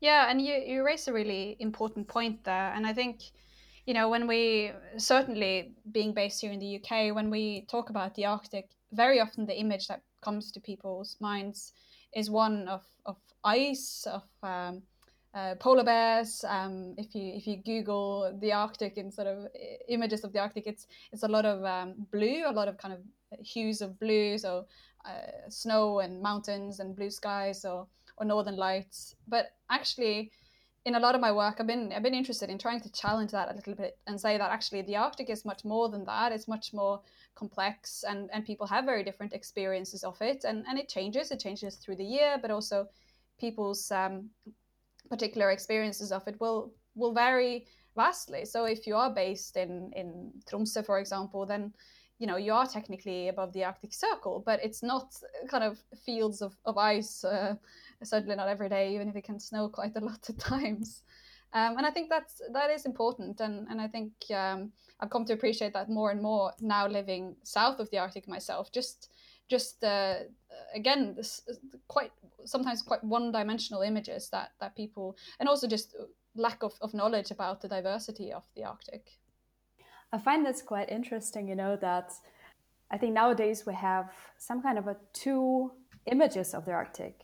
Yeah, 0.00 0.30
and 0.30 0.40
you, 0.40 0.54
you 0.54 0.84
raise 0.84 1.08
a 1.08 1.12
really 1.12 1.56
important 1.60 2.08
point 2.08 2.44
there. 2.44 2.72
And 2.74 2.86
I 2.86 2.92
think, 2.92 3.22
you 3.86 3.94
know, 3.94 4.08
when 4.08 4.26
we, 4.26 4.72
certainly 4.98 5.72
being 5.92 6.12
based 6.12 6.40
here 6.40 6.52
in 6.52 6.58
the 6.58 6.76
UK, 6.76 7.14
when 7.14 7.30
we 7.30 7.66
talk 7.70 7.90
about 7.90 8.14
the 8.14 8.26
Arctic, 8.26 8.68
very 8.92 9.20
often 9.20 9.46
the 9.46 9.58
image 9.58 9.88
that 9.88 10.02
comes 10.20 10.52
to 10.52 10.60
people's 10.60 11.16
minds 11.20 11.72
is 12.14 12.30
one 12.30 12.68
of, 12.68 12.82
of 13.06 13.16
ice, 13.44 14.06
of 14.06 14.22
um, 14.42 14.82
uh, 15.34 15.54
polar 15.56 15.84
bears. 15.84 16.44
Um, 16.46 16.94
if 16.96 17.14
you 17.14 17.32
if 17.34 17.46
you 17.46 17.56
Google 17.56 18.36
the 18.40 18.52
Arctic 18.52 18.96
and 18.98 19.12
sort 19.12 19.26
of 19.26 19.48
images 19.88 20.22
of 20.22 20.32
the 20.32 20.38
Arctic, 20.38 20.66
it's 20.66 20.86
it's 21.12 21.24
a 21.24 21.28
lot 21.28 21.44
of 21.44 21.64
um, 21.64 21.94
blue, 22.12 22.44
a 22.46 22.52
lot 22.52 22.68
of 22.68 22.78
kind 22.78 22.94
of 22.94 23.00
hues 23.44 23.82
of 23.82 23.98
blue, 23.98 24.38
so 24.38 24.66
uh, 25.04 25.48
snow 25.48 26.00
and 26.00 26.22
mountains 26.22 26.80
and 26.80 26.94
blue 26.94 27.10
skies. 27.10 27.62
So 27.62 27.88
or 28.16 28.24
northern 28.24 28.56
lights. 28.56 29.14
But 29.28 29.52
actually 29.70 30.30
in 30.84 30.96
a 30.96 31.00
lot 31.00 31.14
of 31.14 31.20
my 31.20 31.32
work 31.32 31.56
i've 31.58 31.66
been 31.66 31.92
i've 31.92 32.02
been 32.02 32.14
interested 32.14 32.50
in 32.50 32.58
trying 32.58 32.80
to 32.80 32.92
challenge 32.92 33.30
that 33.30 33.50
a 33.50 33.54
little 33.54 33.74
bit 33.74 33.96
and 34.06 34.20
say 34.20 34.36
that 34.36 34.50
actually 34.50 34.82
the 34.82 34.96
arctic 34.96 35.30
is 35.30 35.44
much 35.44 35.64
more 35.64 35.88
than 35.88 36.04
that. 36.04 36.30
It's 36.30 36.46
much 36.46 36.74
more 36.74 37.00
complex 37.34 38.04
and 38.06 38.28
and 38.32 38.44
people 38.44 38.66
have 38.66 38.84
very 38.84 39.02
different 39.02 39.32
experiences 39.32 40.04
of 40.04 40.20
it. 40.20 40.44
And 40.44 40.64
and 40.68 40.78
it 40.78 40.88
changes. 40.88 41.30
It 41.30 41.40
changes 41.40 41.76
through 41.76 41.96
the 41.96 42.04
year 42.04 42.38
but 42.40 42.50
also 42.50 42.88
people's 43.40 43.90
um, 43.90 44.30
particular 45.08 45.50
experiences 45.50 46.12
of 46.12 46.28
it 46.28 46.40
will 46.40 46.72
will 46.94 47.14
vary 47.14 47.66
vastly. 47.96 48.44
So 48.44 48.64
if 48.64 48.86
you 48.86 48.96
are 48.96 49.10
based 49.10 49.56
in 49.56 49.90
in 49.96 50.32
tromsø 50.46 50.84
for 50.84 50.98
example 50.98 51.46
then 51.46 51.72
you 52.18 52.26
know 52.26 52.36
you 52.36 52.52
are 52.52 52.66
technically 52.66 53.28
above 53.28 53.52
the 53.52 53.64
arctic 53.64 53.92
circle 53.92 54.42
but 54.46 54.60
it's 54.62 54.82
not 54.82 55.14
kind 55.48 55.64
of 55.64 55.78
fields 56.04 56.42
of, 56.42 56.54
of 56.64 56.78
ice 56.78 57.24
uh, 57.24 57.54
certainly 58.04 58.36
not 58.36 58.48
every 58.48 58.68
day, 58.68 58.94
even 58.94 59.08
if 59.08 59.16
it 59.16 59.24
can 59.24 59.40
snow 59.40 59.68
quite 59.68 59.96
a 59.96 60.00
lot 60.00 60.28
of 60.28 60.38
times. 60.52 61.02
Um, 61.52 61.78
and 61.78 61.86
I 61.86 61.90
think 61.90 62.10
that's 62.10 62.42
that 62.52 62.70
is 62.70 62.84
important, 62.84 63.40
and 63.40 63.68
and 63.68 63.80
I 63.80 63.86
think 63.86 64.12
um, 64.34 64.72
I've 64.98 65.10
come 65.10 65.24
to 65.26 65.32
appreciate 65.32 65.72
that 65.74 65.88
more 65.88 66.10
and 66.10 66.20
more 66.20 66.52
now 66.60 66.88
living 66.88 67.36
south 67.44 67.78
of 67.78 67.88
the 67.90 67.98
Arctic 67.98 68.26
myself. 68.26 68.72
Just 68.72 69.10
just 69.48 69.84
uh, 69.84 70.14
again, 70.74 71.14
this 71.16 71.42
quite 71.86 72.10
sometimes 72.44 72.82
quite 72.82 73.04
one-dimensional 73.04 73.82
images 73.82 74.28
that 74.30 74.50
that 74.60 74.74
people, 74.74 75.16
and 75.38 75.48
also 75.48 75.68
just 75.68 75.94
lack 76.34 76.64
of, 76.64 76.74
of 76.80 76.92
knowledge 76.92 77.30
about 77.30 77.60
the 77.60 77.68
diversity 77.68 78.32
of 78.32 78.42
the 78.56 78.64
Arctic. 78.64 79.18
I 80.12 80.18
find 80.18 80.44
this 80.44 80.60
quite 80.60 80.90
interesting. 80.90 81.48
You 81.48 81.54
know 81.54 81.76
that 81.76 82.12
I 82.90 82.98
think 82.98 83.12
nowadays 83.12 83.64
we 83.64 83.74
have 83.74 84.12
some 84.38 84.60
kind 84.60 84.78
of 84.78 84.88
a 84.88 84.96
two 85.12 85.70
images 86.06 86.52
of 86.52 86.64
the 86.64 86.72
Arctic 86.72 87.20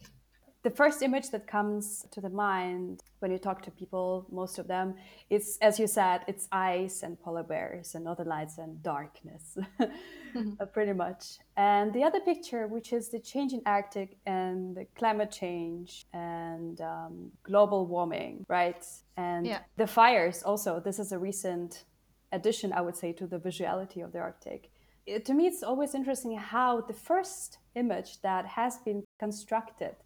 the 0.62 0.70
first 0.70 1.02
image 1.02 1.30
that 1.30 1.46
comes 1.46 2.06
to 2.10 2.20
the 2.20 2.28
mind 2.28 3.02
when 3.20 3.30
you 3.30 3.38
talk 3.38 3.62
to 3.62 3.70
people, 3.70 4.26
most 4.30 4.58
of 4.58 4.66
them, 4.66 4.94
is, 5.30 5.56
as 5.62 5.78
you 5.78 5.86
said, 5.86 6.20
it's 6.26 6.48
ice 6.52 7.02
and 7.02 7.18
polar 7.18 7.42
bears 7.42 7.94
and 7.94 8.06
other 8.06 8.24
lights 8.24 8.58
and 8.58 8.82
darkness, 8.82 9.56
mm-hmm. 9.80 10.52
Pretty 10.72 10.92
much. 10.92 11.38
And 11.56 11.92
the 11.94 12.02
other 12.02 12.20
picture, 12.20 12.66
which 12.66 12.92
is 12.92 13.08
the 13.08 13.18
change 13.18 13.52
in 13.54 13.62
Arctic 13.64 14.18
and 14.26 14.76
the 14.76 14.86
climate 14.96 15.30
change 15.30 16.06
and 16.12 16.80
um, 16.82 17.32
global 17.42 17.86
warming, 17.86 18.44
right? 18.48 18.84
And 19.16 19.46
yeah. 19.46 19.60
the 19.76 19.86
fires 19.86 20.42
also. 20.42 20.78
This 20.78 20.98
is 20.98 21.12
a 21.12 21.18
recent 21.18 21.84
addition, 22.32 22.72
I 22.72 22.82
would 22.82 22.96
say, 22.96 23.12
to 23.14 23.26
the 23.26 23.38
visuality 23.38 24.04
of 24.04 24.12
the 24.12 24.18
Arctic. 24.18 24.70
It, 25.06 25.24
to 25.24 25.34
me, 25.34 25.46
it's 25.46 25.62
always 25.62 25.94
interesting 25.94 26.36
how 26.36 26.82
the 26.82 26.92
first 26.92 27.58
image 27.74 28.20
that 28.20 28.44
has 28.46 28.78
been 28.78 29.04
constructed 29.18 29.96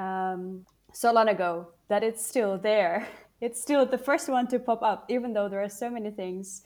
um, 0.00 0.64
so 0.92 1.12
long 1.12 1.28
ago 1.28 1.68
that 1.88 2.02
it's 2.02 2.24
still 2.26 2.58
there. 2.58 3.06
It's 3.42 3.58
still 3.58 3.86
the 3.86 3.96
first 3.96 4.28
one 4.28 4.48
to 4.48 4.58
pop 4.58 4.82
up, 4.82 5.06
even 5.08 5.32
though 5.32 5.48
there 5.48 5.62
are 5.62 5.68
so 5.70 5.88
many 5.88 6.10
things 6.10 6.62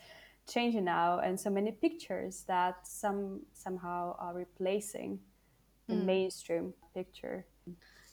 changing 0.48 0.84
now 0.84 1.20
and 1.20 1.38
so 1.38 1.48
many 1.48 1.70
pictures 1.70 2.42
that 2.48 2.74
some 2.82 3.42
somehow 3.52 4.16
are 4.18 4.34
replacing 4.34 5.20
the 5.86 5.94
mm. 5.94 6.04
mainstream 6.04 6.74
picture. 6.92 7.46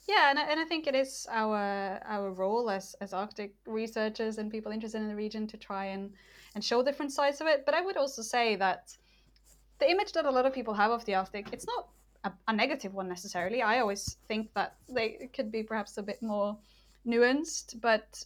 Yeah, 0.08 0.30
and 0.30 0.38
I, 0.38 0.44
and 0.44 0.60
I 0.60 0.66
think 0.66 0.86
it 0.86 0.94
is 0.94 1.26
our 1.32 2.00
our 2.06 2.32
role 2.32 2.70
as, 2.70 2.96
as 3.02 3.14
Arctic 3.14 3.56
researchers 3.66 4.38
and 4.38 4.52
people 4.52 4.72
interested 4.72 5.02
in 5.02 5.08
the 5.08 5.16
region 5.16 5.48
to 5.48 5.58
try 5.58 5.86
and, 5.86 6.12
and 6.54 6.64
show 6.64 6.84
different 6.84 7.12
sides 7.12 7.42
of 7.42 7.48
it. 7.48 7.66
But 7.66 7.74
I 7.74 7.82
would 7.82 7.98
also 7.98 8.22
say 8.22 8.56
that 8.58 8.96
the 9.80 9.90
image 9.90 10.12
that 10.14 10.26
a 10.26 10.32
lot 10.32 10.46
of 10.46 10.54
people 10.54 10.76
have 10.76 10.92
of 10.92 11.04
the 11.06 11.16
Arctic, 11.16 11.48
it's 11.52 11.66
not 11.66 11.88
a, 12.24 12.32
a, 12.48 12.54
negative 12.54 12.94
one 12.94 13.08
necessarily. 13.08 13.62
I 13.62 13.80
always 13.80 14.18
think 14.28 14.54
that 14.54 14.76
they 14.88 15.30
could 15.34 15.52
be 15.52 15.64
perhaps 15.64 15.98
a 15.98 16.04
bit 16.04 16.22
more 16.22 16.58
nuanced, 17.06 17.80
but 17.82 18.24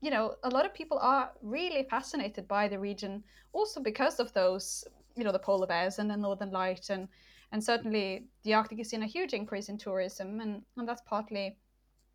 you 0.00 0.10
know, 0.10 0.34
a 0.44 0.50
lot 0.50 0.66
of 0.66 0.74
people 0.74 0.98
are 0.98 1.32
really 1.42 1.86
fascinated 1.90 2.46
by 2.46 2.68
the 2.68 2.78
region, 2.78 3.24
also 3.52 3.80
because 3.80 4.20
of 4.20 4.32
those, 4.34 4.84
you 5.16 5.24
know, 5.24 5.32
the 5.32 5.38
polar 5.38 5.66
bears 5.66 5.98
and 5.98 6.10
the 6.10 6.16
northern 6.16 6.50
light, 6.50 6.90
and 6.90 7.08
and 7.52 7.62
certainly 7.62 8.26
the 8.44 8.54
Arctic 8.54 8.80
is 8.80 8.90
seeing 8.90 9.02
a 9.02 9.06
huge 9.06 9.32
increase 9.32 9.68
in 9.68 9.78
tourism, 9.78 10.40
and 10.40 10.62
and 10.76 10.88
that's 10.88 11.02
partly 11.06 11.56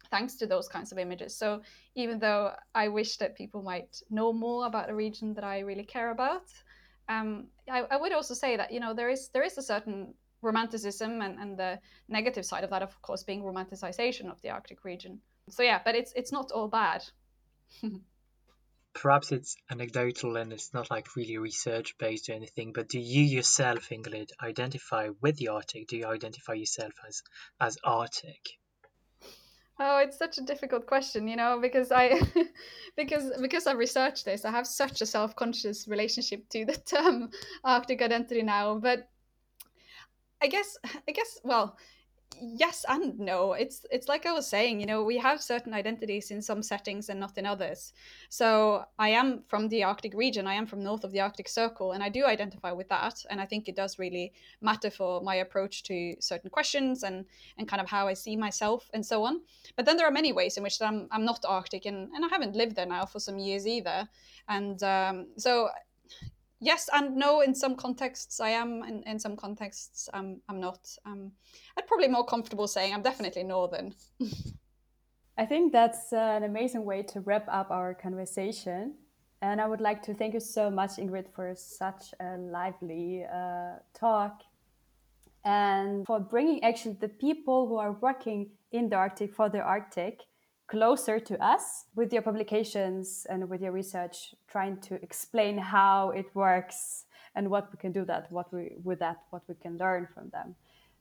thanks 0.09 0.35
to 0.35 0.45
those 0.45 0.67
kinds 0.67 0.91
of 0.91 0.97
images. 0.97 1.35
So 1.35 1.61
even 1.95 2.19
though 2.19 2.53
I 2.75 2.87
wish 2.87 3.17
that 3.17 3.35
people 3.35 3.61
might 3.61 4.01
know 4.09 4.33
more 4.33 4.67
about 4.67 4.89
a 4.89 4.95
region 4.95 5.33
that 5.35 5.43
I 5.43 5.59
really 5.59 5.85
care 5.85 6.11
about, 6.11 6.51
um, 7.09 7.47
I, 7.69 7.81
I, 7.89 7.97
would 7.97 8.13
also 8.13 8.33
say 8.33 8.57
that 8.57 8.71
you 8.71 8.79
know 8.79 8.93
there 8.93 9.09
is 9.09 9.29
there 9.29 9.43
is 9.43 9.57
a 9.57 9.61
certain 9.61 10.13
romanticism 10.41 11.21
and, 11.21 11.39
and 11.39 11.57
the 11.57 11.79
negative 12.07 12.45
side 12.45 12.63
of 12.63 12.69
that, 12.69 12.81
of 12.81 13.01
course, 13.01 13.23
being 13.23 13.43
romanticization 13.43 14.31
of 14.31 14.41
the 14.41 14.49
Arctic 14.49 14.83
region. 14.83 15.19
So 15.49 15.63
yeah, 15.63 15.81
but 15.83 15.95
it's 15.95 16.13
it's 16.15 16.31
not 16.31 16.51
all 16.51 16.67
bad. 16.67 17.03
Perhaps 18.93 19.31
it's 19.31 19.55
anecdotal 19.69 20.35
and 20.35 20.51
it's 20.51 20.73
not 20.73 20.91
like 20.91 21.15
really 21.15 21.37
research 21.37 21.97
based 21.97 22.29
or 22.29 22.33
anything, 22.33 22.73
but 22.73 22.89
do 22.89 22.99
you 22.99 23.23
yourself, 23.23 23.89
Ingrid, 23.89 24.31
identify 24.41 25.09
with 25.21 25.37
the 25.37 25.47
Arctic? 25.47 25.87
Do 25.87 25.95
you 25.95 26.05
identify 26.05 26.53
yourself 26.53 26.93
as 27.07 27.23
as 27.59 27.77
Arctic? 27.83 28.59
Oh, 29.83 29.97
it's 29.97 30.17
such 30.17 30.37
a 30.37 30.41
difficult 30.41 30.85
question, 30.85 31.27
you 31.27 31.35
know, 31.35 31.59
because 31.59 31.91
I 31.91 32.21
because 32.95 33.31
because 33.41 33.65
I've 33.65 33.77
researched 33.77 34.25
this, 34.25 34.45
I 34.45 34.51
have 34.51 34.67
such 34.67 35.01
a 35.01 35.05
self-conscious 35.05 35.87
relationship 35.87 36.47
to 36.49 36.65
the 36.65 36.73
term 36.85 37.29
Arctic 37.63 38.01
identity 38.01 38.43
now. 38.43 38.77
But 38.77 39.09
I 40.41 40.47
guess 40.47 40.77
I 41.07 41.11
guess 41.11 41.39
well, 41.43 41.77
yes 42.41 42.85
and 42.87 43.19
no. 43.19 43.53
It's 43.53 43.85
it's 43.91 44.07
like 44.07 44.25
i 44.25 44.31
was 44.31 44.47
saying 44.47 44.79
you 44.79 44.85
know 44.85 45.03
we 45.03 45.17
have 45.17 45.41
certain 45.41 45.73
identities 45.73 46.31
in 46.31 46.41
some 46.41 46.63
settings 46.63 47.09
and 47.09 47.19
not 47.19 47.37
in 47.37 47.45
others. 47.45 47.93
So 48.29 48.85
i 48.97 49.09
am 49.09 49.43
from 49.47 49.67
the 49.67 49.83
arctic 49.83 50.13
region. 50.13 50.47
I 50.47 50.55
am 50.55 50.65
from 50.65 50.83
north 50.83 51.03
of 51.03 51.11
the 51.11 51.19
arctic 51.19 51.47
circle 51.47 51.91
and 51.91 52.03
i 52.03 52.09
do 52.09 52.25
identify 52.25 52.71
with 52.71 52.89
that 52.89 53.23
and 53.29 53.39
i 53.41 53.45
think 53.45 53.67
it 53.67 53.75
does 53.75 53.99
really 53.99 54.33
matter 54.61 54.89
for 54.89 55.21
my 55.21 55.35
approach 55.35 55.83
to 55.83 56.15
certain 56.19 56.49
questions 56.49 57.03
and 57.03 57.25
and 57.57 57.67
kind 57.67 57.81
of 57.81 57.89
how 57.89 58.07
i 58.07 58.13
see 58.13 58.35
myself 58.35 58.89
and 58.93 59.05
so 59.05 59.23
on. 59.23 59.41
But 59.75 59.85
then 59.85 59.97
there 59.97 60.07
are 60.07 60.11
many 60.19 60.33
ways 60.33 60.57
in 60.57 60.63
which 60.63 60.81
i'm, 60.81 61.07
I'm 61.11 61.25
not 61.25 61.45
arctic 61.47 61.85
and, 61.85 62.09
and 62.13 62.25
i 62.25 62.29
haven't 62.29 62.55
lived 62.55 62.75
there 62.75 62.87
now 62.87 63.05
for 63.05 63.19
some 63.19 63.37
years 63.37 63.67
either. 63.67 64.07
And 64.47 64.81
um, 64.83 65.27
so 65.37 65.69
yes 66.61 66.89
and 66.93 67.15
no 67.15 67.41
in 67.41 67.53
some 67.53 67.75
contexts 67.75 68.39
i 68.39 68.49
am 68.49 68.83
in, 68.83 69.03
in 69.03 69.19
some 69.19 69.35
contexts 69.35 70.07
um, 70.13 70.39
i'm 70.47 70.59
not. 70.59 70.87
Um, 71.05 71.31
i'm 71.77 71.85
probably 71.87 72.07
more 72.07 72.25
comfortable 72.25 72.67
saying 72.67 72.93
i'm 72.93 73.01
definitely 73.01 73.43
northern. 73.43 73.93
I 75.37 75.45
think 75.45 75.71
that's 75.71 76.13
uh, 76.13 76.17
an 76.17 76.43
amazing 76.43 76.85
way 76.85 77.01
to 77.03 77.21
wrap 77.21 77.47
up 77.47 77.71
our 77.71 77.93
conversation. 77.95 78.93
And 79.41 79.59
i 79.59 79.67
would 79.67 79.81
like 79.81 80.03
to 80.03 80.13
thank 80.13 80.33
you 80.35 80.39
so 80.39 80.69
much 80.69 80.91
ingrid 80.97 81.33
for 81.33 81.53
such 81.55 82.13
a 82.19 82.37
lively 82.37 83.25
uh, 83.25 83.79
talk. 83.93 84.43
And 85.43 86.05
for 86.05 86.19
bringing 86.19 86.63
actually 86.63 86.97
the 87.01 87.09
people 87.09 87.67
who 87.67 87.77
are 87.77 87.93
working 87.93 88.51
in 88.71 88.89
the 88.89 88.95
arctic 88.95 89.33
for 89.33 89.49
the 89.49 89.59
arctic 89.59 90.21
closer 90.71 91.19
to 91.19 91.35
us 91.45 91.85
with 91.95 92.13
your 92.13 92.21
publications 92.21 93.27
and 93.29 93.49
with 93.49 93.61
your 93.61 93.73
research 93.73 94.33
trying 94.47 94.77
to 94.77 94.95
explain 95.03 95.57
how 95.57 96.11
it 96.11 96.27
works 96.33 97.03
and 97.35 97.49
what 97.49 97.67
we 97.73 97.77
can 97.77 97.91
do 97.91 98.05
that 98.05 98.31
what 98.31 98.51
we 98.53 98.71
with 98.83 98.99
that 98.99 99.17
what 99.31 99.43
we 99.49 99.55
can 99.55 99.77
learn 99.77 100.07
from 100.13 100.29
them. 100.29 100.55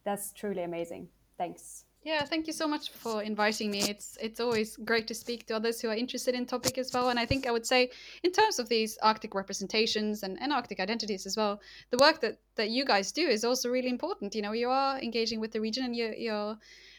That's 0.04 0.32
truly 0.32 0.64
amazing. 0.64 1.08
Thanks. 1.38 1.84
Yeah 2.02 2.24
thank 2.24 2.48
you 2.48 2.52
so 2.52 2.66
much 2.66 2.90
for 2.90 3.22
inviting 3.22 3.70
me. 3.70 3.82
It's 3.82 4.18
it's 4.20 4.40
always 4.40 4.76
great 4.76 5.06
to 5.06 5.14
speak 5.14 5.46
to 5.46 5.54
others 5.54 5.80
who 5.80 5.88
are 5.88 5.94
interested 6.04 6.34
in 6.34 6.46
topic 6.46 6.76
as 6.76 6.92
well. 6.92 7.10
And 7.10 7.18
i 7.20 7.26
think 7.26 7.46
i 7.46 7.52
would 7.52 7.66
say 7.74 7.90
in 8.24 8.32
terms 8.32 8.58
of 8.58 8.68
these 8.68 8.98
arctic 9.02 9.36
representations 9.36 10.24
and, 10.24 10.36
and 10.42 10.52
arctic 10.52 10.80
identities 10.80 11.26
as 11.26 11.36
well 11.36 11.60
the 11.90 11.98
work 11.98 12.20
that 12.22 12.38
that 12.56 12.70
you 12.70 12.84
guys 12.84 13.12
do 13.12 13.26
is 13.36 13.44
also 13.44 13.70
really 13.70 13.92
important. 13.96 14.34
You 14.34 14.42
know 14.42 14.54
you 14.64 14.68
are 14.68 14.98
engaging 14.98 15.38
with 15.38 15.52
the 15.52 15.60
region 15.60 15.84
and 15.84 15.94
you're, 15.94 16.14
you're 16.14 16.58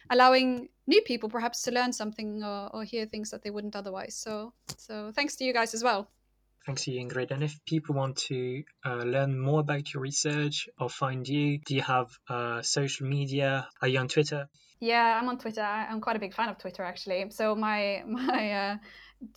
allowing 0.09 0.69
new 0.87 1.01
people 1.01 1.29
perhaps 1.29 1.61
to 1.63 1.71
learn 1.71 1.93
something 1.93 2.43
or, 2.43 2.69
or 2.73 2.83
hear 2.83 3.05
things 3.05 3.31
that 3.31 3.43
they 3.43 3.49
wouldn't 3.49 3.75
otherwise. 3.75 4.15
So, 4.15 4.53
so 4.77 5.11
thanks 5.15 5.35
to 5.37 5.43
you 5.43 5.53
guys 5.53 5.73
as 5.73 5.83
well. 5.83 6.09
Thanks 6.65 6.83
to 6.83 6.91
you, 6.91 7.01
Ingrid. 7.01 7.31
And 7.31 7.43
if 7.43 7.59
people 7.65 7.95
want 7.95 8.17
to 8.29 8.63
uh, 8.85 8.97
learn 8.97 9.39
more 9.39 9.61
about 9.61 9.93
your 9.93 10.03
research 10.03 10.69
or 10.79 10.89
find 10.89 11.27
you, 11.27 11.57
do 11.57 11.73
you 11.73 11.81
have 11.81 12.11
uh, 12.29 12.61
social 12.61 13.07
media? 13.07 13.67
Are 13.81 13.87
you 13.87 13.99
on 13.99 14.07
Twitter? 14.07 14.47
Yeah, 14.79 15.19
I'm 15.19 15.27
on 15.29 15.39
Twitter. 15.39 15.61
I'm 15.61 16.01
quite 16.01 16.17
a 16.17 16.19
big 16.19 16.33
fan 16.35 16.49
of 16.49 16.59
Twitter, 16.59 16.83
actually. 16.83 17.29
So 17.31 17.55
my 17.55 18.03
my 18.07 18.51
uh, 18.51 18.77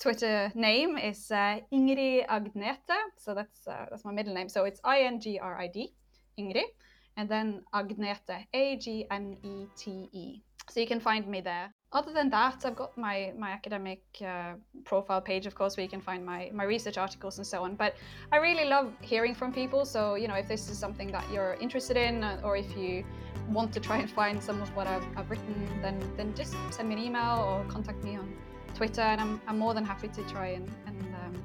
Twitter 0.01 0.53
name 0.55 0.99
is 0.99 1.31
uh, 1.31 1.61
Ingrid 1.73 2.27
Agnete. 2.27 2.97
So 3.17 3.35
that's 3.35 3.67
uh, 3.67 3.87
that's 3.91 4.05
my 4.05 4.13
middle 4.13 4.35
name. 4.35 4.49
So 4.51 4.65
it's 4.65 4.81
I 4.85 5.01
N 5.01 5.21
G 5.21 5.39
R 5.39 5.59
I 5.59 5.69
D, 5.69 5.95
Ingrid, 6.39 6.69
and 7.17 7.29
then 7.29 7.63
Agnete, 7.73 8.47
A 8.53 8.77
G 8.77 9.07
N 9.11 9.37
E 9.43 9.67
T 9.77 10.09
E. 10.13 10.43
So 10.71 10.81
you 10.81 10.87
can 10.87 11.01
find 11.01 11.27
me 11.27 11.41
there. 11.41 11.73
Other 11.93 12.13
than 12.13 12.29
that, 12.31 12.65
I've 12.65 12.75
got 12.75 12.97
my, 12.99 13.33
my 13.39 13.51
academic 13.51 14.03
uh, 14.21 14.55
profile 14.85 15.21
page, 15.21 15.47
of 15.47 15.55
course, 15.55 15.77
where 15.77 15.85
you 15.85 15.89
can 15.89 16.01
find 16.01 16.27
my, 16.27 16.51
my 16.53 16.65
research 16.65 16.99
articles 16.99 17.39
and 17.39 17.47
so 17.47 17.63
on. 17.63 17.77
But 17.77 17.95
I 18.33 18.39
really 18.39 18.65
love 18.65 18.93
hearing 19.01 19.35
from 19.35 19.53
people. 19.53 19.85
So, 19.85 20.17
you 20.17 20.27
know, 20.27 20.35
if 20.35 20.49
this 20.49 20.69
is 20.69 20.77
something 20.77 21.13
that 21.13 21.25
you're 21.31 21.55
interested 21.61 21.97
in, 21.97 22.25
uh, 22.25 22.41
or 22.43 22.57
if 22.57 22.77
you 22.77 23.05
want 23.49 23.73
to 23.75 23.81
try 23.81 23.99
and 23.99 24.11
find 24.11 24.43
some 24.43 24.61
of 24.61 24.75
what 24.75 24.89
I've, 24.89 25.07
I've 25.17 25.31
written, 25.31 25.69
then, 25.83 26.01
then 26.17 26.35
just 26.35 26.57
send 26.71 26.89
me 26.89 26.97
an 26.97 27.01
email 27.01 27.39
or 27.39 27.65
contact 27.73 28.03
me 28.03 28.17
on 28.17 28.35
Twitter. 28.75 29.03
And 29.03 29.21
I'm, 29.21 29.41
I'm 29.47 29.59
more 29.59 29.75
than 29.75 29.85
happy 29.85 30.09
to 30.09 30.23
try 30.25 30.49
and, 30.49 30.69
and 30.87 31.01
um, 31.15 31.45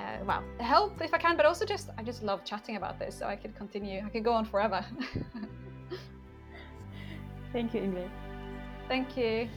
uh, 0.00 0.24
well, 0.24 0.42
help 0.58 1.00
if 1.00 1.14
I 1.14 1.18
can, 1.18 1.36
but 1.36 1.46
also 1.46 1.64
just, 1.64 1.90
I 1.96 2.02
just 2.02 2.24
love 2.24 2.44
chatting 2.44 2.74
about 2.74 2.98
this. 2.98 3.16
So 3.16 3.26
I 3.26 3.36
could 3.36 3.54
continue, 3.54 4.02
I 4.04 4.08
could 4.08 4.24
go 4.24 4.32
on 4.32 4.44
forever. 4.44 4.84
Thank 7.54 7.72
you, 7.72 7.80
Ingrid. 7.82 8.10
Thank 8.88 9.16
you. 9.16 9.48